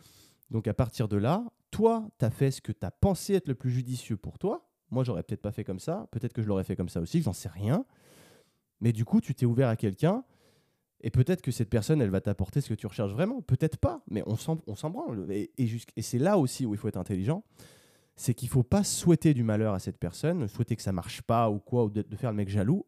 Donc 0.52 0.68
à 0.68 0.74
partir 0.74 1.08
de 1.08 1.18
là, 1.18 1.44
toi, 1.72 2.08
tu 2.20 2.26
as 2.26 2.30
fait 2.30 2.52
ce 2.52 2.62
que 2.62 2.72
tu 2.72 2.86
as 2.86 2.92
pensé 2.92 3.34
être 3.34 3.48
le 3.48 3.56
plus 3.56 3.72
judicieux 3.72 4.18
pour 4.18 4.38
toi, 4.38 4.68
moi, 4.92 5.06
j'aurais 5.06 5.24
peut-être 5.24 5.42
pas 5.42 5.54
fait 5.54 5.64
comme 5.64 5.80
ça. 5.80 6.08
Peut-être 6.12 6.34
que 6.34 6.42
je 6.42 6.48
l'aurais 6.48 6.66
fait 6.66 6.76
comme 6.76 6.90
ça 6.90 7.00
aussi. 7.00 7.22
J'en 7.22 7.34
sais 7.34 7.50
rien. 7.50 7.86
Mais 8.82 8.92
du 8.92 9.06
coup, 9.06 9.22
tu 9.22 9.34
t'es 9.34 9.46
ouvert 9.46 9.70
à 9.70 9.78
quelqu'un. 9.78 10.24
Et 11.00 11.10
peut-être 11.10 11.42
que 11.42 11.52
cette 11.52 11.70
personne, 11.70 12.02
elle 12.02 12.10
va 12.10 12.22
t'apporter 12.22 12.62
ce 12.62 12.70
que 12.70 12.74
tu 12.74 12.86
recherches 12.88 13.14
vraiment. 13.14 13.42
Peut-être 13.42 13.78
pas. 13.78 14.04
Mais 14.12 14.22
on 14.28 14.36
s'en, 14.36 14.58
branle. 14.90 15.26
Et, 15.32 15.50
c'est 16.02 16.20
là 16.20 16.38
aussi 16.38 16.66
où 16.66 16.74
il 16.74 16.78
faut 16.78 16.90
être 16.90 16.98
intelligent. 16.98 17.44
C'est 18.18 18.34
qu'il 18.34 18.50
faut 18.50 18.64
pas 18.64 18.84
souhaiter 18.84 19.34
du 19.34 19.44
malheur 19.44 19.74
à 19.74 19.80
cette 19.80 19.98
personne, 19.98 20.48
souhaiter 20.50 20.76
que 20.76 20.82
ça 20.82 20.92
marche 20.92 21.22
pas 21.22 21.50
ou 21.50 21.60
quoi, 21.60 21.86
ou 21.86 21.90
de, 21.90 22.02
de 22.02 22.16
faire 22.18 22.30
le 22.30 22.36
mec 22.36 22.50
jaloux. 22.50 22.86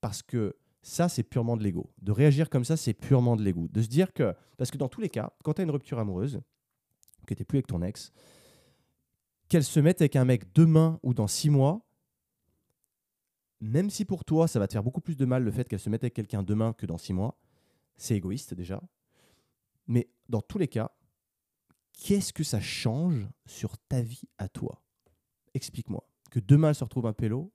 Parce 0.00 0.22
que 0.22 0.56
ça, 0.80 1.10
c'est 1.10 1.22
purement 1.22 1.58
de 1.58 1.62
l'ego. 1.62 1.92
De 2.00 2.10
réagir 2.12 2.48
comme 2.48 2.64
ça, 2.64 2.78
c'est 2.78 2.94
purement 2.94 3.36
de 3.36 3.42
l'ego. 3.42 3.68
De 3.70 3.82
se 3.82 3.88
dire 3.88 4.14
que. 4.14 4.34
Parce 4.56 4.70
que 4.70 4.78
dans 4.78 4.88
tous 4.88 5.02
les 5.02 5.10
cas, 5.10 5.34
quand 5.44 5.52
tu 5.52 5.60
as 5.60 5.64
une 5.64 5.70
rupture 5.70 5.98
amoureuse, 5.98 6.40
que 7.26 7.34
tu 7.34 7.40
n'es 7.40 7.44
plus 7.44 7.58
avec 7.58 7.66
ton 7.66 7.82
ex, 7.82 8.12
qu'elle 9.48 9.64
se 9.64 9.80
mette 9.80 10.00
avec 10.00 10.16
un 10.16 10.24
mec 10.24 10.52
demain 10.54 10.98
ou 11.02 11.14
dans 11.14 11.28
six 11.28 11.50
mois, 11.50 11.86
même 13.60 13.90
si 13.90 14.04
pour 14.04 14.24
toi, 14.24 14.48
ça 14.48 14.58
va 14.58 14.66
te 14.66 14.72
faire 14.72 14.82
beaucoup 14.82 15.00
plus 15.00 15.16
de 15.16 15.24
mal 15.24 15.44
le 15.44 15.50
fait 15.50 15.68
qu'elle 15.68 15.78
se 15.78 15.88
mette 15.88 16.02
avec 16.02 16.14
quelqu'un 16.14 16.42
demain 16.42 16.72
que 16.72 16.86
dans 16.86 16.98
six 16.98 17.12
mois, 17.12 17.38
c'est 17.96 18.16
égoïste 18.16 18.54
déjà. 18.54 18.82
Mais 19.86 20.08
dans 20.28 20.40
tous 20.40 20.58
les 20.58 20.68
cas, 20.68 20.90
qu'est-ce 21.92 22.32
que 22.32 22.42
ça 22.44 22.60
change 22.60 23.28
sur 23.46 23.78
ta 23.78 24.02
vie 24.02 24.28
à 24.38 24.48
toi? 24.48 24.82
Explique-moi. 25.54 26.04
Que 26.30 26.40
demain, 26.40 26.70
elle 26.70 26.74
se 26.74 26.84
retrouve 26.84 27.06
un 27.06 27.12
pélo 27.12 27.52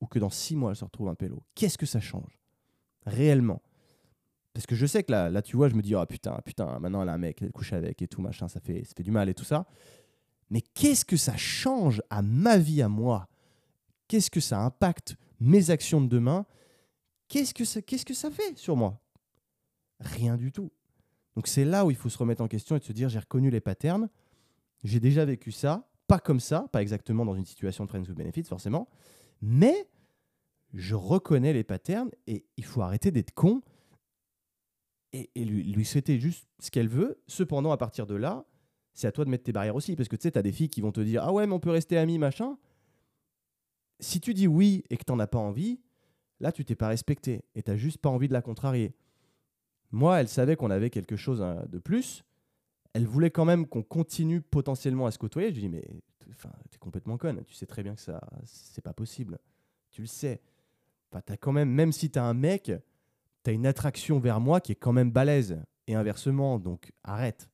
ou 0.00 0.06
que 0.06 0.18
dans 0.18 0.30
six 0.30 0.54
mois, 0.54 0.70
elle 0.70 0.76
se 0.76 0.84
retrouve 0.84 1.08
un 1.08 1.14
pélo. 1.14 1.42
Qu'est-ce 1.54 1.78
que 1.78 1.86
ça 1.86 2.00
change? 2.00 2.38
Réellement. 3.06 3.62
Parce 4.58 4.66
que 4.66 4.74
je 4.74 4.86
sais 4.86 5.04
que 5.04 5.12
là, 5.12 5.30
là 5.30 5.40
tu 5.40 5.56
vois, 5.56 5.68
je 5.68 5.76
me 5.76 5.82
dis, 5.82 5.94
oh 5.94 6.04
putain, 6.04 6.36
putain, 6.44 6.80
maintenant 6.80 7.00
elle 7.00 7.10
a 7.10 7.12
un 7.12 7.18
mec, 7.18 7.40
elle 7.42 7.52
couche 7.52 7.72
avec 7.72 8.02
et 8.02 8.08
tout, 8.08 8.20
machin, 8.20 8.48
ça 8.48 8.58
fait, 8.58 8.82
ça 8.82 8.92
fait 8.96 9.04
du 9.04 9.12
mal 9.12 9.28
et 9.28 9.34
tout 9.34 9.44
ça. 9.44 9.68
Mais 10.50 10.62
qu'est-ce 10.74 11.04
que 11.04 11.16
ça 11.16 11.36
change 11.36 12.02
à 12.10 12.22
ma 12.22 12.58
vie, 12.58 12.82
à 12.82 12.88
moi? 12.88 13.28
Qu'est-ce 14.08 14.32
que 14.32 14.40
ça 14.40 14.58
impacte 14.58 15.14
mes 15.38 15.70
actions 15.70 16.00
de 16.00 16.08
demain? 16.08 16.44
Qu'est-ce 17.28 17.54
que 17.54 17.64
ça, 17.64 17.80
que 17.80 18.14
ça 18.14 18.32
fait 18.32 18.58
sur 18.58 18.74
moi? 18.74 19.00
Rien 20.00 20.36
du 20.36 20.50
tout. 20.50 20.72
Donc 21.36 21.46
c'est 21.46 21.64
là 21.64 21.86
où 21.86 21.92
il 21.92 21.96
faut 21.96 22.08
se 22.08 22.18
remettre 22.18 22.42
en 22.42 22.48
question 22.48 22.74
et 22.74 22.80
se 22.80 22.92
dire 22.92 23.08
j'ai 23.08 23.20
reconnu 23.20 23.50
les 23.50 23.60
patterns, 23.60 24.08
j'ai 24.82 24.98
déjà 24.98 25.24
vécu 25.24 25.52
ça, 25.52 25.88
pas 26.08 26.18
comme 26.18 26.40
ça, 26.40 26.66
pas 26.72 26.82
exactement 26.82 27.24
dans 27.24 27.36
une 27.36 27.46
situation 27.46 27.84
de 27.84 27.90
friends 27.90 28.00
with 28.08 28.16
benefits 28.16 28.42
forcément, 28.42 28.88
mais 29.40 29.88
je 30.74 30.96
reconnais 30.96 31.52
les 31.52 31.62
patterns 31.62 32.10
et 32.26 32.44
il 32.56 32.64
faut 32.64 32.82
arrêter 32.82 33.12
d'être 33.12 33.32
con 33.32 33.62
et, 35.12 35.44
lui, 35.44 35.84
souhaiter 35.84 36.18
juste 36.18 36.46
ce 36.58 36.70
qu'elle 36.70 36.88
veut. 36.88 37.20
Cependant, 37.26 37.72
à 37.72 37.76
partir 37.76 38.06
de 38.06 38.14
là, 38.14 38.44
c'est 38.92 39.06
à 39.06 39.12
toi 39.12 39.24
de 39.24 39.30
mettre 39.30 39.44
tes 39.44 39.52
barrières 39.52 39.76
aussi. 39.76 39.96
Parce 39.96 40.08
que 40.08 40.16
tu 40.16 40.22
sais, 40.22 40.32
tu 40.32 40.38
as 40.38 40.42
des 40.42 40.52
filles 40.52 40.68
qui 40.68 40.80
vont 40.80 40.92
te 40.92 41.00
dire 41.00 41.22
Ah 41.24 41.32
ouais, 41.32 41.46
mais 41.46 41.54
on 41.54 41.60
peut 41.60 41.70
rester 41.70 41.96
amis, 41.96 42.18
machin. 42.18 42.58
Si 44.00 44.20
tu 44.20 44.34
dis 44.34 44.46
oui 44.46 44.84
et 44.90 44.96
que 44.96 45.04
tu 45.04 45.12
n'en 45.12 45.18
as 45.18 45.26
pas 45.26 45.38
envie, 45.38 45.80
là, 46.40 46.52
tu 46.52 46.64
t'es 46.64 46.74
pas 46.74 46.88
respecté 46.88 47.42
et 47.54 47.62
tu 47.62 47.70
n'as 47.70 47.76
juste 47.76 47.98
pas 47.98 48.10
envie 48.10 48.28
de 48.28 48.32
la 48.32 48.42
contrarier. 48.42 48.94
Moi, 49.90 50.20
elle 50.20 50.28
savait 50.28 50.56
qu'on 50.56 50.70
avait 50.70 50.90
quelque 50.90 51.16
chose 51.16 51.42
hein, 51.42 51.64
de 51.68 51.78
plus. 51.78 52.24
Elle 52.92 53.06
voulait 53.06 53.30
quand 53.30 53.44
même 53.44 53.66
qu'on 53.66 53.82
continue 53.82 54.40
potentiellement 54.40 55.06
à 55.06 55.10
se 55.10 55.18
côtoyer. 55.18 55.48
Je 55.48 55.54
lui 55.54 55.62
dis 55.62 55.68
Mais 55.68 55.84
tu 56.20 56.28
es 56.28 56.78
complètement 56.78 57.16
conne. 57.16 57.42
Tu 57.44 57.54
sais 57.54 57.66
très 57.66 57.82
bien 57.82 57.94
que 57.94 58.00
ça 58.00 58.20
c'est 58.44 58.82
pas 58.82 58.92
possible. 58.92 59.38
Tu 59.90 60.02
le 60.02 60.06
sais. 60.06 60.40
Enfin, 61.10 61.22
as 61.28 61.36
quand 61.38 61.52
même, 61.52 61.70
même 61.70 61.92
si 61.92 62.10
tu 62.10 62.18
as 62.18 62.24
un 62.24 62.34
mec, 62.34 62.70
une 63.52 63.66
attraction 63.66 64.18
vers 64.18 64.40
moi 64.40 64.60
qui 64.60 64.72
est 64.72 64.76
quand 64.76 64.92
même 64.92 65.10
balèze. 65.10 65.62
Et 65.86 65.94
inversement, 65.94 66.58
donc 66.58 66.92
arrête 67.02 67.48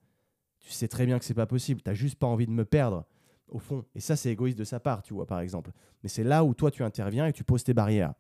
tu 0.64 0.72
sais 0.72 0.88
très 0.88 1.04
bien 1.04 1.18
que 1.18 1.26
c'est 1.26 1.35
pas 1.35 1.46
possible, 1.46 1.83
tu 1.83 1.94
juste 1.94 2.18
pas 2.18 2.26
envie 2.26 2.46
de 2.46 2.50
me 2.50 2.64
perdre, 2.64 3.04
au 3.48 3.59
fond. 3.59 3.85
Et 3.94 4.00
ça, 4.00 4.16
c'est 4.16 4.30
égoïste 4.30 4.59
de 4.59 4.64
sa 4.64 4.80
part, 4.80 5.02
tu 5.02 5.12
vois, 5.12 5.26
par 5.26 5.40
exemple. 5.40 5.70
Mais 6.02 6.09
c'est 6.09 6.24
là 6.24 6.42
où 6.42 6.54
toi, 6.54 6.70
tu 6.70 6.83
interviens 6.83 7.26
et 7.26 7.35
tu 7.35 7.44
poses 7.44 7.64
tes 7.64 7.74
barrières. 7.74 8.14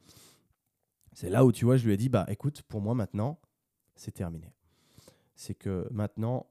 C'est 1.14 1.30
là 1.30 1.44
où, 1.46 1.52
tu 1.52 1.64
vois, 1.64 1.78
je 1.78 1.86
lui 1.86 1.94
ai 1.94 1.96
dit, 1.96 2.10
bah 2.10 2.26
écoute, 2.28 2.60
pour 2.62 2.82
moi, 2.82 2.94
maintenant, 2.94 3.40
c'est 3.94 4.12
terminé. 4.12 4.52
C'est 5.36 5.54
que 5.54 5.88
maintenant, 5.90 6.46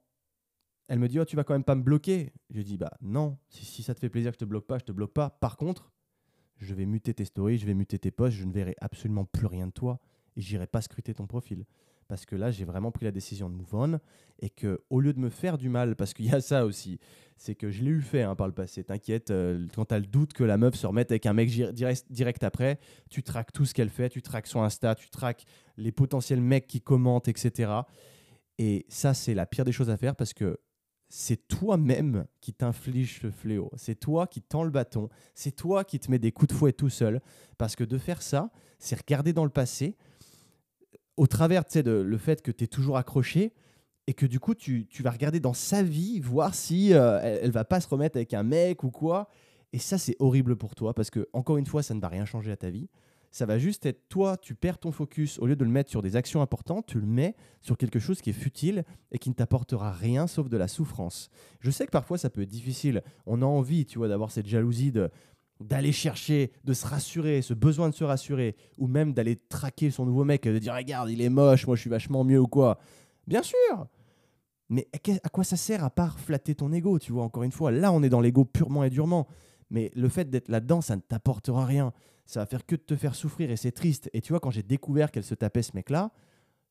elle 0.88 0.98
me 0.98 1.08
dit, 1.08 1.20
oh, 1.20 1.26
tu 1.26 1.36
vas 1.36 1.44
quand 1.44 1.54
même 1.54 1.64
pas 1.64 1.76
me 1.76 1.84
bloquer. 1.84 2.34
Je 2.50 2.62
dit, 2.62 2.78
bah 2.78 2.94
non, 3.00 3.38
si, 3.50 3.64
si 3.64 3.84
ça 3.84 3.94
te 3.94 4.00
fait 4.00 4.10
plaisir 4.10 4.32
que 4.32 4.36
je 4.36 4.40
te 4.40 4.46
bloque 4.46 4.66
pas, 4.66 4.80
je 4.80 4.86
te 4.86 4.92
bloque 4.92 5.14
pas. 5.14 5.30
Par 5.30 5.58
contre, 5.58 5.92
je 6.58 6.74
vais 6.74 6.88
muter 6.88 7.14
tes 7.14 7.26
stories, 7.26 7.60
je 7.60 7.68
vais 7.68 7.76
muter 7.76 8.00
tes 8.00 8.10
posts, 8.10 8.38
je 8.38 8.46
ne 8.46 8.52
verrai 8.52 8.76
absolument 8.82 9.26
plus 9.26 9.46
rien 9.46 9.68
de 9.68 9.74
toi 9.74 10.00
et 10.36 10.42
j'irai 10.42 10.68
pas 10.68 10.82
scruter 10.82 11.14
ton 11.14 11.28
profil 11.28 11.66
parce 12.08 12.26
que 12.26 12.36
là, 12.36 12.52
j'ai 12.52 12.66
vraiment 12.66 12.92
pris 12.92 13.06
la 13.06 13.12
décision 13.12 13.50
de 13.50 13.56
move 13.56 13.74
on 13.74 14.00
et 14.40 14.50
que 14.50 14.82
au 14.90 15.00
lieu 15.00 15.14
de 15.14 15.20
me 15.20 15.30
faire 15.30 15.58
du 15.58 15.70
mal, 15.70 15.96
parce 15.96 16.14
qu'il 16.14 16.26
y 16.26 16.34
a 16.34 16.42
ça 16.42 16.66
aussi, 16.66 17.00
c'est 17.38 17.56
que 17.56 17.72
je 17.72 17.84
l'ai 17.84 17.92
eu 17.92 18.02
fait 18.02 18.24
hein, 18.24 18.36
par 18.36 18.48
le 18.48 18.54
passé. 18.54 18.84
T'inquiète, 18.84 19.32
euh, 19.32 19.66
quand 19.76 19.86
tu 19.86 19.96
as 19.96 20.00
le 20.00 20.06
doute 20.06 20.34
que 20.34 20.44
la 20.44 20.58
meuf 20.58 20.76
se 20.76 20.86
remette 20.86 21.12
avec 21.12 21.26
un 21.26 21.34
mec 21.34 21.50
direct, 21.50 22.06
direct 22.12 22.44
après, 22.44 22.80
tu 23.10 23.24
traques 23.24 23.52
tout 23.52 23.66
ce 23.66 23.74
qu'elle 23.74 23.90
fait, 23.90 24.10
tu 24.10 24.22
traques 24.22 24.48
son 24.48 24.62
Insta, 24.62 24.96
tu 24.96 25.10
traques 25.10 25.46
les 25.78 25.92
potentiels 25.92 26.42
mecs 26.42 26.68
qui 26.68 26.82
commentent, 26.82 27.28
etc. 27.28 27.72
Et 28.58 28.86
ça, 28.90 29.14
c'est 29.14 29.34
la 29.34 29.46
pire 29.46 29.66
des 29.66 29.72
choses 29.72 29.90
à 29.90 29.98
faire 29.98 30.16
parce 30.16 30.34
que 30.34 30.60
c'est 31.10 31.48
toi-même 31.48 32.26
qui 32.42 32.54
t'inflige 32.54 33.22
ce 33.22 33.30
fléau. 33.30 33.72
C'est 33.76 34.00
toi 34.00 34.26
qui 34.26 34.42
tends 34.42 34.64
le 34.64 34.72
bâton. 34.72 35.10
C'est 35.36 35.56
toi 35.56 35.84
qui 35.84 36.00
te 36.00 36.10
mets 36.10 36.18
des 36.18 36.32
coups 36.32 36.52
de 36.52 36.58
fouet 36.58 36.74
tout 36.74 36.90
seul. 36.90 37.22
Parce 37.60 37.76
que 37.76 37.84
de 37.84 37.98
faire 38.00 38.22
ça, 38.22 38.52
c'est 38.80 39.00
regarder 39.00 39.32
dans 39.32 39.44
le 39.44 39.52
passé, 39.52 39.96
au 41.18 41.28
travers 41.28 41.64
de 41.64 41.92
le 41.92 42.18
fait 42.18 42.42
que 42.42 42.52
tu 42.52 42.64
es 42.64 42.68
toujours 42.68 42.98
accroché, 42.98 43.54
et 44.08 44.14
que 44.14 44.26
du 44.26 44.40
coup, 44.40 44.54
tu, 44.54 44.86
tu 44.88 45.04
vas 45.04 45.12
regarder 45.12 45.40
dans 45.40 45.54
sa 45.54 45.82
vie, 45.82 46.20
voir 46.20 46.54
si 46.56 46.94
euh, 46.94 47.20
elle, 47.22 47.40
elle 47.44 47.52
va 47.52 47.64
pas 47.64 47.80
se 47.80 47.88
remettre 47.88 48.18
avec 48.18 48.34
un 48.34 48.44
mec 48.44 48.84
ou 48.84 48.92
quoi. 48.92 49.30
Et 49.72 49.80
ça, 49.80 49.98
c'est 49.98 50.16
horrible 50.20 50.56
pour 50.56 50.76
toi 50.76 50.94
parce 50.94 51.10
que, 51.10 51.28
encore 51.34 51.58
une 51.58 51.66
fois, 51.66 51.84
ça 51.84 51.94
ne 51.94 52.02
va 52.02 52.10
rien 52.10 52.26
changer 52.26 52.52
à 52.52 52.58
ta 52.58 52.70
vie. 52.70 52.90
Ça 53.32 53.48
va 53.48 53.58
juste 53.58 53.88
être 53.88 54.08
toi, 54.10 54.38
tu 54.38 54.54
perds 54.54 54.78
ton 54.78 54.92
focus. 54.92 55.40
Au 55.40 55.48
lieu 55.48 55.56
de 55.56 55.64
le 55.64 55.72
mettre 55.72 55.90
sur 55.90 56.04
des 56.04 56.16
actions 56.16 56.44
importantes, 56.44 56.86
tu 56.86 57.00
le 57.00 57.08
mets 57.08 57.36
sur 57.62 57.78
quelque 57.78 57.98
chose 57.98 58.22
qui 58.22 58.30
est 58.30 58.34
futile 58.34 58.84
et 59.12 59.18
qui 59.18 59.30
ne 59.30 59.34
t'apportera 59.34 59.92
rien 59.92 60.28
sauf 60.28 60.50
de 60.50 60.58
la 60.58 60.68
souffrance. 60.68 61.32
Je 61.60 61.72
sais 61.72 61.88
que 61.88 61.92
parfois 61.92 62.20
ça 62.20 62.30
peut 62.30 62.44
être 62.44 62.50
difficile. 62.50 63.02
On 63.26 63.42
a 63.42 63.46
envie, 63.46 63.88
tu 63.88 63.98
vois, 63.98 64.08
d'avoir 64.08 64.30
cette 64.30 64.46
jalousie 64.46 64.92
de 64.92 65.10
d'aller 65.60 65.92
chercher, 65.92 66.52
de 66.64 66.74
se 66.74 66.86
rassurer, 66.86 67.42
ce 67.42 67.54
besoin 67.54 67.90
de 67.90 67.96
se 67.96 68.04
rassurer, 68.04 68.56
ou 68.78 68.88
même 68.88 69.14
d'aller 69.14 69.36
traquer 69.36 69.92
son 69.92 70.06
nouveau 70.06 70.26
mec, 70.26 70.44
de 70.44 70.60
dire 70.60 70.74
regarde, 70.74 71.10
il 71.10 71.22
est 71.22 71.30
moche, 71.30 71.68
moi 71.68 71.76
je 71.76 71.82
suis 71.82 71.90
vachement 71.90 72.24
mieux 72.24 72.40
ou 72.40 72.48
quoi. 72.48 72.80
Bien 73.28 73.42
sûr 73.44 73.88
Mais 74.70 74.88
à 75.24 75.30
quoi 75.30 75.44
ça 75.44 75.56
sert 75.56 75.84
à 75.84 75.90
part 75.90 76.20
flatter 76.20 76.56
ton 76.56 76.74
ego, 76.74 77.00
tu 77.00 77.12
vois, 77.12 77.24
encore 77.24 77.44
une 77.44 77.52
fois? 77.52 77.72
Là, 77.72 77.92
on 77.92 78.04
est 78.04 78.10
dans 78.10 78.22
l'ego 78.22 78.46
purement 78.46 78.84
et 78.84 78.90
durement. 78.90 79.28
Mais 79.70 79.92
le 79.96 80.10
fait 80.10 80.30
d'être 80.30 80.50
là-dedans, 80.50 80.82
ça 80.82 80.96
ne 80.96 81.02
t'apportera 81.02 81.66
rien. 81.66 81.94
Ça 82.26 82.40
va 82.40 82.46
faire 82.46 82.66
que 82.66 82.76
de 82.76 82.82
te 82.82 82.96
faire 82.96 83.16
souffrir 83.16 83.52
et 83.52 83.58
c'est 83.58 83.72
triste. 83.72 84.10
Et 84.14 84.22
tu 84.22 84.34
vois, 84.34 84.40
quand 84.40 84.52
j'ai 84.52 84.64
découvert 84.64 85.12
qu'elle 85.12 85.24
se 85.24 85.36
tapait 85.36 85.64
ce 85.64 85.72
mec-là, 85.76 86.12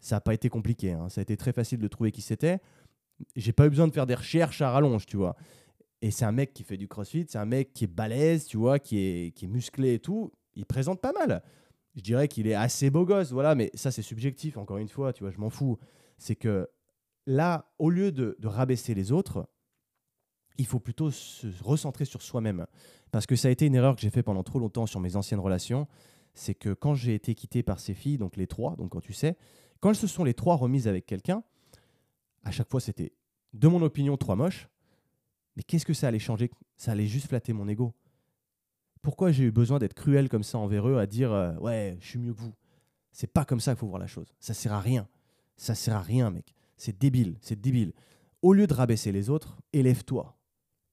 ça 0.01 0.17
n'a 0.17 0.21
pas 0.21 0.35
été 0.35 0.49
compliqué. 0.49 0.93
Hein. 0.93 1.09
Ça 1.09 1.21
a 1.21 1.23
été 1.23 1.37
très 1.37 1.53
facile 1.53 1.79
de 1.79 1.89
trouver 1.89 2.13
qui 2.13 2.23
c'était. 2.23 2.61
J'ai 3.37 3.53
pas 3.53 3.67
eu 3.67 3.71
besoin 3.71 3.87
de 3.87 3.93
faire 3.93 4.07
des 4.07 4.15
recherches 4.15 4.63
à 4.63 4.71
rallonge, 4.71 5.07
tu 5.07 5.17
vois. 5.17 5.37
Et 6.03 6.11
c'est 6.11 6.25
un 6.25 6.33
mec 6.33 6.53
qui 6.53 6.65
fait 6.65 6.77
du 6.77 6.89
crossfit, 6.89 7.27
c'est 7.29 7.39
un 7.39 7.47
mec 7.47 7.73
qui 7.73 7.85
est 7.85 7.87
balèze, 7.87 8.47
tu 8.47 8.57
vois, 8.57 8.79
qui 8.81 8.99
est, 8.99 9.35
qui 9.35 9.45
est 9.45 9.49
musclé 9.49 9.95
et 9.95 9.99
tout. 10.01 10.33
Il 10.55 10.67
présente 10.67 11.01
pas 11.01 11.13
mal. 11.13 11.43
Je 11.95 12.01
dirais 12.01 12.27
qu'il 12.27 12.49
est 12.49 12.55
assez 12.55 12.91
beau 12.91 13.05
gosse, 13.05 13.31
voilà, 13.31 13.55
mais 13.55 13.71
ça 13.75 13.93
c'est 13.93 14.03
subjectif, 14.03 14.57
encore 14.57 14.79
une 14.79 14.89
fois, 14.89 15.13
tu 15.13 15.23
vois, 15.23 15.31
je 15.31 15.39
m'en 15.39 15.49
fous. 15.49 15.79
C'est 16.19 16.35
que 16.35 16.69
là, 17.27 17.73
au 17.79 17.89
lieu 17.89 18.11
de, 18.11 18.37
de 18.39 18.49
rabaisser 18.49 18.95
les 18.95 19.13
autres, 19.13 19.49
il 20.59 20.67
faut 20.67 20.81
plutôt 20.81 21.11
se 21.11 21.47
recentrer 21.63 22.05
sur 22.05 22.21
soi-même. 22.21 22.67
Parce 23.13 23.27
que 23.27 23.37
ça 23.37 23.49
a 23.49 23.51
été 23.51 23.67
une 23.67 23.75
erreur 23.75 23.95
que 23.95 24.01
j'ai 24.01 24.11
fait 24.11 24.23
pendant 24.23 24.43
trop 24.43 24.59
longtemps 24.59 24.87
sur 24.87 25.01
mes 25.01 25.15
anciennes 25.17 25.41
relations. 25.41 25.87
C'est 26.35 26.55
que 26.55 26.73
quand 26.73 26.95
j'ai 26.95 27.15
été 27.15 27.35
quitté 27.35 27.63
par 27.63 27.79
ces 27.79 27.95
filles, 27.95 28.19
donc 28.19 28.37
les 28.37 28.47
trois, 28.47 28.75
donc 28.77 28.91
quand 28.91 29.01
tu 29.01 29.13
sais, 29.13 29.37
quand 29.81 29.95
se 29.95 30.07
sont 30.07 30.25
les 30.25 30.35
trois 30.35 30.57
remises 30.57 30.89
avec 30.89 31.07
quelqu'un, 31.07 31.45
à 32.43 32.51
chaque 32.51 32.71
fois 32.71 32.81
c'était, 32.81 33.13
de 33.53 33.69
mon 33.69 33.83
opinion, 33.83 34.17
trois 34.17 34.35
moches. 34.35 34.69
Mais 35.57 35.63
qu'est-ce 35.63 35.85
que 35.85 35.95
ça 35.95 36.09
allait 36.09 36.19
changer? 36.19 36.51
Ça 36.77 36.93
allait 36.93 37.07
juste 37.07 37.29
flatter 37.29 37.53
mon 37.53 37.69
ego. 37.69 37.95
Pourquoi 39.03 39.33
j'ai 39.33 39.45
eu 39.45 39.51
besoin 39.51 39.79
d'être 39.79 39.95
cruel 39.95 40.29
comme 40.29 40.43
ça 40.43 40.59
envers 40.59 40.89
eux, 40.89 40.99
à 40.99 41.07
dire 41.07 41.33
euh, 41.33 41.55
ouais, 41.57 41.97
je 42.01 42.07
suis 42.07 42.19
mieux 42.19 42.33
que 42.33 42.39
vous 42.39 42.55
C'est 43.11 43.33
pas 43.33 43.45
comme 43.45 43.61
ça 43.61 43.73
qu'il 43.73 43.81
faut 43.81 43.89
voir 43.89 44.01
la 44.01 44.07
chose. 44.07 44.33
Ça 44.39 44.55
sert 44.55 44.73
à 44.73 44.81
rien. 44.81 45.09
Ça 45.57 45.75
sert 45.75 45.97
à 45.97 46.03
rien, 46.03 46.31
mec. 46.31 46.55
C'est 46.77 46.99
débile, 46.99 47.37
c'est 47.41 47.61
débile. 47.61 47.93
Au 48.41 48.53
lieu 48.53 48.67
de 48.67 48.75
rabaisser 48.75 49.13
les 49.13 49.31
autres, 49.31 49.59
élève-toi 49.73 50.37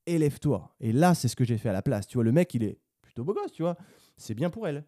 élève-toi. 0.09 0.75
Et 0.79 0.91
là, 0.91 1.13
c'est 1.15 1.27
ce 1.27 1.35
que 1.35 1.43
j'ai 1.43 1.57
fait 1.57 1.69
à 1.69 1.73
la 1.73 1.81
place. 1.81 2.07
Tu 2.07 2.15
vois, 2.15 2.23
le 2.23 2.31
mec, 2.31 2.53
il 2.53 2.63
est 2.63 2.79
plutôt 3.01 3.23
beau 3.23 3.33
gosse, 3.33 3.51
tu 3.51 3.61
vois. 3.61 3.77
C'est 4.17 4.33
bien 4.33 4.49
pour 4.49 4.67
elle. 4.67 4.85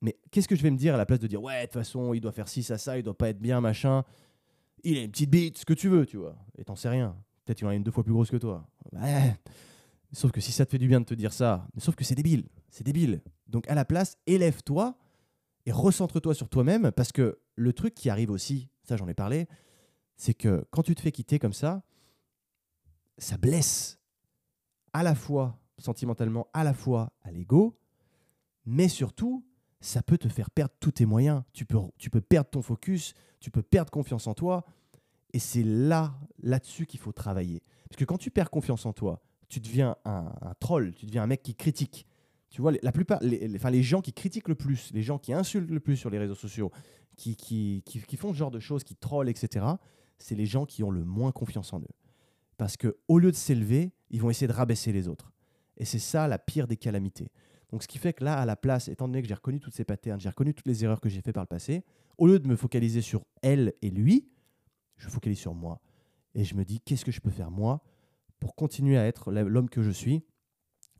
Mais 0.00 0.18
qu'est-ce 0.30 0.48
que 0.48 0.56
je 0.56 0.62
vais 0.62 0.70
me 0.70 0.76
dire 0.76 0.94
à 0.94 0.98
la 0.98 1.06
place 1.06 1.18
de 1.18 1.26
dire, 1.26 1.42
ouais, 1.42 1.62
de 1.62 1.66
toute 1.66 1.74
façon, 1.74 2.14
il 2.14 2.20
doit 2.20 2.32
faire 2.32 2.48
ci, 2.48 2.62
ça, 2.62 2.78
ça, 2.78 2.98
il 2.98 3.02
doit 3.02 3.16
pas 3.16 3.30
être 3.30 3.40
bien, 3.40 3.60
machin. 3.60 4.04
Il 4.82 4.98
a 4.98 5.02
une 5.02 5.10
petite 5.10 5.30
bite, 5.30 5.58
ce 5.58 5.64
que 5.64 5.74
tu 5.74 5.88
veux, 5.88 6.04
tu 6.06 6.16
vois. 6.16 6.36
Et 6.58 6.64
t'en 6.64 6.76
sais 6.76 6.88
rien. 6.88 7.16
Peut-être 7.44 7.58
qu'il 7.58 7.66
en 7.66 7.70
a 7.70 7.74
une 7.74 7.82
deux 7.82 7.90
fois 7.90 8.04
plus 8.04 8.12
grosse 8.12 8.30
que 8.30 8.36
toi. 8.36 8.66
Sauf 10.12 10.30
que 10.30 10.40
si 10.40 10.52
ça 10.52 10.64
te 10.64 10.70
fait 10.70 10.78
du 10.78 10.88
bien 10.88 11.00
de 11.00 11.04
te 11.04 11.14
dire 11.14 11.32
ça, 11.32 11.66
sauf 11.78 11.94
que 11.94 12.04
c'est 12.04 12.14
débile. 12.14 12.48
C'est 12.70 12.84
débile. 12.84 13.20
Donc 13.48 13.68
à 13.68 13.74
la 13.74 13.84
place, 13.84 14.16
élève-toi 14.26 14.96
et 15.66 15.72
recentre-toi 15.72 16.34
sur 16.34 16.48
toi-même 16.48 16.92
parce 16.92 17.12
que 17.12 17.38
le 17.56 17.72
truc 17.72 17.94
qui 17.94 18.10
arrive 18.10 18.30
aussi, 18.30 18.68
ça 18.84 18.96
j'en 18.96 19.08
ai 19.08 19.14
parlé, 19.14 19.48
c'est 20.16 20.34
que 20.34 20.66
quand 20.70 20.82
tu 20.82 20.94
te 20.94 21.00
fais 21.00 21.12
quitter 21.12 21.38
comme 21.38 21.52
ça, 21.52 21.82
ça 23.18 23.36
blesse 23.36 23.98
à 24.92 25.02
la 25.02 25.14
fois 25.14 25.58
sentimentalement, 25.78 26.48
à 26.52 26.64
la 26.64 26.74
fois 26.74 27.12
à 27.22 27.32
l'ego, 27.32 27.76
mais 28.64 28.88
surtout, 28.88 29.44
ça 29.80 30.02
peut 30.02 30.18
te 30.18 30.28
faire 30.28 30.50
perdre 30.50 30.74
tous 30.80 30.92
tes 30.92 31.06
moyens. 31.06 31.42
Tu 31.52 31.66
peux 31.66 32.20
perdre 32.20 32.50
ton 32.50 32.62
focus, 32.62 33.14
tu 33.40 33.50
peux 33.50 33.62
perdre 33.62 33.90
confiance 33.90 34.26
en 34.26 34.34
toi. 34.34 34.64
Et 35.34 35.40
c'est 35.40 35.64
là, 35.64 36.14
là-dessus 36.42 36.86
qu'il 36.86 37.00
faut 37.00 37.10
travailler. 37.10 37.60
Parce 37.90 37.98
que 37.98 38.04
quand 38.04 38.18
tu 38.18 38.30
perds 38.30 38.50
confiance 38.50 38.86
en 38.86 38.92
toi, 38.92 39.20
tu 39.48 39.58
deviens 39.58 39.96
un, 40.04 40.30
troll, 40.60 40.94
tu 40.94 41.06
deviens 41.06 41.24
un 41.24 41.26
mec 41.26 41.42
qui 41.42 41.56
critique. 41.56 42.06
Tu 42.50 42.62
vois, 42.62 42.70
la 42.80 42.92
plupart, 42.92 43.18
les, 43.20 43.52
enfin, 43.56 43.70
les 43.70 43.82
gens 43.82 44.00
qui 44.00 44.12
critiquent 44.12 44.46
le 44.46 44.54
plus, 44.54 44.92
les 44.94 45.02
gens 45.02 45.18
qui 45.18 45.32
insultent 45.32 45.72
le 45.72 45.80
plus 45.80 45.96
sur 45.96 46.08
les 46.08 46.18
réseaux 46.18 46.36
sociaux, 46.36 46.70
qui, 47.16 47.34
qui, 47.34 47.82
qui, 47.84 48.16
font 48.16 48.32
ce 48.32 48.38
genre 48.38 48.52
de 48.52 48.60
choses, 48.60 48.84
qui 48.84 48.94
trollent, 48.94 49.28
etc., 49.28 49.66
c'est 50.18 50.36
les 50.36 50.46
gens 50.46 50.66
qui 50.66 50.84
ont 50.84 50.92
le 50.92 51.04
moins 51.04 51.32
confiance 51.32 51.72
en 51.72 51.80
eux. 51.80 51.94
Parce 52.56 52.76
que 52.76 52.96
au 53.08 53.18
lieu 53.18 53.32
de 53.32 53.36
s'élever, 53.36 53.92
ils 54.10 54.22
vont 54.22 54.30
essayer 54.30 54.46
de 54.46 54.52
rabaisser 54.52 54.92
les 54.92 55.08
autres. 55.08 55.32
Et 55.76 55.84
c'est 55.84 55.98
ça 55.98 56.28
la 56.28 56.38
pire 56.38 56.68
des 56.68 56.76
calamités. 56.76 57.32
Donc 57.72 57.82
ce 57.82 57.88
qui 57.88 57.98
fait 57.98 58.12
que 58.12 58.22
là, 58.22 58.38
à 58.38 58.46
la 58.46 58.54
place, 58.54 58.86
étant 58.86 59.08
donné 59.08 59.20
que 59.20 59.26
j'ai 59.26 59.34
reconnu 59.34 59.58
toutes 59.58 59.74
ces 59.74 59.84
patterns, 59.84 60.20
j'ai 60.20 60.28
reconnu 60.28 60.54
toutes 60.54 60.68
les 60.68 60.84
erreurs 60.84 61.00
que 61.00 61.08
j'ai 61.08 61.20
faites 61.22 61.34
par 61.34 61.42
le 61.42 61.48
passé, 61.48 61.82
au 62.18 62.28
lieu 62.28 62.38
de 62.38 62.46
me 62.46 62.54
focaliser 62.54 63.00
sur 63.00 63.24
elle 63.42 63.72
et 63.82 63.90
lui, 63.90 64.28
je 64.96 65.08
focalise 65.08 65.38
sur 65.38 65.54
moi. 65.54 65.80
Et 66.34 66.44
je 66.44 66.54
me 66.54 66.64
dis, 66.64 66.80
qu'est-ce 66.80 67.04
que 67.04 67.12
je 67.12 67.20
peux 67.20 67.30
faire 67.30 67.50
moi 67.50 67.82
pour 68.40 68.54
continuer 68.54 68.98
à 68.98 69.06
être 69.06 69.32
l'homme 69.32 69.70
que 69.70 69.82
je 69.82 69.90
suis, 69.90 70.22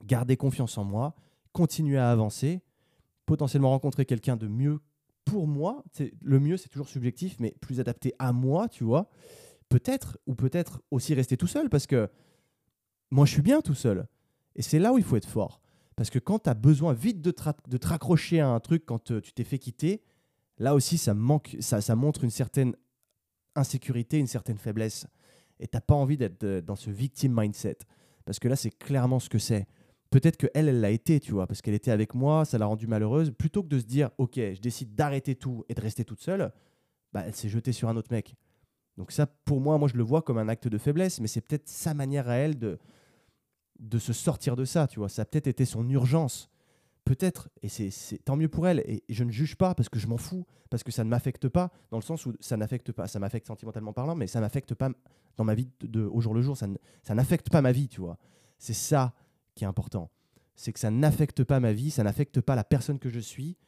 garder 0.05 0.37
confiance 0.37 0.79
en 0.79 0.85
moi, 0.85 1.15
continuer 1.53 1.99
à 1.99 2.11
avancer, 2.11 2.63
potentiellement 3.27 3.71
rencontrer 3.71 4.07
quelqu'un 4.07 4.37
de 4.37 4.49
mieux 4.49 4.81
pour 5.25 5.47
moi. 5.47 5.85
Le 6.23 6.41
mieux, 6.41 6.57
c'est 6.57 6.69
toujours 6.69 6.89
subjectif, 6.89 7.37
mais 7.41 7.55
plus 7.61 7.81
adapté 7.81 8.15
à 8.19 8.33
moi, 8.33 8.69
tu 8.69 8.85
vois. 8.85 9.11
Peut-être, 9.69 10.19
ou 10.27 10.35
peut-être 10.35 10.83
aussi 10.91 11.15
rester 11.15 11.37
tout 11.37 11.47
seul, 11.47 11.69
parce 11.69 11.87
que 11.87 12.09
moi, 13.11 13.27
je 13.27 13.33
suis 13.33 13.43
bien 13.43 13.61
tout 13.61 13.75
seul. 13.75 14.07
Et 14.57 14.63
c'est 14.63 14.79
là 14.79 14.93
où 14.93 14.99
il 14.99 15.05
faut 15.05 15.17
être 15.17 15.29
fort. 15.29 15.61
Parce 15.97 16.11
que 16.11 16.19
quand 16.19 16.41
tu 16.41 16.51
as 16.51 16.55
besoin 16.55 16.93
vite 16.93 17.21
de, 17.21 17.35
de 17.69 17.77
te 17.77 17.87
raccrocher 17.87 18.41
à 18.41 18.49
un 18.49 18.61
truc 18.61 18.85
quand 18.87 19.05
tu 19.05 19.33
t'es 19.33 19.45
fait 19.45 19.59
quitter, 19.59 20.03
là 20.59 20.75
aussi, 20.75 20.99
ça, 20.99 21.15
manque, 21.15 21.57
ça, 21.61 21.81
ça 21.81 21.97
montre 21.97 22.25
une 22.25 22.31
certaine 22.31 22.75
insécurité, 23.55 24.19
une 24.19 24.27
certaine 24.27 24.59
faiblesse. 24.59 25.07
Et 25.61 25.67
tu 25.67 25.77
n'as 25.77 25.81
pas 25.81 25.95
envie 25.95 26.17
d'être 26.17 26.43
euh, 26.45 26.61
dans 26.61 26.77
ce 26.77 26.91
victim 26.91 27.39
mindset. 27.39 27.79
Parce 28.25 28.39
que 28.39 28.49
là, 28.49 28.57
c'est 28.57 28.71
clairement 28.71 29.21
ce 29.21 29.29
que 29.29 29.39
c'est. 29.39 29.67
Peut-être 30.11 30.37
qu'elle, 30.37 30.69
elle 30.69 30.81
l'a 30.81 30.91
été, 30.91 31.21
tu 31.21 31.33
vois, 31.33 31.47
parce 31.47 31.61
qu'elle 31.61 31.75
était 31.75 31.91
avec 31.91 32.15
moi, 32.15 32.45
ça 32.45 32.59
l'a 32.59 32.67
rendue 32.67 32.87
malheureuse. 32.87 33.31
Plutôt 33.31 33.63
que 33.63 33.69
de 33.69 33.79
se 33.79 33.85
dire, 33.85 34.11
OK, 34.19 34.37
je 34.37 34.61
décide 34.61 34.95
d'arrêter 34.95 35.35
tout 35.35 35.65
et 35.69 35.75
de 35.75 35.81
rester 35.81 36.05
toute 36.05 36.21
seule, 36.21 36.53
bah, 37.13 37.25
elle 37.27 37.35
s'est 37.35 37.49
jetée 37.49 37.73
sur 37.73 37.89
un 37.89 37.97
autre 37.97 38.13
mec. 38.13 38.35
Donc 38.97 39.11
ça, 39.11 39.27
pour 39.27 39.61
moi, 39.61 39.77
moi 39.79 39.89
je 39.89 39.97
le 39.97 40.05
vois 40.05 40.23
comme 40.23 40.39
un 40.39 40.49
acte 40.49 40.69
de 40.69 40.79
faiblesse, 40.79 41.21
mais 41.21 41.27
c'est 41.27 41.41
peut-être 41.41 41.69
sa 41.69 41.95
manière 41.95 42.29
à 42.29 42.35
elle 42.37 42.59
de, 42.59 42.79
de 43.81 43.99
se 43.99 44.13
sortir 44.13 44.57
de 44.57 44.65
ça, 44.65 44.87
tu 44.87 45.01
vois. 45.01 45.09
Ça 45.09 45.23
a 45.23 45.25
peut-être 45.25 45.49
été 45.49 45.65
son 45.65 45.89
urgence. 45.89 46.51
Peut-être, 47.05 47.51
et 47.63 47.69
c'est 47.69 48.25
tant 48.25 48.37
mieux 48.37 48.49
pour 48.49 48.67
elle, 48.67 48.81
et 48.81 49.05
je 49.11 49.25
ne 49.25 49.31
juge 49.31 49.57
pas 49.57 49.75
parce 49.75 49.91
que 49.91 49.99
je 49.99 50.07
m'en 50.07 50.17
fous, 50.17 50.47
parce 50.71 50.83
que 50.83 50.91
ça 50.91 51.05
ne 51.05 51.11
m'affecte 51.11 51.49
pas, 51.49 51.71
dans 51.91 51.99
le 51.99 52.03
sens 52.03 52.25
où 52.25 52.33
ça 52.41 52.57
n'affecte 52.57 52.93
pas, 52.93 53.07
ça 53.09 53.19
m'affecte 53.19 53.47
sentimentalement 53.47 53.93
parlant, 53.93 54.15
mais 54.15 54.27
ça 54.27 54.41
n'affecte 54.41 54.75
pas 54.75 54.89
dans 55.37 55.45
ma 55.45 55.55
vie 55.55 55.69
de, 55.81 56.03
au 56.03 56.21
jour 56.21 56.33
le 56.33 56.41
jour, 56.41 56.57
ça 56.57 57.15
n'affecte 57.15 57.51
pas 57.51 57.61
ma 57.61 57.73
vie, 57.73 57.89
tu 57.89 58.01
vois. 58.01 58.17
C'est 58.59 58.73
ça 58.73 59.13
qui 59.55 59.65
est 59.65 59.67
important. 59.67 60.11
C'est 60.57 60.73
que 60.73 60.81
ça 60.81 60.91
n'affecte 60.91 61.45
pas 61.45 61.61
ma 61.61 61.73
vie, 61.73 61.91
ça 61.91 62.05
n'affecte 62.05 62.41
pas 62.41 62.55
la 62.55 62.65
personne 62.65 62.99
que 62.99 63.11
je 63.11 63.21
suis, 63.21 63.59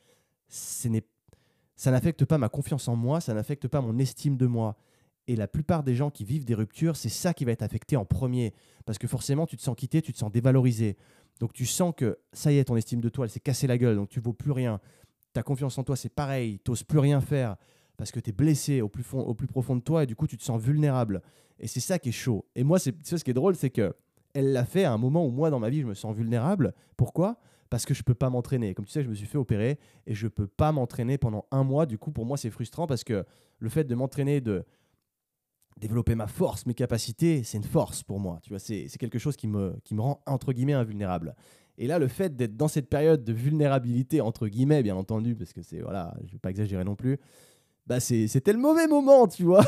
ça 0.49 1.91
n'affecte 1.91 2.25
pas 2.25 2.39
ma 2.39 2.49
confiance 2.49 2.89
en 2.89 2.97
moi, 2.97 3.21
ça 3.21 3.35
n'affecte 3.35 3.69
pas 3.69 3.83
mon 3.83 3.99
estime 3.99 4.39
de 4.39 4.47
moi. 4.47 4.77
Et 5.29 5.35
la 5.35 5.49
plupart 5.49 5.83
des 5.83 5.97
gens 5.97 6.11
qui 6.11 6.25
vivent 6.25 6.45
des 6.45 6.55
ruptures, 6.55 6.97
c'est 6.97 7.09
ça 7.09 7.35
qui 7.35 7.45
va 7.45 7.53
être 7.53 7.63
affecté 7.63 7.97
en 7.97 8.05
premier. 8.05 8.55
Parce 8.85 8.97
que 8.97 9.09
forcément, 9.09 9.47
tu 9.47 9.57
te 9.57 9.63
sens 9.63 9.75
quitté, 9.75 10.01
tu 10.01 10.13
te 10.13 10.19
sens 10.19 10.31
dévalorisé. 10.31 10.97
Donc 11.41 11.53
tu 11.53 11.67
sens 11.67 11.93
que 11.97 12.19
ça 12.33 12.53
y 12.53 12.59
est, 12.59 12.65
ton 12.65 12.77
estime 12.77 13.01
de 13.01 13.09
toi, 13.09 13.27
elle 13.27 13.31
s'est 13.31 13.41
cassée 13.41 13.67
la 13.67 13.79
gueule, 13.79 13.97
donc 13.97 14.09
tu 14.09 14.21
vaux 14.21 14.33
plus 14.33 14.53
rien. 14.53 14.81
Ta 15.33 15.43
confiance 15.43 15.77
en 15.79 15.85
toi, 15.85 15.97
c'est 15.97 16.09
pareil, 16.09 16.61
tu 16.65 16.71
n'oses 16.71 16.83
plus 16.83 16.99
rien 16.99 17.21
faire 17.21 17.57
parce 17.97 18.11
que 18.11 18.21
tu 18.21 18.31
es 18.31 18.33
blessé 18.33 18.81
au 18.81 18.89
plus, 18.89 19.03
fond, 19.03 19.21
au 19.21 19.35
plus 19.35 19.47
profond 19.47 19.77
de 19.77 19.81
toi 19.81 20.03
et 20.03 20.07
du 20.07 20.17
coup, 20.17 20.27
tu 20.27 20.37
te 20.37 20.43
sens 20.43 20.61
vulnérable. 20.61 21.23
Et 21.59 21.67
c'est 21.67 21.81
ça 21.81 21.99
qui 21.99 22.11
est 22.11 22.13
chaud. 22.13 22.47
Et 22.55 22.65
moi, 22.65 22.79
c'est 22.79 22.95
ce 23.05 23.23
qui 23.25 23.31
est 23.31 23.35
drôle, 23.35 23.57
c'est 23.57 23.71
que 23.71 23.95
elle 24.35 24.53
l'a 24.53 24.67
fait 24.67 24.85
à 24.85 24.93
un 24.93 24.99
moment 24.99 25.27
où 25.27 25.31
moi, 25.31 25.49
dans 25.49 25.59
ma 25.59 25.71
vie, 25.71 25.81
je 25.81 25.87
me 25.87 25.95
sens 25.95 26.15
vulnérable. 26.15 26.75
Pourquoi? 26.99 27.41
Parce 27.71 27.87
que 27.87 27.95
je 27.95 28.03
peux 28.03 28.15
pas 28.15 28.29
m'entraîner. 28.29 28.75
Comme 28.75 28.85
tu 28.85 28.93
sais, 28.93 29.03
je 29.03 29.09
me 29.09 29.15
suis 29.15 29.27
fait 29.27 29.39
opérer 29.39 29.79
et 30.07 30.15
je 30.15 30.29
peux 30.29 30.47
pas 30.47 30.73
m'entraîner 30.73 31.17
pendant 31.17 31.47
un 31.51 31.65
mois. 31.65 31.87
Du 31.87 31.97
coup, 31.97 32.13
pour 32.13 32.27
moi, 32.27 32.37
c'est 32.37 32.51
frustrant 32.51 32.87
parce 32.87 33.03
que 33.03 33.25
le 33.59 33.69
fait 33.71 33.85
de 33.85 33.95
m'entraîner, 33.95 34.43
de 34.43 34.67
développer 35.77 36.15
ma 36.15 36.27
force, 36.27 36.67
mes 36.67 36.75
capacités, 36.75 37.43
c'est 37.43 37.59
une 37.59 37.65
force 37.65 38.03
pour 38.03 38.19
moi. 38.19 38.39
Tu 38.43 38.51
vois, 38.51 38.59
c'est 38.59 38.89
quelque 38.99 39.19
chose 39.19 39.37
qui 39.37 39.47
me, 39.47 39.77
qui 39.85 39.95
me 39.95 40.01
rend 40.01 40.23
entre 40.27 40.53
guillemets 40.53 40.73
invulnérable. 40.73 41.35
Et 41.79 41.87
là, 41.87 41.99
le 41.99 42.09
fait 42.09 42.35
d'être 42.35 42.57
dans 42.57 42.69
cette 42.69 42.89
période 42.89 43.25
de 43.25 43.33
vulnérabilité 43.33 44.21
entre 44.21 44.49
guillemets, 44.49 44.83
bien 44.83 44.97
entendu, 44.97 45.35
parce 45.35 45.53
que 45.53 45.63
c'est 45.63 45.81
voilà, 45.81 46.15
je 46.25 46.33
vais 46.33 46.39
pas 46.39 46.51
exagérer 46.51 46.85
non 46.85 46.97
plus, 46.97 47.19
bah 47.87 48.01
c'était 48.01 48.53
le 48.53 48.59
mauvais 48.59 48.87
moment, 48.89 49.29
tu 49.29 49.45
vois. 49.45 49.65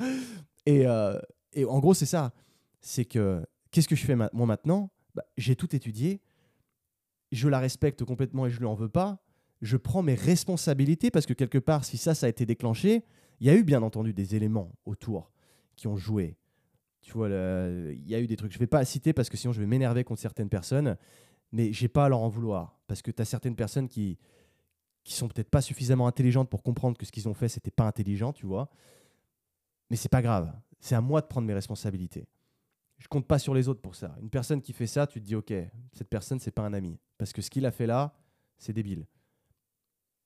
et, 0.66 0.86
euh, 0.86 1.18
et, 1.52 1.64
en 1.64 1.78
gros, 1.78 1.94
c'est 1.94 2.06
ça. 2.06 2.32
C'est 2.80 3.04
que 3.04 3.44
qu'est-ce 3.70 3.88
que 3.88 3.96
je 3.96 4.04
fais 4.04 4.16
moi 4.16 4.30
maintenant? 4.32 4.90
Bah, 5.14 5.24
J'ai 5.36 5.54
tout 5.54 5.76
étudié, 5.76 6.22
je 7.30 7.48
la 7.48 7.58
respecte 7.58 8.04
complètement 8.04 8.46
et 8.46 8.50
je 8.50 8.58
lui 8.58 8.66
en 8.66 8.74
veux 8.74 8.88
pas. 8.88 9.22
Je 9.60 9.76
prends 9.76 10.02
mes 10.02 10.14
responsabilités 10.14 11.10
parce 11.10 11.26
que 11.26 11.34
quelque 11.34 11.58
part, 11.58 11.84
si 11.84 11.98
ça, 11.98 12.14
ça 12.14 12.26
a 12.26 12.28
été 12.30 12.46
déclenché, 12.46 13.04
il 13.40 13.46
y 13.46 13.50
a 13.50 13.54
eu 13.54 13.62
bien 13.62 13.82
entendu 13.82 14.12
des 14.12 14.34
éléments 14.34 14.72
autour 14.86 15.30
qui 15.82 15.88
ont 15.88 15.96
joué. 15.96 16.36
Tu 17.00 17.10
vois, 17.12 17.28
il 17.28 18.08
y 18.08 18.14
a 18.14 18.20
eu 18.20 18.28
des 18.28 18.36
trucs. 18.36 18.52
Je 18.52 18.58
vais 18.60 18.68
pas 18.68 18.84
citer 18.84 19.12
parce 19.12 19.28
que 19.28 19.36
sinon 19.36 19.52
je 19.52 19.58
vais 19.58 19.66
m'énerver 19.66 20.04
contre 20.04 20.20
certaines 20.20 20.48
personnes, 20.48 20.96
mais 21.50 21.72
j'ai 21.72 21.88
pas 21.88 22.04
à 22.04 22.08
leur 22.08 22.20
en 22.20 22.28
vouloir. 22.28 22.78
Parce 22.86 23.02
que 23.02 23.10
tu 23.10 23.20
as 23.20 23.24
certaines 23.24 23.56
personnes 23.56 23.88
qui, 23.88 24.16
qui 25.02 25.14
sont 25.14 25.26
peut-être 25.26 25.50
pas 25.50 25.60
suffisamment 25.60 26.06
intelligentes 26.06 26.48
pour 26.48 26.62
comprendre 26.62 26.96
que 26.96 27.04
ce 27.04 27.10
qu'ils 27.10 27.28
ont 27.28 27.34
fait, 27.34 27.48
c'était 27.48 27.72
pas 27.72 27.84
intelligent, 27.84 28.32
tu 28.32 28.46
vois. 28.46 28.70
Mais 29.90 29.96
c'est 29.96 30.08
pas 30.08 30.22
grave. 30.22 30.52
C'est 30.78 30.94
à 30.94 31.00
moi 31.00 31.20
de 31.20 31.26
prendre 31.26 31.48
mes 31.48 31.54
responsabilités. 31.54 32.28
Je 32.98 33.08
compte 33.08 33.26
pas 33.26 33.40
sur 33.40 33.52
les 33.52 33.66
autres 33.66 33.82
pour 33.82 33.96
ça. 33.96 34.14
Une 34.22 34.30
personne 34.30 34.62
qui 34.62 34.72
fait 34.72 34.86
ça, 34.86 35.08
tu 35.08 35.20
te 35.20 35.26
dis, 35.26 35.34
ok, 35.34 35.52
cette 35.92 36.08
personne, 36.08 36.38
c'est 36.38 36.52
pas 36.52 36.62
un 36.62 36.74
ami. 36.74 36.96
Parce 37.18 37.32
que 37.32 37.42
ce 37.42 37.50
qu'il 37.50 37.66
a 37.66 37.72
fait 37.72 37.86
là, 37.86 38.14
c'est 38.56 38.72
débile. 38.72 39.04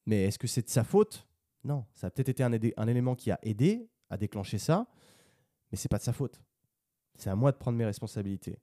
Mais 0.04 0.24
est-ce 0.24 0.38
que 0.38 0.46
c'est 0.46 0.62
de 0.62 0.68
sa 0.68 0.84
faute? 0.84 1.26
Non. 1.64 1.86
Ça 1.94 2.08
a 2.08 2.10
peut-être 2.10 2.28
été 2.28 2.42
un 2.42 2.86
élément 2.88 3.14
qui 3.14 3.30
a 3.30 3.38
aidé 3.42 3.88
à 4.10 4.18
déclencher 4.18 4.58
ça, 4.58 4.86
mais 5.70 5.78
c'est 5.78 5.88
pas 5.88 5.98
de 5.98 6.02
sa 6.02 6.12
faute. 6.12 6.40
C'est 7.16 7.30
à 7.30 7.36
moi 7.36 7.52
de 7.52 7.56
prendre 7.56 7.78
mes 7.78 7.84
responsabilités. 7.84 8.58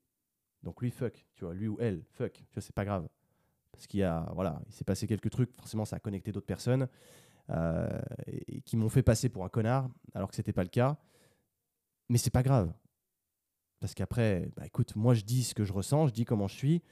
Donc 0.61 0.81
lui, 0.81 0.91
fuck, 0.91 1.25
tu 1.35 1.45
vois, 1.45 1.53
lui 1.53 1.67
ou 1.67 1.77
elle, 1.79 2.03
fuck, 2.11 2.33
tu 2.33 2.53
vois, 2.53 2.61
c'est 2.61 2.75
pas 2.75 2.85
grave. 2.85 3.07
Parce 3.71 3.87
qu'il 3.87 3.99
y 3.99 4.03
a, 4.03 4.31
voilà, 4.33 4.61
il 4.67 4.73
s'est 4.73 4.83
passé 4.83 5.07
quelques 5.07 5.29
trucs, 5.29 5.51
forcément 5.53 5.83
ça 5.85 5.97
a 5.97 5.99
connecté 5.99 6.31
d'autres 6.31 6.45
personnes 6.45 6.87
euh, 7.49 8.01
et, 8.27 8.61
qui 8.61 8.77
m'ont 8.77 8.89
fait 8.89 9.03
passer 9.03 9.29
pour 9.29 9.43
un 9.43 9.49
connard, 9.49 9.89
alors 10.13 10.29
que 10.29 10.35
c'était 10.35 10.53
pas 10.53 10.63
le 10.63 10.69
cas. 10.69 10.97
Mais 12.09 12.17
c'est 12.17 12.29
pas 12.29 12.43
grave. 12.43 12.71
Parce 13.79 13.93
qu'après, 13.93 14.49
bah, 14.55 14.65
écoute, 14.65 14.95
moi 14.95 15.13
je 15.13 15.23
dis 15.23 15.43
ce 15.43 15.53
que 15.53 15.65
je 15.65 15.73
ressens, 15.73 16.07
je 16.07 16.13
dis 16.13 16.23
comment 16.23 16.47
je 16.47 16.55
suis. 16.55 16.83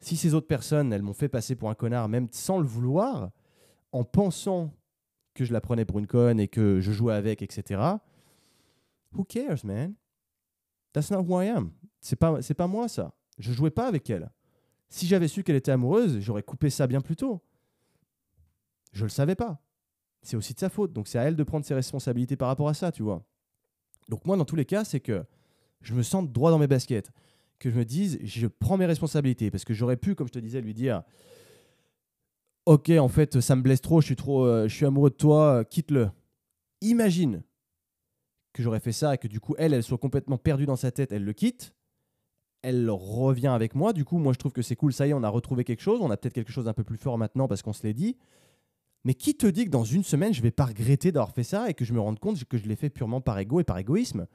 Si 0.00 0.16
ces 0.16 0.32
autres 0.32 0.46
personnes, 0.46 0.92
elles 0.92 1.02
m'ont 1.02 1.12
fait 1.12 1.28
passer 1.28 1.56
pour 1.56 1.68
un 1.70 1.74
connard, 1.74 2.08
même 2.08 2.28
sans 2.30 2.58
le 2.58 2.66
vouloir, 2.66 3.30
en 3.92 4.04
pensant 4.04 4.72
que 5.34 5.44
je 5.44 5.52
la 5.52 5.60
prenais 5.60 5.84
pour 5.84 5.98
une 5.98 6.06
conne 6.06 6.40
et 6.40 6.48
que 6.48 6.80
je 6.80 6.92
jouais 6.92 7.14
avec, 7.14 7.42
etc. 7.42 7.80
Who 9.16 9.24
cares, 9.24 9.64
man? 9.64 9.94
That's 10.92 11.10
not 11.10 11.22
who 11.22 11.40
I 11.40 11.48
am. 11.48 11.72
C'est 12.00 12.16
pas, 12.16 12.40
c'est 12.42 12.54
pas 12.54 12.66
moi 12.66 12.88
ça. 12.88 13.14
Je 13.38 13.52
jouais 13.52 13.70
pas 13.70 13.86
avec 13.86 14.08
elle. 14.10 14.30
Si 14.88 15.06
j'avais 15.06 15.28
su 15.28 15.42
qu'elle 15.42 15.56
était 15.56 15.70
amoureuse, 15.70 16.18
j'aurais 16.20 16.42
coupé 16.42 16.70
ça 16.70 16.86
bien 16.86 17.00
plus 17.00 17.16
tôt. 17.16 17.42
Je 18.92 19.04
le 19.04 19.10
savais 19.10 19.34
pas. 19.34 19.60
C'est 20.22 20.36
aussi 20.36 20.54
de 20.54 20.60
sa 20.60 20.70
faute. 20.70 20.92
Donc 20.92 21.08
c'est 21.08 21.18
à 21.18 21.24
elle 21.24 21.36
de 21.36 21.42
prendre 21.42 21.64
ses 21.64 21.74
responsabilités 21.74 22.36
par 22.36 22.48
rapport 22.48 22.68
à 22.68 22.74
ça, 22.74 22.90
tu 22.90 23.02
vois. 23.02 23.24
Donc 24.08 24.24
moi, 24.24 24.36
dans 24.36 24.44
tous 24.44 24.56
les 24.56 24.64
cas, 24.64 24.84
c'est 24.84 25.00
que 25.00 25.24
je 25.82 25.94
me 25.94 26.02
sente 26.02 26.32
droit 26.32 26.50
dans 26.50 26.58
mes 26.58 26.66
baskets. 26.66 27.10
Que 27.58 27.70
je 27.70 27.76
me 27.76 27.84
dise, 27.84 28.18
je 28.22 28.46
prends 28.46 28.76
mes 28.76 28.86
responsabilités. 28.86 29.50
Parce 29.50 29.64
que 29.64 29.74
j'aurais 29.74 29.96
pu, 29.96 30.14
comme 30.14 30.28
je 30.28 30.32
te 30.32 30.38
disais, 30.38 30.60
lui 30.60 30.74
dire 30.74 31.02
Ok, 32.66 32.90
en 32.90 33.08
fait, 33.08 33.40
ça 33.40 33.56
me 33.56 33.62
blesse 33.62 33.80
trop, 33.80 34.00
je 34.00 34.06
suis, 34.06 34.16
trop, 34.16 34.44
euh, 34.44 34.68
je 34.68 34.74
suis 34.74 34.84
amoureux 34.84 35.10
de 35.10 35.14
toi, 35.14 35.64
quitte-le. 35.64 36.10
Imagine 36.82 37.42
que 38.52 38.62
j'aurais 38.62 38.80
fait 38.80 38.92
ça 38.92 39.14
et 39.14 39.18
que 39.18 39.28
du 39.28 39.40
coup, 39.40 39.54
elle, 39.58 39.74
elle 39.74 39.82
soit 39.82 39.98
complètement 39.98 40.38
perdue 40.38 40.66
dans 40.66 40.76
sa 40.76 40.90
tête, 40.90 41.12
elle 41.12 41.24
le 41.24 41.32
quitte. 41.32 41.74
Elle 42.62 42.90
revient 42.90 43.48
avec 43.48 43.74
moi. 43.74 43.92
Du 43.92 44.04
coup, 44.04 44.18
moi, 44.18 44.32
je 44.32 44.38
trouve 44.38 44.52
que 44.52 44.62
c'est 44.62 44.74
cool. 44.74 44.92
Ça 44.92 45.06
y 45.06 45.10
est, 45.10 45.14
on 45.14 45.22
a 45.22 45.28
retrouvé 45.28 45.62
quelque 45.64 45.80
chose. 45.80 46.00
On 46.02 46.10
a 46.10 46.16
peut-être 46.16 46.34
quelque 46.34 46.50
chose 46.50 46.64
d'un 46.64 46.72
peu 46.72 46.82
plus 46.82 46.96
fort 46.96 47.16
maintenant 47.16 47.46
parce 47.46 47.62
qu'on 47.62 47.72
se 47.72 47.86
l'est 47.86 47.94
dit. 47.94 48.16
Mais 49.04 49.14
qui 49.14 49.36
te 49.36 49.46
dit 49.46 49.64
que 49.64 49.70
dans 49.70 49.84
une 49.84 50.02
semaine, 50.02 50.34
je 50.34 50.42
vais 50.42 50.50
pas 50.50 50.66
regretter 50.66 51.12
d'avoir 51.12 51.32
fait 51.32 51.44
ça 51.44 51.70
et 51.70 51.74
que 51.74 51.84
je 51.84 51.92
me 51.92 52.00
rende 52.00 52.18
compte 52.18 52.42
que 52.44 52.58
je 52.58 52.66
l'ai 52.66 52.74
fait 52.74 52.90
purement 52.90 53.20
par 53.20 53.38
ego 53.38 53.60
et 53.60 53.64
par 53.64 53.78
égoïsme? 53.78 54.26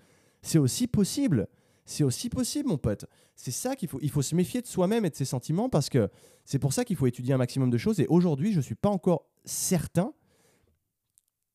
C'est 0.42 0.58
aussi 0.58 0.88
possible. 0.88 1.48
C'est 1.86 2.06
aussi 2.06 2.30
possible, 2.30 2.70
mon 2.70 2.78
pote. 2.78 3.06
C'est 3.36 3.52
ça 3.52 3.76
qu'il 3.76 3.90
faut. 3.90 4.00
Il 4.02 4.10
faut 4.10 4.22
se 4.22 4.36
méfier 4.36 4.62
de 4.62 4.68
soi-même 4.68 5.04
et 5.04 5.10
de 5.10 5.16
ses 5.16 5.26
sentiments 5.26 5.68
parce 5.68 5.90
que 5.90 6.10
c'est 6.46 6.60
pour 6.60 6.72
ça 6.72 6.86
qu'il 6.86 6.96
faut 6.96 7.08
étudier 7.08 7.34
un 7.34 7.38
maximum 7.38 7.70
de 7.70 7.78
choses. 7.78 8.00
Et 8.00 8.08
aujourd'hui, 8.08 8.54
je 8.54 8.62
suis 8.62 8.76
pas 8.76 8.90
encore 8.90 9.26
certain 9.44 10.14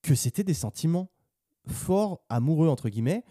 que 0.02 0.14
c'était 0.14 0.44
des 0.44 0.54
sentiments 0.54 1.10
forts, 1.72 2.20
amoureux, 2.28 2.68
entre 2.68 2.88
guillemets. 2.88 3.24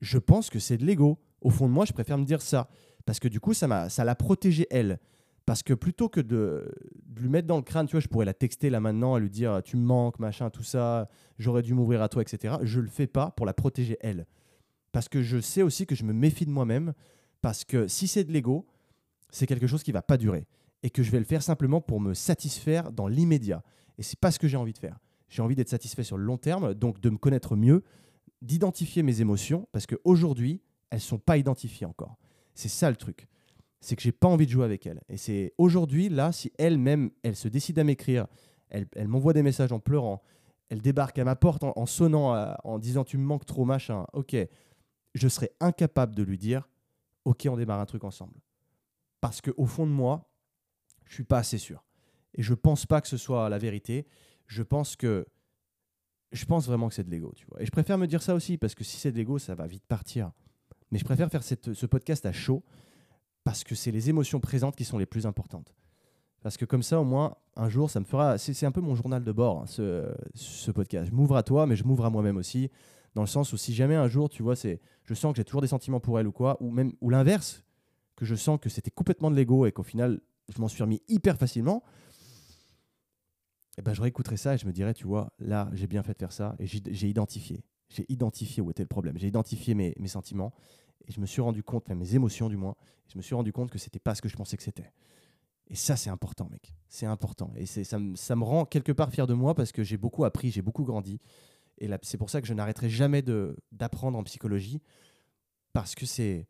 Je 0.00 0.18
pense 0.18 0.50
que 0.50 0.58
c'est 0.58 0.76
de 0.76 0.84
l'ego. 0.84 1.18
Au 1.40 1.50
fond 1.50 1.66
de 1.66 1.72
moi, 1.72 1.84
je 1.84 1.92
préfère 1.92 2.18
me 2.18 2.24
dire 2.24 2.42
ça. 2.42 2.68
Parce 3.06 3.18
que 3.18 3.28
du 3.28 3.40
coup, 3.40 3.54
ça 3.54 3.88
ça 3.88 4.04
l'a 4.04 4.14
protégée, 4.14 4.66
elle. 4.70 4.98
Parce 5.46 5.62
que 5.62 5.74
plutôt 5.74 6.08
que 6.08 6.20
de, 6.20 6.70
de 7.06 7.20
lui 7.20 7.28
mettre 7.28 7.48
dans 7.48 7.56
le 7.56 7.62
crâne, 7.62 7.86
tu 7.86 7.92
vois, 7.92 8.00
je 8.00 8.08
pourrais 8.08 8.26
la 8.26 8.34
texter 8.34 8.70
là 8.70 8.78
maintenant, 8.78 9.16
et 9.16 9.20
lui 9.20 9.30
dire 9.30 9.62
tu 9.64 9.76
me 9.76 9.82
manques, 9.82 10.18
machin, 10.18 10.50
tout 10.50 10.62
ça, 10.62 11.08
j'aurais 11.38 11.62
dû 11.62 11.74
m'ouvrir 11.74 12.02
à 12.02 12.08
toi, 12.08 12.22
etc. 12.22 12.56
Je 12.62 12.80
le 12.80 12.88
fais 12.88 13.06
pas 13.06 13.30
pour 13.32 13.46
la 13.46 13.54
protéger, 13.54 13.96
elle. 14.00 14.26
Parce 14.92 15.08
que 15.08 15.22
je 15.22 15.40
sais 15.40 15.62
aussi 15.62 15.86
que 15.86 15.94
je 15.94 16.04
me 16.04 16.12
méfie 16.12 16.46
de 16.46 16.50
moi-même. 16.50 16.92
Parce 17.40 17.64
que 17.64 17.88
si 17.88 18.06
c'est 18.06 18.24
de 18.24 18.32
l'ego, 18.32 18.66
c'est 19.30 19.46
quelque 19.46 19.66
chose 19.66 19.82
qui 19.82 19.92
va 19.92 20.02
pas 20.02 20.16
durer. 20.16 20.46
Et 20.82 20.90
que 20.90 21.02
je 21.02 21.10
vais 21.10 21.18
le 21.18 21.24
faire 21.24 21.42
simplement 21.42 21.80
pour 21.80 22.00
me 22.00 22.14
satisfaire 22.14 22.92
dans 22.92 23.08
l'immédiat. 23.08 23.62
Et 23.98 24.02
c'est 24.02 24.18
pas 24.18 24.30
ce 24.30 24.38
que 24.38 24.48
j'ai 24.48 24.56
envie 24.56 24.72
de 24.72 24.78
faire. 24.78 24.98
J'ai 25.30 25.40
envie 25.40 25.54
d'être 25.54 25.68
satisfait 25.70 26.02
sur 26.02 26.18
le 26.18 26.24
long 26.24 26.36
terme, 26.36 26.74
donc 26.74 27.00
de 27.00 27.08
me 27.08 27.16
connaître 27.16 27.56
mieux, 27.56 27.82
d'identifier 28.42 29.02
mes 29.02 29.22
émotions, 29.22 29.66
parce 29.72 29.86
qu'aujourd'hui, 29.86 30.60
elles 30.90 31.00
sont 31.00 31.18
pas 31.18 31.38
identifiées 31.38 31.86
encore. 31.86 32.16
C'est 32.54 32.68
ça 32.68 32.90
le 32.90 32.96
truc. 32.96 33.28
C'est 33.80 33.96
que 33.96 34.02
j'ai 34.02 34.12
pas 34.12 34.28
envie 34.28 34.44
de 34.44 34.50
jouer 34.50 34.64
avec 34.64 34.86
elle. 34.86 35.00
Et 35.08 35.16
c'est 35.16 35.54
aujourd'hui, 35.56 36.08
là, 36.10 36.32
si 36.32 36.52
elle-même, 36.58 37.10
elle 37.22 37.36
se 37.36 37.48
décide 37.48 37.78
à 37.78 37.84
m'écrire, 37.84 38.26
elle, 38.68 39.08
m'envoie 39.08 39.32
des 39.32 39.42
messages 39.42 39.72
en 39.72 39.80
pleurant, 39.80 40.22
elle 40.68 40.82
débarque 40.82 41.18
à 41.18 41.24
ma 41.24 41.34
porte 41.36 41.64
en, 41.64 41.86
sonnant, 41.86 42.32
à- 42.34 42.58
en 42.64 42.78
disant 42.78 43.04
tu 43.04 43.16
me 43.16 43.24
manques 43.24 43.46
trop, 43.46 43.64
machin, 43.64 44.04
ok, 44.12 44.36
je 45.14 45.28
serais 45.28 45.52
incapable 45.60 46.14
de 46.14 46.22
lui 46.22 46.38
dire 46.38 46.68
ok, 47.24 47.46
on 47.50 47.56
démarre 47.56 47.80
un 47.80 47.86
truc 47.86 48.04
ensemble. 48.04 48.34
Parce 49.20 49.40
qu'au 49.40 49.66
fond 49.66 49.86
de 49.86 49.92
moi, 49.92 50.30
je 51.06 51.14
suis 51.14 51.24
pas 51.24 51.38
assez 51.38 51.58
sûr. 51.58 51.84
Et 52.34 52.42
je 52.42 52.54
pense 52.54 52.86
pas 52.86 53.00
que 53.00 53.08
ce 53.08 53.16
soit 53.16 53.48
la 53.48 53.58
vérité. 53.58 54.06
Je 54.50 54.62
pense 54.64 54.96
que. 54.96 55.26
Je 56.32 56.44
pense 56.44 56.66
vraiment 56.66 56.88
que 56.88 56.94
c'est 56.94 57.04
de 57.04 57.10
l'ego, 57.10 57.32
tu 57.34 57.46
vois. 57.46 57.62
Et 57.62 57.66
je 57.66 57.70
préfère 57.70 57.98
me 57.98 58.06
dire 58.06 58.22
ça 58.22 58.34
aussi, 58.34 58.56
parce 58.56 58.74
que 58.74 58.84
si 58.84 58.96
c'est 58.98 59.10
de 59.10 59.16
l'ego, 59.16 59.38
ça 59.38 59.54
va 59.54 59.66
vite 59.66 59.84
partir. 59.86 60.30
Mais 60.90 60.98
je 60.98 61.04
préfère 61.04 61.28
faire 61.30 61.42
ce 61.42 61.86
podcast 61.86 62.24
à 62.26 62.32
chaud, 62.32 62.62
parce 63.42 63.64
que 63.64 63.74
c'est 63.74 63.90
les 63.90 64.10
émotions 64.10 64.38
présentes 64.40 64.76
qui 64.76 64.84
sont 64.84 64.98
les 64.98 65.06
plus 65.06 65.26
importantes. 65.26 65.74
Parce 66.42 66.56
que 66.56 66.64
comme 66.64 66.82
ça, 66.82 67.00
au 67.00 67.04
moins, 67.04 67.36
un 67.56 67.68
jour, 67.68 67.90
ça 67.90 68.00
me 68.00 68.04
fera. 68.04 68.38
C'est 68.38 68.54
c'est 68.54 68.66
un 68.66 68.72
peu 68.72 68.80
mon 68.80 68.94
journal 68.94 69.22
de 69.22 69.32
bord, 69.32 69.62
hein, 69.62 69.66
ce, 69.66 70.12
ce 70.34 70.70
podcast. 70.70 71.10
Je 71.10 71.14
m'ouvre 71.14 71.36
à 71.36 71.42
toi, 71.42 71.66
mais 71.66 71.76
je 71.76 71.84
m'ouvre 71.84 72.04
à 72.04 72.10
moi-même 72.10 72.36
aussi. 72.36 72.70
Dans 73.14 73.22
le 73.22 73.28
sens 73.28 73.52
où 73.52 73.56
si 73.56 73.74
jamais 73.74 73.96
un 73.96 74.08
jour, 74.08 74.28
tu 74.28 74.42
vois, 74.42 74.56
c'est, 74.56 74.80
je 75.04 75.14
sens 75.14 75.32
que 75.32 75.38
j'ai 75.38 75.44
toujours 75.44 75.62
des 75.62 75.68
sentiments 75.68 76.00
pour 76.00 76.18
elle 76.18 76.28
ou 76.28 76.32
quoi, 76.32 76.56
ou 76.60 76.70
même 76.70 76.92
ou 77.00 77.10
l'inverse, 77.10 77.64
que 78.16 78.24
je 78.24 78.34
sens 78.36 78.58
que 78.60 78.68
c'était 78.68 78.90
complètement 78.90 79.30
de 79.30 79.36
l'ego 79.36 79.66
et 79.66 79.72
qu'au 79.72 79.82
final, 79.82 80.20
je 80.54 80.60
m'en 80.60 80.68
suis 80.68 80.82
remis 80.82 81.02
hyper 81.08 81.36
facilement, 81.36 81.82
eh 83.80 83.82
ben, 83.82 83.94
je 83.94 84.02
réécouterai 84.02 84.36
ça 84.36 84.54
et 84.54 84.58
je 84.58 84.66
me 84.66 84.72
dirais, 84.72 84.92
tu 84.94 85.06
vois, 85.06 85.32
là, 85.38 85.70
j'ai 85.72 85.86
bien 85.86 86.02
fait 86.02 86.12
de 86.12 86.18
faire 86.18 86.32
ça 86.32 86.54
et 86.58 86.66
j'ai 86.66 87.08
identifié. 87.08 87.64
J'ai 87.88 88.04
identifié 88.12 88.62
où 88.62 88.70
était 88.70 88.82
le 88.82 88.88
problème. 88.88 89.16
J'ai 89.18 89.26
identifié 89.26 89.74
mes, 89.74 89.94
mes 89.98 90.06
sentiments 90.08 90.52
et 91.06 91.12
je 91.12 91.20
me 91.20 91.26
suis 91.26 91.40
rendu 91.40 91.62
compte, 91.62 91.84
enfin, 91.86 91.94
mes 91.94 92.14
émotions 92.14 92.48
du 92.48 92.56
moins, 92.56 92.76
je 93.08 93.16
me 93.16 93.22
suis 93.22 93.34
rendu 93.34 93.52
compte 93.52 93.70
que 93.70 93.78
c'était 93.78 93.98
pas 93.98 94.14
ce 94.14 94.22
que 94.22 94.28
je 94.28 94.36
pensais 94.36 94.56
que 94.58 94.62
c'était. 94.62 94.92
Et 95.66 95.76
ça, 95.76 95.96
c'est 95.96 96.10
important, 96.10 96.48
mec. 96.50 96.74
C'est 96.88 97.06
important. 97.06 97.52
Et 97.56 97.64
ça, 97.66 97.98
me- 97.98 98.16
ça 98.16 98.36
me 98.36 98.44
rend 98.44 98.64
quelque 98.66 98.92
part 98.92 99.10
fier 99.10 99.26
de 99.26 99.34
moi 99.34 99.54
parce 99.54 99.72
que 99.72 99.82
j'ai 99.82 99.96
beaucoup 99.96 100.24
appris, 100.24 100.50
j'ai 100.50 100.62
beaucoup 100.62 100.84
grandi. 100.84 101.20
Et 101.78 101.88
c'est 102.02 102.18
pour 102.18 102.28
ça 102.28 102.40
que 102.42 102.46
je 102.46 102.54
n'arrêterai 102.54 102.90
jamais 102.90 103.22
d'apprendre 103.72 104.18
en 104.18 104.22
psychologie 104.24 104.82
parce 105.72 105.94
que 105.94 106.06
c'est 106.06 106.46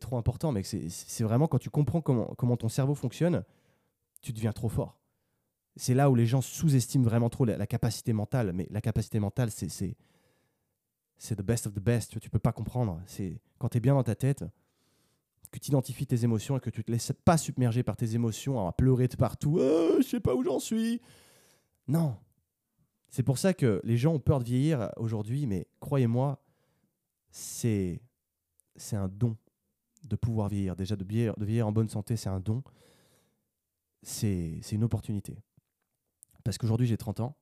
trop 0.00 0.16
important, 0.16 0.52
mec. 0.52 0.66
C'est- 0.66 0.88
C'est 0.88 1.24
vraiment 1.24 1.46
quand 1.46 1.58
tu 1.58 1.70
comprends 1.70 2.00
comment, 2.00 2.34
comment 2.36 2.56
ton 2.56 2.68
cerveau 2.68 2.94
fonctionne, 2.94 3.44
tu 4.22 4.32
deviens 4.32 4.52
trop 4.52 4.68
fort. 4.68 5.01
C'est 5.76 5.94
là 5.94 6.10
où 6.10 6.14
les 6.14 6.26
gens 6.26 6.40
sous-estiment 6.40 7.04
vraiment 7.04 7.30
trop 7.30 7.44
la, 7.44 7.66
capacité 7.66 8.12
mentale. 8.12 8.52
Mais 8.52 8.66
la 8.70 8.80
capacité 8.80 9.18
mentale, 9.20 9.50
c'est 9.50 9.96
c'est 11.18 11.36
the 11.36 11.42
best 11.42 11.66
of 11.66 11.74
the 11.74 11.80
best. 11.80 12.18
Tu, 12.20 12.28
peux 12.28 12.38
pas 12.38 12.52
comprendre. 12.52 13.00
C'est 13.06 13.40
quand 13.58 13.68
tu 13.68 13.78
es 13.78 13.80
bien 13.80 13.94
dans 13.94 14.02
ta 14.02 14.14
tête, 14.14 14.44
que 15.50 15.58
tu 15.58 15.68
identifies 15.68 16.06
tes 16.06 16.24
émotions 16.24 16.56
et 16.56 16.60
que 16.60 16.70
tu 16.70 16.82
te 16.82 16.90
laisses 16.90 17.12
pas 17.24 17.36
submerger 17.36 17.82
par 17.82 17.96
tes 17.96 18.14
émotions 18.14 18.66
à 18.66 18.72
pleurer 18.72 19.08
de 19.08 19.16
partout. 19.16 19.58
Euh, 19.58 19.98
je 19.98 20.06
sais 20.08 20.20
pas 20.20 20.34
où 20.34 20.42
j'en 20.42 20.58
suis. 20.58 21.00
Non. 21.86 22.16
C'est 23.08 23.22
pour 23.22 23.38
ça 23.38 23.52
que 23.52 23.80
les 23.84 23.96
gens 23.96 24.14
ont 24.14 24.18
peur 24.18 24.38
de 24.38 24.44
vieillir 24.44 24.90
aujourd'hui, 24.96 25.46
mais 25.46 25.66
croyez-moi, 25.80 26.42
c'est 27.30 28.00
c'est 28.76 28.96
un 28.96 29.08
don 29.08 29.36
de 30.04 30.16
pouvoir 30.16 30.48
vieillir. 30.48 30.76
Déjà, 30.76 30.96
de 30.96 31.04
vieillir, 31.04 31.36
de 31.36 31.44
vieillir 31.44 31.66
en 31.66 31.72
bonne 31.72 31.88
santé, 31.88 32.16
c'est 32.16 32.28
un 32.28 32.40
don. 32.40 32.62
C'est 34.02 34.60
une 34.72 34.84
opportunité. 34.84 35.36
Parce 36.44 36.58
qu'aujourd'hui, 36.58 36.86
j'ai 36.86 36.96
30 36.96 37.20
ans 37.20 37.36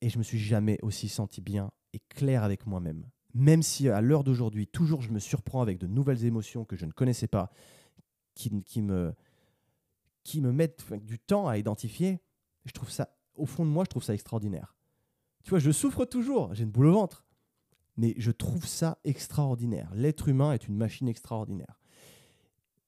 et 0.00 0.08
je 0.08 0.18
me 0.18 0.22
suis 0.22 0.38
jamais 0.38 0.78
aussi 0.82 1.08
senti 1.08 1.40
bien 1.40 1.70
et 1.92 2.00
clair 2.08 2.44
avec 2.44 2.66
moi-même. 2.66 3.06
Même 3.34 3.62
si 3.62 3.88
à 3.88 4.00
l'heure 4.00 4.24
d'aujourd'hui, 4.24 4.66
toujours 4.66 5.02
je 5.02 5.10
me 5.10 5.18
surprends 5.18 5.62
avec 5.62 5.78
de 5.78 5.86
nouvelles 5.86 6.24
émotions 6.24 6.64
que 6.64 6.76
je 6.76 6.86
ne 6.86 6.92
connaissais 6.92 7.28
pas, 7.28 7.50
qui, 8.34 8.50
me, 8.82 9.14
qui 10.24 10.40
me 10.40 10.52
mettent 10.52 10.92
du 11.04 11.18
temps 11.18 11.46
à 11.46 11.58
identifier, 11.58 12.20
je 12.64 12.72
trouve 12.72 12.90
ça, 12.90 13.16
au 13.34 13.46
fond 13.46 13.64
de 13.64 13.70
moi, 13.70 13.84
je 13.84 13.90
trouve 13.90 14.02
ça 14.02 14.14
extraordinaire. 14.14 14.76
Tu 15.42 15.50
vois, 15.50 15.58
je 15.58 15.70
souffre 15.70 16.04
toujours, 16.04 16.54
j'ai 16.54 16.64
une 16.64 16.70
boule 16.70 16.86
au 16.86 16.92
ventre, 16.92 17.24
mais 17.96 18.14
je 18.18 18.30
trouve 18.30 18.66
ça 18.66 18.98
extraordinaire. 19.04 19.90
L'être 19.94 20.28
humain 20.28 20.52
est 20.52 20.66
une 20.66 20.76
machine 20.76 21.08
extraordinaire. 21.08 21.80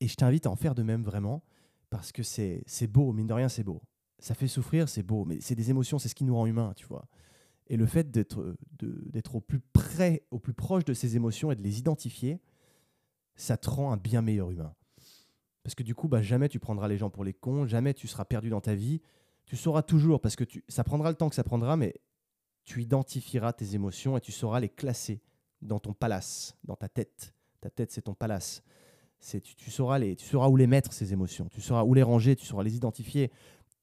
Et 0.01 0.09
je 0.09 0.17
t'invite 0.17 0.47
à 0.47 0.51
en 0.51 0.57
faire 0.57 0.75
de 0.75 0.83
même 0.83 1.03
vraiment, 1.03 1.45
parce 1.91 2.13
que 2.13 2.23
c'est 2.23 2.87
beau, 2.89 3.13
mine 3.13 3.27
de 3.27 3.35
rien, 3.35 3.49
c'est 3.49 3.63
beau. 3.63 3.83
Ça 4.23 4.35
fait 4.35 4.47
souffrir, 4.47 4.89
c'est 4.89 5.03
beau, 5.03 5.25
mais 5.25 5.41
c'est 5.41 5.57
des 5.57 5.71
émotions, 5.71 5.99
c'est 5.99 6.09
ce 6.09 6.15
qui 6.15 6.25
nous 6.25 6.37
rend 6.37 6.47
humains, 6.47 6.73
tu 6.77 6.87
vois. 6.87 7.09
Et 7.67 7.77
le 7.77 7.87
fait 7.87 8.11
d'être 8.11 9.35
au 9.35 9.41
plus 9.41 9.59
près, 9.59 10.23
au 10.31 10.39
plus 10.39 10.55
proche 10.55 10.85
de 10.85 10.95
ses 10.95 11.17
émotions 11.17 11.51
et 11.51 11.57
de 11.57 11.63
les 11.63 11.79
identifier, 11.79 12.41
ça 13.35 13.57
te 13.57 13.69
rend 13.69 13.93
un 13.93 13.97
bien 13.97 14.23
meilleur 14.23 14.51
humain. 14.51 14.75
Parce 15.65 15.75
que 15.75 15.83
du 15.83 15.95
coup, 15.95 16.07
bah, 16.07 16.23
jamais 16.23 16.49
tu 16.49 16.61
prendras 16.61 16.87
les 16.87 16.99
gens 16.99 17.11
pour 17.11 17.25
les 17.25 17.33
cons, 17.33 17.67
jamais 17.67 17.95
tu 17.95 18.07
seras 18.07 18.25
perdu 18.25 18.49
dans 18.49 18.61
ta 18.61 18.75
vie. 18.75 19.01
Tu 19.47 19.57
sauras 19.57 19.83
toujours, 19.83 20.21
parce 20.21 20.37
que 20.37 20.45
tu, 20.45 20.65
ça 20.69 20.85
prendra 20.85 21.11
le 21.11 21.17
temps 21.17 21.29
que 21.29 21.35
ça 21.35 21.45
prendra, 21.45 21.77
mais 21.77 21.95
tu 22.65 22.81
identifieras 22.81 23.53
tes 23.53 23.75
émotions 23.75 24.17
et 24.17 24.21
tu 24.21 24.31
sauras 24.31 24.61
les 24.61 24.69
classer 24.69 25.21
dans 25.61 25.81
ton 25.81 25.93
palace, 25.93 26.57
dans 26.63 26.77
ta 26.77 26.89
tête. 26.89 27.35
Ta 27.61 27.71
tête, 27.71 27.91
c'est 27.91 28.03
ton 28.03 28.15
palace. 28.15 28.63
Tu, 29.57 29.71
sauras 29.71 29.99
les, 30.01 30.17
tu 30.17 30.27
sauras 30.27 30.49
où 30.49 30.57
les 30.57 30.67
mettre, 30.67 30.93
ces 30.93 31.13
émotions. 31.13 31.49
Tu 31.49 31.61
sauras 31.61 31.85
où 31.85 31.95
les 31.95 32.03
ranger, 32.03 32.35
tu 32.35 32.45
sauras 32.45 32.65
les 32.65 32.77
identifier. 32.77 33.31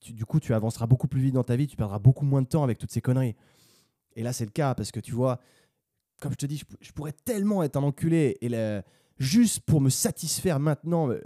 Du 0.01 0.25
coup, 0.25 0.39
tu 0.39 0.53
avanceras 0.53 0.87
beaucoup 0.87 1.07
plus 1.07 1.21
vite 1.21 1.33
dans 1.33 1.43
ta 1.43 1.55
vie, 1.55 1.67
tu 1.67 1.75
perdras 1.75 1.99
beaucoup 1.99 2.25
moins 2.25 2.41
de 2.41 2.47
temps 2.47 2.63
avec 2.63 2.77
toutes 2.77 2.91
ces 2.91 3.01
conneries. 3.01 3.35
Et 4.15 4.23
là, 4.23 4.33
c'est 4.33 4.45
le 4.45 4.51
cas, 4.51 4.75
parce 4.75 4.91
que 4.91 4.99
tu 4.99 5.13
vois, 5.13 5.39
comme 6.19 6.31
je 6.31 6.37
te 6.37 6.45
dis, 6.45 6.61
je, 6.81 6.91
pourrais 6.91 7.11
tellement 7.11 7.63
être 7.63 7.77
un 7.77 7.83
enculé, 7.83 8.37
et 8.41 8.81
juste 9.17 9.61
pour 9.61 9.81
me 9.81 9.89
satisfaire 9.89 10.59
maintenant, 10.59 11.09
euh, 11.09 11.21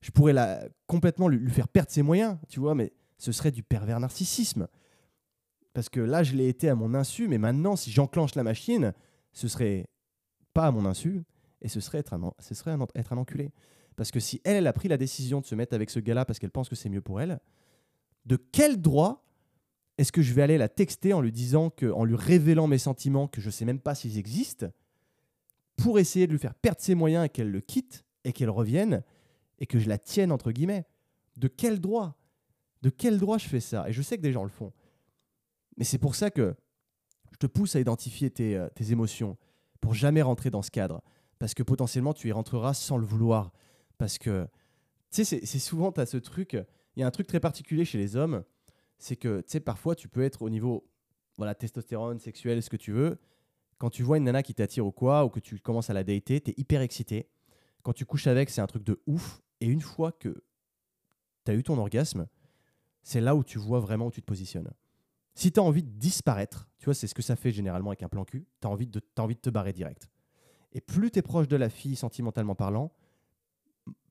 je 0.00 0.10
pourrais 0.10 0.32
la, 0.32 0.64
complètement 0.86 1.28
lui, 1.28 1.50
faire 1.50 1.68
perdre 1.68 1.90
ses 1.90 2.02
moyens, 2.02 2.38
tu 2.48 2.60
vois, 2.60 2.74
mais 2.74 2.92
ce 3.18 3.32
serait 3.32 3.50
du 3.50 3.62
pervers 3.62 4.00
narcissisme. 4.00 4.68
Parce 5.72 5.88
que 5.88 6.00
là, 6.00 6.22
je 6.22 6.34
l'ai 6.34 6.48
été 6.48 6.68
à 6.68 6.74
mon 6.74 6.94
insu, 6.94 7.28
mais 7.28 7.38
maintenant, 7.38 7.76
si 7.76 7.90
j'enclenche 7.90 8.34
la 8.34 8.42
machine, 8.42 8.92
ce 9.32 9.48
serait 9.48 9.86
pas 10.52 10.66
à 10.66 10.70
mon 10.70 10.86
insu, 10.86 11.22
et 11.60 11.68
ce 11.68 11.80
serait 11.80 11.98
être 11.98 12.14
un, 12.14 12.32
ce 12.38 12.54
serait 12.54 12.76
être 12.94 13.12
enculé. 13.12 13.52
Parce 13.96 14.10
que 14.10 14.20
si 14.20 14.40
elle, 14.44 14.56
elle 14.56 14.66
a 14.66 14.72
pris 14.72 14.88
la 14.88 14.98
décision 14.98 15.40
de 15.40 15.46
se 15.46 15.54
mettre 15.54 15.74
avec 15.74 15.90
ce 15.90 15.98
gars-là 15.98 16.24
parce 16.24 16.38
qu'elle 16.38 16.50
pense 16.50 16.68
que 16.68 16.76
c'est 16.76 16.90
mieux 16.90 17.00
pour 17.00 17.20
elle, 17.20 17.40
de 18.26 18.36
quel 18.36 18.80
droit 18.80 19.24
est-ce 19.98 20.12
que 20.12 20.22
je 20.22 20.34
vais 20.34 20.42
aller 20.42 20.58
la 20.58 20.68
texter 20.68 21.12
en 21.12 21.20
lui 21.20 21.32
disant 21.32 21.70
que, 21.70 21.86
en 21.86 22.04
lui 22.04 22.16
révélant 22.16 22.66
mes 22.66 22.78
sentiments 22.78 23.28
que 23.28 23.40
je 23.40 23.50
sais 23.50 23.64
même 23.64 23.80
pas 23.80 23.94
s'ils 23.94 24.18
existent, 24.18 24.66
pour 25.76 25.98
essayer 25.98 26.26
de 26.26 26.32
lui 26.32 26.38
faire 26.38 26.54
perdre 26.54 26.80
ses 26.80 26.94
moyens 26.94 27.26
et 27.26 27.28
qu'elle 27.28 27.50
le 27.50 27.60
quitte 27.60 28.04
et 28.24 28.32
qu'elle 28.32 28.50
revienne 28.50 29.02
et 29.58 29.66
que 29.66 29.78
je 29.78 29.88
la 29.88 29.98
tienne 29.98 30.32
entre 30.32 30.52
guillemets? 30.52 30.84
De 31.36 31.48
quel 31.48 31.80
droit? 31.80 32.18
De 32.82 32.90
quel 32.90 33.18
droit 33.18 33.38
je 33.38 33.48
fais 33.48 33.60
ça? 33.60 33.88
Et 33.88 33.92
je 33.92 34.02
sais 34.02 34.16
que 34.16 34.22
des 34.22 34.32
gens 34.32 34.42
le 34.42 34.50
font. 34.50 34.72
Mais 35.76 35.84
c'est 35.84 35.98
pour 35.98 36.14
ça 36.14 36.30
que 36.30 36.54
je 37.32 37.38
te 37.38 37.46
pousse 37.46 37.76
à 37.76 37.80
identifier 37.80 38.30
tes, 38.30 38.56
euh, 38.56 38.68
émotions 38.90 39.36
pour 39.80 39.94
jamais 39.94 40.22
rentrer 40.22 40.50
dans 40.50 40.62
ce 40.62 40.70
cadre. 40.70 41.02
Parce 41.38 41.52
que 41.52 41.62
potentiellement, 41.62 42.14
tu 42.14 42.28
y 42.28 42.32
rentreras 42.32 42.72
sans 42.72 42.96
le 42.96 43.04
vouloir. 43.04 43.52
Parce 43.98 44.18
que, 44.18 44.46
tu 45.10 45.24
sais, 45.24 45.40
c'est 45.44 45.58
souvent, 45.58 45.92
tu 45.92 46.00
as 46.00 46.06
ce 46.06 46.16
truc, 46.16 46.56
il 46.96 47.00
y 47.00 47.02
a 47.02 47.06
un 47.06 47.10
truc 47.10 47.26
très 47.26 47.40
particulier 47.40 47.84
chez 47.84 47.98
les 47.98 48.16
hommes, 48.16 48.42
c'est 48.98 49.16
que, 49.16 49.42
tu 49.42 49.60
parfois, 49.60 49.94
tu 49.94 50.08
peux 50.08 50.22
être 50.22 50.42
au 50.42 50.50
niveau, 50.50 50.88
voilà, 51.36 51.54
testostérone, 51.54 52.18
sexuel, 52.18 52.62
ce 52.62 52.70
que 52.70 52.76
tu 52.76 52.92
veux. 52.92 53.18
Quand 53.78 53.90
tu 53.90 54.02
vois 54.02 54.16
une 54.16 54.24
nana 54.24 54.42
qui 54.42 54.54
t'attire 54.54 54.86
ou 54.86 54.92
quoi, 54.92 55.24
ou 55.24 55.28
que 55.28 55.40
tu 55.40 55.58
commences 55.58 55.90
à 55.90 55.92
la 55.92 56.02
dater, 56.02 56.40
tu 56.40 56.50
es 56.50 56.54
hyper 56.56 56.80
excité. 56.80 57.28
Quand 57.82 57.92
tu 57.92 58.06
couches 58.06 58.26
avec, 58.26 58.48
c'est 58.48 58.62
un 58.62 58.66
truc 58.66 58.82
de 58.82 59.00
ouf. 59.06 59.42
Et 59.60 59.66
une 59.66 59.82
fois 59.82 60.12
que 60.12 60.42
tu 61.44 61.50
as 61.50 61.54
eu 61.54 61.62
ton 61.62 61.76
orgasme, 61.78 62.26
c'est 63.02 63.20
là 63.20 63.36
où 63.36 63.44
tu 63.44 63.58
vois 63.58 63.80
vraiment 63.80 64.06
où 64.06 64.10
tu 64.10 64.22
te 64.22 64.26
positionnes. 64.26 64.70
Si 65.34 65.52
tu 65.52 65.60
as 65.60 65.62
envie 65.62 65.82
de 65.82 65.90
disparaître, 65.90 66.66
tu 66.78 66.86
vois, 66.86 66.94
c'est 66.94 67.06
ce 67.06 67.14
que 67.14 67.20
ça 67.20 67.36
fait 67.36 67.52
généralement 67.52 67.90
avec 67.90 68.02
un 68.02 68.08
plan 68.08 68.24
cul, 68.24 68.46
tu 68.60 68.66
as 68.66 68.70
envie 68.70 68.86
de 68.86 69.40
te 69.40 69.50
barrer 69.50 69.74
direct. 69.74 70.08
Et 70.72 70.80
plus 70.80 71.10
tu 71.10 71.18
es 71.18 71.22
proche 71.22 71.46
de 71.46 71.56
la 71.56 71.68
fille 71.68 71.94
sentimentalement 71.94 72.54
parlant, 72.54 72.90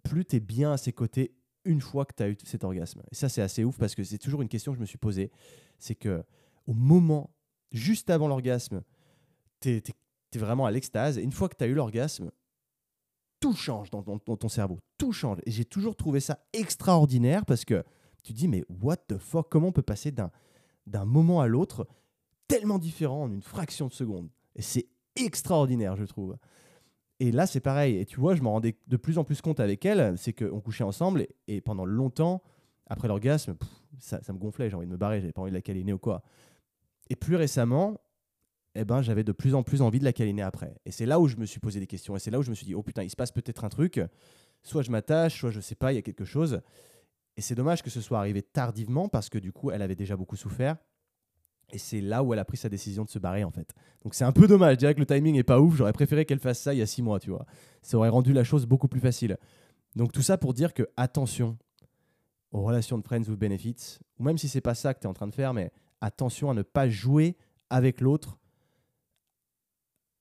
plus 0.03 0.23
tu 0.25 0.35
es 0.35 0.39
bien 0.39 0.71
à 0.71 0.77
ses 0.77 0.93
côtés 0.93 1.35
une 1.65 1.81
fois 1.81 2.05
que 2.05 2.13
tu 2.15 2.23
as 2.23 2.29
eu 2.29 2.37
cet 2.43 2.63
orgasme. 2.63 3.01
Et 3.11 3.15
ça, 3.15 3.27
c'est 3.27 3.41
assez 3.41 3.63
ouf 3.63 3.77
parce 3.77 3.95
que 3.95 4.03
c'est 4.03 4.17
toujours 4.17 4.41
une 4.41 4.47
question 4.47 4.71
que 4.71 4.77
je 4.77 4.81
me 4.81 4.85
suis 4.85 4.97
posée. 4.97 5.31
C'est 5.79 5.95
que 5.95 6.23
au 6.67 6.73
moment, 6.73 7.31
juste 7.71 8.09
avant 8.09 8.27
l'orgasme, 8.27 8.81
tu 9.59 9.69
es, 9.69 9.83
vraiment 10.37 10.65
à 10.65 10.71
l'extase. 10.71 11.17
Une 11.17 11.31
fois 11.31 11.49
que 11.49 11.55
tu 11.55 11.63
as 11.63 11.67
eu 11.67 11.73
l'orgasme, 11.73 12.31
tout 13.39 13.53
change 13.53 13.89
dans 13.89 14.01
ton, 14.03 14.49
cerveau. 14.49 14.79
Tout 14.97 15.11
change. 15.11 15.37
Et 15.45 15.51
j'ai 15.51 15.65
toujours 15.65 15.95
trouvé 15.95 16.19
ça 16.19 16.39
extraordinaire 16.53 17.45
parce 17.45 17.63
que 17.63 17.83
tu 18.23 18.33
dis, 18.33 18.47
mais 18.47 18.63
what 18.81 18.97
the 19.07 19.17
fuck, 19.17 19.49
comment 19.49 19.67
on 19.67 19.71
peut 19.71 19.81
passer 19.81 20.11
d'un 20.11 21.05
moment 21.05 21.41
à 21.41 21.47
l'autre 21.47 21.87
tellement 22.47 22.79
différent 22.79 23.23
en 23.23 23.31
une 23.31 23.41
fraction 23.41 23.87
de 23.87 23.93
seconde? 23.93 24.29
Et 24.55 24.61
c'est 24.61 24.87
extraordinaire, 25.15 25.95
je 25.95 26.05
trouve. 26.05 26.35
Et 27.19 27.31
là, 27.31 27.47
c'est 27.47 27.59
pareil. 27.59 27.97
Et 27.97 28.05
tu 28.05 28.19
vois, 28.19 28.35
je 28.35 28.41
m'en 28.41 28.51
rendais 28.51 28.75
de 28.87 28.97
plus 28.97 29.17
en 29.17 29.23
plus 29.23 29.41
compte 29.41 29.59
avec 29.59 29.85
elle. 29.85 30.17
C'est 30.17 30.33
qu'on 30.33 30.59
couchait 30.59 30.83
ensemble 30.83 31.27
et, 31.47 31.61
pendant 31.61 31.85
longtemps, 31.85 32.41
après 32.87 33.07
l'orgasme, 33.07 33.55
ça, 33.99 34.19
me 34.29 34.37
gonflait. 34.37 34.69
J'ai 34.69 34.75
envie 34.75 34.87
de 34.87 34.91
me 34.91 34.97
barrer. 34.97 35.21
J'avais 35.21 35.33
pas 35.33 35.41
envie 35.41 35.51
de 35.51 35.55
la 35.55 35.61
câliner 35.61 35.93
ou 35.93 35.97
quoi. 35.97 36.23
Et 37.09 37.15
plus 37.15 37.35
récemment, 37.35 37.97
eh 38.75 38.83
ben, 38.83 39.01
j'avais 39.01 39.23
de 39.23 39.31
plus 39.31 39.55
en 39.55 39.63
plus 39.63 39.81
envie 39.81 39.99
de 39.99 40.03
la 40.03 40.13
câliner 40.13 40.41
après. 40.41 40.75
Et 40.85 40.91
c'est 40.91 41.05
là 41.05 41.19
où 41.19 41.27
je 41.27 41.37
me 41.37 41.45
suis 41.45 41.59
posé 41.59 41.79
des 41.79 41.87
questions. 41.87 42.15
Et 42.15 42.19
c'est 42.19 42.31
là 42.31 42.39
où 42.39 42.43
je 42.43 42.49
me 42.49 42.55
suis 42.55 42.65
dit, 42.65 42.75
oh 42.75 42.83
putain, 42.83 43.03
il 43.03 43.09
se 43.09 43.15
passe 43.15 43.31
peut-être 43.31 43.63
un 43.63 43.69
truc. 43.69 44.01
Soit 44.63 44.81
je 44.81 44.91
m'attache, 44.91 45.39
soit 45.39 45.51
je 45.51 45.61
sais 45.61 45.75
pas, 45.75 45.93
il 45.93 45.95
y 45.95 45.99
a 45.99 46.01
quelque 46.01 46.25
chose. 46.25 46.61
Et 47.37 47.41
c'est 47.41 47.55
dommage 47.55 47.81
que 47.83 47.89
ce 47.89 48.01
soit 48.01 48.19
arrivé 48.19 48.41
tardivement 48.41 49.07
parce 49.07 49.29
que 49.29 49.37
du 49.37 49.53
coup, 49.53 49.71
elle 49.71 49.81
avait 49.81 49.95
déjà 49.95 50.17
beaucoup 50.17 50.35
souffert. 50.35 50.77
Et 51.71 51.77
c'est 51.77 52.01
là 52.01 52.23
où 52.23 52.33
elle 52.33 52.39
a 52.39 52.45
pris 52.45 52.57
sa 52.57 52.69
décision 52.69 53.03
de 53.03 53.09
se 53.09 53.19
barrer 53.19 53.43
en 53.43 53.51
fait. 53.51 53.73
Donc 54.03 54.13
c'est 54.13 54.23
un 54.23 54.31
peu 54.31 54.47
dommage. 54.47 54.73
Je 54.75 54.79
dirais 54.79 54.93
que 54.93 54.99
le 54.99 55.05
timing 55.05 55.35
est 55.35 55.43
pas 55.43 55.59
ouf. 55.59 55.75
J'aurais 55.75 55.93
préféré 55.93 56.25
qu'elle 56.25 56.39
fasse 56.39 56.59
ça 56.59 56.73
il 56.73 56.77
y 56.77 56.81
a 56.81 56.85
six 56.85 57.01
mois, 57.01 57.19
tu 57.19 57.31
vois. 57.31 57.45
Ça 57.81 57.97
aurait 57.97 58.09
rendu 58.09 58.33
la 58.33 58.43
chose 58.43 58.65
beaucoup 58.65 58.87
plus 58.87 58.99
facile. 58.99 59.37
Donc 59.95 60.11
tout 60.11 60.21
ça 60.21 60.37
pour 60.37 60.53
dire 60.53 60.73
que 60.73 60.87
attention 60.97 61.57
aux 62.51 62.61
relations 62.61 62.97
de 62.97 63.03
friends 63.03 63.23
with 63.27 63.39
benefits, 63.39 63.99
ou 64.19 64.23
même 64.23 64.37
si 64.37 64.47
c'est 64.47 64.61
pas 64.61 64.75
ça 64.75 64.93
que 64.93 64.99
tu 64.99 65.05
es 65.05 65.09
en 65.09 65.13
train 65.13 65.27
de 65.27 65.33
faire, 65.33 65.53
mais 65.53 65.71
attention 66.01 66.49
à 66.49 66.53
ne 66.53 66.61
pas 66.61 66.87
jouer 66.87 67.35
avec 67.69 67.99
l'autre 67.99 68.37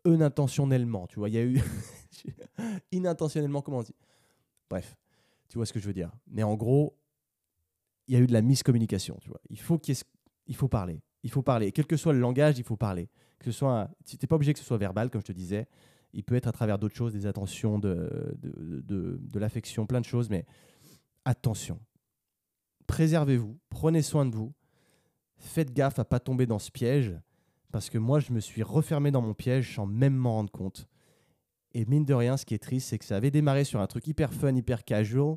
inintentionnellement. 0.05 1.07
Tu 1.07 1.19
vois, 1.19 1.29
il 1.29 1.35
y 1.35 1.39
a 1.39 1.45
eu 1.45 1.61
inintentionnellement, 2.93 3.63
comment 3.63 3.79
on 3.79 3.83
dit? 3.83 3.95
Bref, 4.69 4.97
tu 5.49 5.59
vois 5.59 5.67
ce 5.67 5.73
que 5.73 5.79
je 5.79 5.87
veux 5.87 5.93
dire. 5.93 6.11
Mais 6.27 6.43
en 6.43 6.55
gros, 6.55 6.99
il 8.09 8.15
y 8.15 8.17
a 8.17 8.21
eu 8.21 8.27
de 8.27 8.33
la 8.33 8.43
miscommunication. 8.43 9.17
Tu 9.21 9.29
vois, 9.29 9.41
il 9.51 9.61
faut 9.61 9.79
qu'il 9.79 9.95
il 10.47 10.57
faut 10.57 10.69
parler 10.69 11.01
il 11.25 11.31
faut 11.31 11.43
parler. 11.43 11.73
Quel 11.73 11.87
que 11.87 11.97
soit 11.97 12.13
le 12.13 12.21
langage, 12.21 12.59
il 12.59 12.65
faut 12.65 12.77
parler. 12.77 13.09
Que 13.39 13.47
ce 13.47 13.53
soit, 13.53 13.91
tu 14.07 14.17
n'es 14.21 14.27
pas 14.29 14.37
obligé 14.37 14.53
que 14.53 14.59
ce 14.59 14.65
soit 14.65 14.79
verbal, 14.79 15.11
comme 15.11 15.23
je 15.23 15.27
te 15.27 15.33
disais. 15.33 15.67
Il 16.13 16.23
peut 16.23 16.37
être 16.37 16.47
à 16.47 16.53
travers 16.53 16.79
d'autres 16.79 16.95
choses, 16.95 17.13
des 17.15 17.27
attentions, 17.27 17.79
de, 17.79 18.37
de, 18.39 19.19
de, 19.21 19.39
l'affection, 19.39 19.87
plein 19.87 20.01
de 20.01 20.05
choses. 20.05 20.29
Mais 20.29 20.45
attention. 21.25 21.81
Préservez-vous. 22.87 23.59
Prenez 23.71 24.03
soin 24.03 24.27
de 24.27 24.37
vous. 24.37 24.53
Faites 25.39 25.73
gaffe 25.73 25.99
à 25.99 26.05
pas 26.05 26.21
tomber 26.21 26.47
dans 26.47 26.59
ce 26.59 26.71
piège. 26.71 27.19
Parce 27.73 27.89
que 27.91 27.99
moi, 27.99 28.21
je 28.21 28.31
me 28.31 28.39
suis 28.39 28.63
refermé 28.63 29.11
dans 29.11 29.23
mon 29.23 29.35
piège 29.35 29.75
sans 29.75 29.87
même 29.87 30.15
m'en 30.15 30.35
rendre 30.35 30.53
compte. 30.53 30.87
Et 31.73 31.87
mine 31.87 32.05
de 32.05 32.15
rien, 32.15 32.37
ce 32.37 32.45
qui 32.45 32.55
est 32.55 32.63
triste, 32.63 32.91
c'est 32.91 32.99
que 32.99 33.05
ça 33.05 33.17
avait 33.17 33.33
démarré 33.33 33.65
sur 33.65 33.81
un 33.81 33.87
truc 33.87 34.07
hyper 34.07 34.33
fun, 34.33 34.55
hyper 34.55 34.85
casual. 34.85 35.37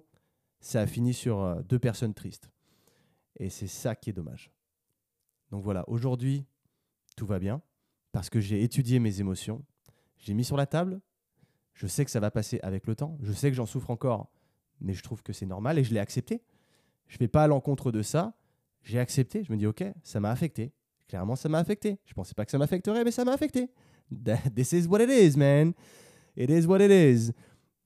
Ça 0.59 0.81
a 0.81 0.85
fini 0.85 1.13
sur 1.13 1.41
euh, 1.41 1.61
deux 1.63 1.79
personnes 1.79 2.13
tristes. 2.13 2.51
Et 3.39 3.49
c'est 3.49 3.67
ça 3.67 3.95
qui 3.95 4.09
est 4.09 4.13
dommage. 4.13 4.51
Donc 5.51 5.63
voilà, 5.63 5.87
aujourd'hui, 5.87 6.45
tout 7.15 7.25
va 7.25 7.39
bien 7.39 7.61
parce 8.11 8.29
que 8.29 8.39
j'ai 8.39 8.63
étudié 8.63 8.99
mes 8.99 9.19
émotions, 9.19 9.63
j'ai 10.17 10.33
mis 10.33 10.43
sur 10.43 10.57
la 10.57 10.65
table, 10.65 10.99
je 11.73 11.87
sais 11.87 12.03
que 12.05 12.11
ça 12.11 12.19
va 12.19 12.31
passer 12.31 12.59
avec 12.63 12.87
le 12.87 12.95
temps, 12.95 13.17
je 13.21 13.31
sais 13.31 13.49
que 13.49 13.55
j'en 13.55 13.65
souffre 13.65 13.91
encore, 13.91 14.31
mais 14.81 14.93
je 14.93 15.03
trouve 15.03 15.21
que 15.21 15.33
c'est 15.33 15.45
normal 15.45 15.77
et 15.77 15.83
je 15.83 15.93
l'ai 15.93 15.99
accepté. 15.99 16.41
Je 17.07 17.15
ne 17.15 17.19
vais 17.19 17.27
pas 17.27 17.43
à 17.43 17.47
l'encontre 17.47 17.91
de 17.91 18.01
ça, 18.01 18.33
j'ai 18.81 18.99
accepté, 18.99 19.43
je 19.43 19.51
me 19.51 19.57
dis 19.57 19.67
ok, 19.67 19.83
ça 20.03 20.19
m'a 20.19 20.31
affecté. 20.31 20.71
Clairement, 21.07 21.35
ça 21.35 21.47
m'a 21.47 21.59
affecté. 21.59 21.99
Je 22.05 22.11
ne 22.11 22.15
pensais 22.15 22.33
pas 22.33 22.43
que 22.43 22.51
ça 22.51 22.57
m'affecterait, 22.57 23.03
mais 23.03 23.11
ça 23.11 23.23
m'a 23.23 23.31
affecté. 23.31 23.69
This 24.55 24.73
is 24.73 24.87
what 24.87 25.01
it 25.01 25.09
is, 25.09 25.37
man. 25.37 25.73
It 26.35 26.49
is 26.49 26.65
what 26.65 26.79
it 26.81 26.91
is. 26.91 27.31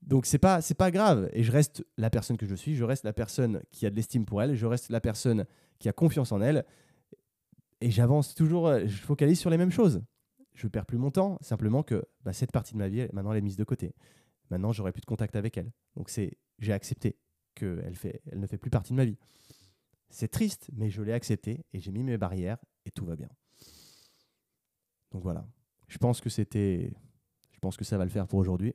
Donc 0.02 0.26
c'est 0.26 0.38
pas 0.38 0.60
c'est 0.60 0.74
pas 0.74 0.90
grave 0.90 1.28
et 1.32 1.44
je 1.44 1.52
reste 1.52 1.84
la 1.96 2.10
personne 2.10 2.36
que 2.36 2.46
je 2.46 2.56
suis, 2.56 2.74
je 2.74 2.82
reste 2.82 3.04
la 3.04 3.12
personne 3.12 3.62
qui 3.70 3.86
a 3.86 3.90
de 3.90 3.94
l'estime 3.94 4.24
pour 4.24 4.42
elle, 4.42 4.56
je 4.56 4.66
reste 4.66 4.90
la 4.90 5.00
personne 5.00 5.46
qui 5.78 5.88
a 5.88 5.92
confiance 5.92 6.32
en 6.32 6.40
elle 6.40 6.64
et 7.82 7.90
j'avance 7.90 8.34
toujours, 8.34 8.68
euh, 8.68 8.86
je 8.86 9.02
focalise 9.02 9.38
sur 9.38 9.50
les 9.50 9.58
mêmes 9.58 9.72
choses. 9.72 10.02
Je 10.54 10.68
perds 10.68 10.86
plus 10.86 10.98
mon 10.98 11.10
temps, 11.10 11.38
simplement 11.40 11.82
que 11.82 12.04
bah, 12.22 12.32
cette 12.32 12.52
partie 12.52 12.74
de 12.74 12.78
ma 12.78 12.88
vie, 12.88 13.08
maintenant, 13.12 13.32
elle 13.32 13.38
est 13.38 13.42
mise 13.42 13.56
de 13.56 13.64
côté. 13.64 13.94
Maintenant, 14.50 14.70
j'aurai 14.70 14.92
plus 14.92 15.00
de 15.00 15.06
contact 15.06 15.34
avec 15.34 15.56
elle. 15.56 15.72
Donc, 15.96 16.08
c'est, 16.08 16.38
j'ai 16.60 16.72
accepté 16.72 17.18
qu'elle 17.54 17.96
fait, 17.96 18.22
elle 18.30 18.38
ne 18.38 18.46
fait 18.46 18.58
plus 18.58 18.70
partie 18.70 18.92
de 18.92 18.96
ma 18.96 19.04
vie. 19.04 19.18
C'est 20.10 20.28
triste, 20.28 20.70
mais 20.74 20.90
je 20.90 21.02
l'ai 21.02 21.12
accepté 21.12 21.64
et 21.72 21.80
j'ai 21.80 21.90
mis 21.90 22.04
mes 22.04 22.18
barrières 22.18 22.58
et 22.84 22.90
tout 22.90 23.04
va 23.04 23.16
bien. 23.16 23.28
Donc 25.10 25.22
voilà. 25.22 25.46
Je 25.88 25.98
pense 25.98 26.20
que 26.20 26.30
c'était, 26.30 26.92
je 27.50 27.58
pense 27.58 27.76
que 27.76 27.84
ça 27.84 27.98
va 27.98 28.04
le 28.04 28.10
faire 28.10 28.28
pour 28.28 28.38
aujourd'hui. 28.38 28.74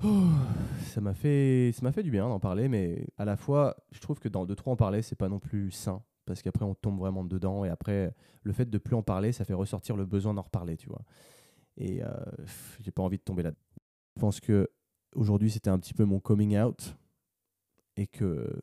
ça 0.00 1.00
m'a 1.00 1.14
fait, 1.14 1.72
ça 1.72 1.82
m'a 1.82 1.92
fait 1.92 2.02
du 2.02 2.10
bien 2.10 2.28
d'en 2.28 2.40
parler, 2.40 2.68
mais 2.68 3.06
à 3.16 3.24
la 3.24 3.36
fois, 3.36 3.76
je 3.92 4.00
trouve 4.00 4.18
que 4.18 4.28
dans 4.28 4.44
de 4.46 4.54
trop 4.54 4.72
en 4.72 4.76
parler, 4.76 5.02
c'est 5.02 5.16
pas 5.16 5.28
non 5.28 5.38
plus 5.38 5.70
sain 5.70 6.02
parce 6.24 6.42
qu'après 6.42 6.64
on 6.64 6.74
tombe 6.74 6.98
vraiment 6.98 7.24
dedans 7.24 7.64
et 7.64 7.68
après 7.68 8.14
le 8.42 8.52
fait 8.52 8.68
de 8.68 8.78
plus 8.78 8.96
en 8.96 9.02
parler 9.02 9.32
ça 9.32 9.44
fait 9.44 9.54
ressortir 9.54 9.96
le 9.96 10.04
besoin 10.06 10.34
d'en 10.34 10.42
reparler 10.42 10.76
tu 10.76 10.88
vois 10.88 11.02
et 11.76 12.02
euh, 12.02 12.08
j'ai 12.80 12.90
pas 12.90 13.02
envie 13.02 13.18
de 13.18 13.22
tomber 13.22 13.42
là 13.42 13.52
je 14.16 14.20
pense 14.20 14.40
que 14.40 14.68
aujourd'hui 15.14 15.50
c'était 15.50 15.70
un 15.70 15.78
petit 15.78 15.94
peu 15.94 16.04
mon 16.04 16.20
coming 16.20 16.58
out 16.58 16.96
et 17.96 18.06
que 18.06 18.60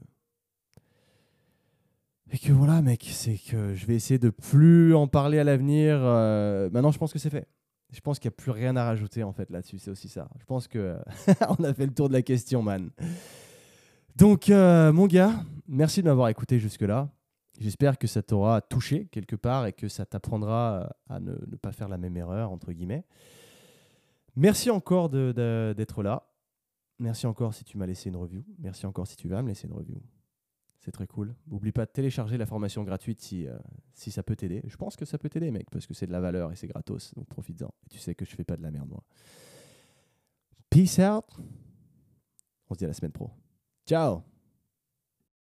Et 2.32 2.38
que 2.38 2.51
voilà, 2.51 2.82
mec, 2.82 3.07
c'est 3.12 3.38
que 3.38 3.74
je 3.74 3.86
vais 3.88 3.95
essayer 3.95 4.20
de 4.20 4.30
plus 4.30 4.93
en 4.93 5.07
parler 5.07 5.39
à 5.39 5.43
l'avenir. 5.43 5.97
Euh, 5.99 6.70
maintenant, 6.72 6.91
je 6.91 6.99
pense 6.99 7.12
que 7.12 7.18
c'est 7.18 7.32
fait. 7.32 7.47
Je 7.91 7.99
pense 8.01 8.20
qu'il 8.20 8.30
n'y 8.30 8.36
a 8.36 8.38
plus 8.38 8.51
rien 8.51 8.76
à 8.76 8.84
rajouter 8.84 9.24
en 9.24 9.34
fait 9.34 9.49
là-dessus. 9.49 9.80
C'est 9.80 9.89
aussi 9.89 10.10
ça. 10.10 10.30
Je 10.38 10.45
pense 10.45 10.68
que 10.68 10.95
on 11.60 11.64
a 11.64 11.74
fait 11.74 11.88
le 11.88 11.93
tour 11.93 12.07
de 12.07 12.14
la 12.14 12.22
question, 12.22 12.62
man. 12.62 12.91
Donc, 14.16 14.49
euh, 14.49 14.93
mon 14.93 15.07
gars, 15.07 15.43
merci 15.68 16.03
de 16.03 16.07
m'avoir 16.07 16.30
écouté 16.30 16.60
jusque-là. 16.60 17.10
J'espère 17.60 17.97
que 17.97 18.07
ça 18.07 18.24
t'aura 18.24 18.62
touché 18.62 19.07
quelque 19.07 19.36
part 19.36 19.66
et 19.66 19.74
que 19.74 19.89
ça 19.89 20.05
t'apprendra 20.05 20.95
à 21.10 21.20
ne, 21.20 21.34
pas 21.57 21.74
faire 21.74 21.89
la 21.89 21.97
même 21.97 22.16
erreur, 22.16 22.51
entre 22.51 22.72
guillemets. 22.72 23.03
Merci 24.36 24.70
encore 24.70 25.10
d'être 25.10 26.01
là. 26.01 26.26
Merci 26.99 27.28
encore 27.28 27.53
si 27.53 27.66
tu 27.66 27.78
m'as 27.78 27.86
laissé 27.86 28.10
une 28.10 28.16
review. 28.16 28.45
Merci 28.60 28.86
encore 28.86 29.07
si 29.07 29.18
tu 29.18 29.28
vas 29.28 29.41
me 29.41 29.49
laisser 29.49 29.68
une 29.68 29.74
review. 29.74 30.01
C'est 30.80 30.91
très 30.91 31.07
cool. 31.07 31.36
N'oublie 31.47 31.74
pas 31.74 31.86
de 31.86 31.91
télécharger 31.91 32.38
la 32.38 32.45
formation 32.45 32.84
gratuite 32.86 33.20
si, 33.20 33.45
euh, 33.45 33.57
si 33.93 34.12
ça 34.12 34.24
peut 34.24 34.38
t'aider. 34.38 34.62
Je 34.66 34.78
pense 34.78 34.95
que 34.95 35.03
ça 35.03 35.18
peut 35.18 35.28
t'aider, 35.28 35.51
mec, 35.51 35.70
parce 35.70 35.86
que 35.86 35.93
c'est 35.93 36.07
de 36.07 36.14
la 36.14 36.22
valeur 36.22 36.53
et 36.53 36.55
c'est 36.55 36.68
gratos. 36.68 37.14
Donc 37.16 37.28
profites-en. 37.28 37.74
Tu 37.89 37.99
sais 37.99 38.16
que 38.16 38.24
je 38.24 38.34
fais 38.36 38.45
pas 38.45 38.55
de 38.55 38.64
la 38.64 38.72
merde, 38.72 38.88
moi. 38.88 39.03
Peace 40.70 40.99
out. 40.99 41.26
On 42.70 42.74
se 42.74 42.80
dit 42.80 42.86
à 42.86 42.88
la 42.88 42.93
semaine 42.93 43.12
pro. 43.12 43.32
Ciao 43.86 44.29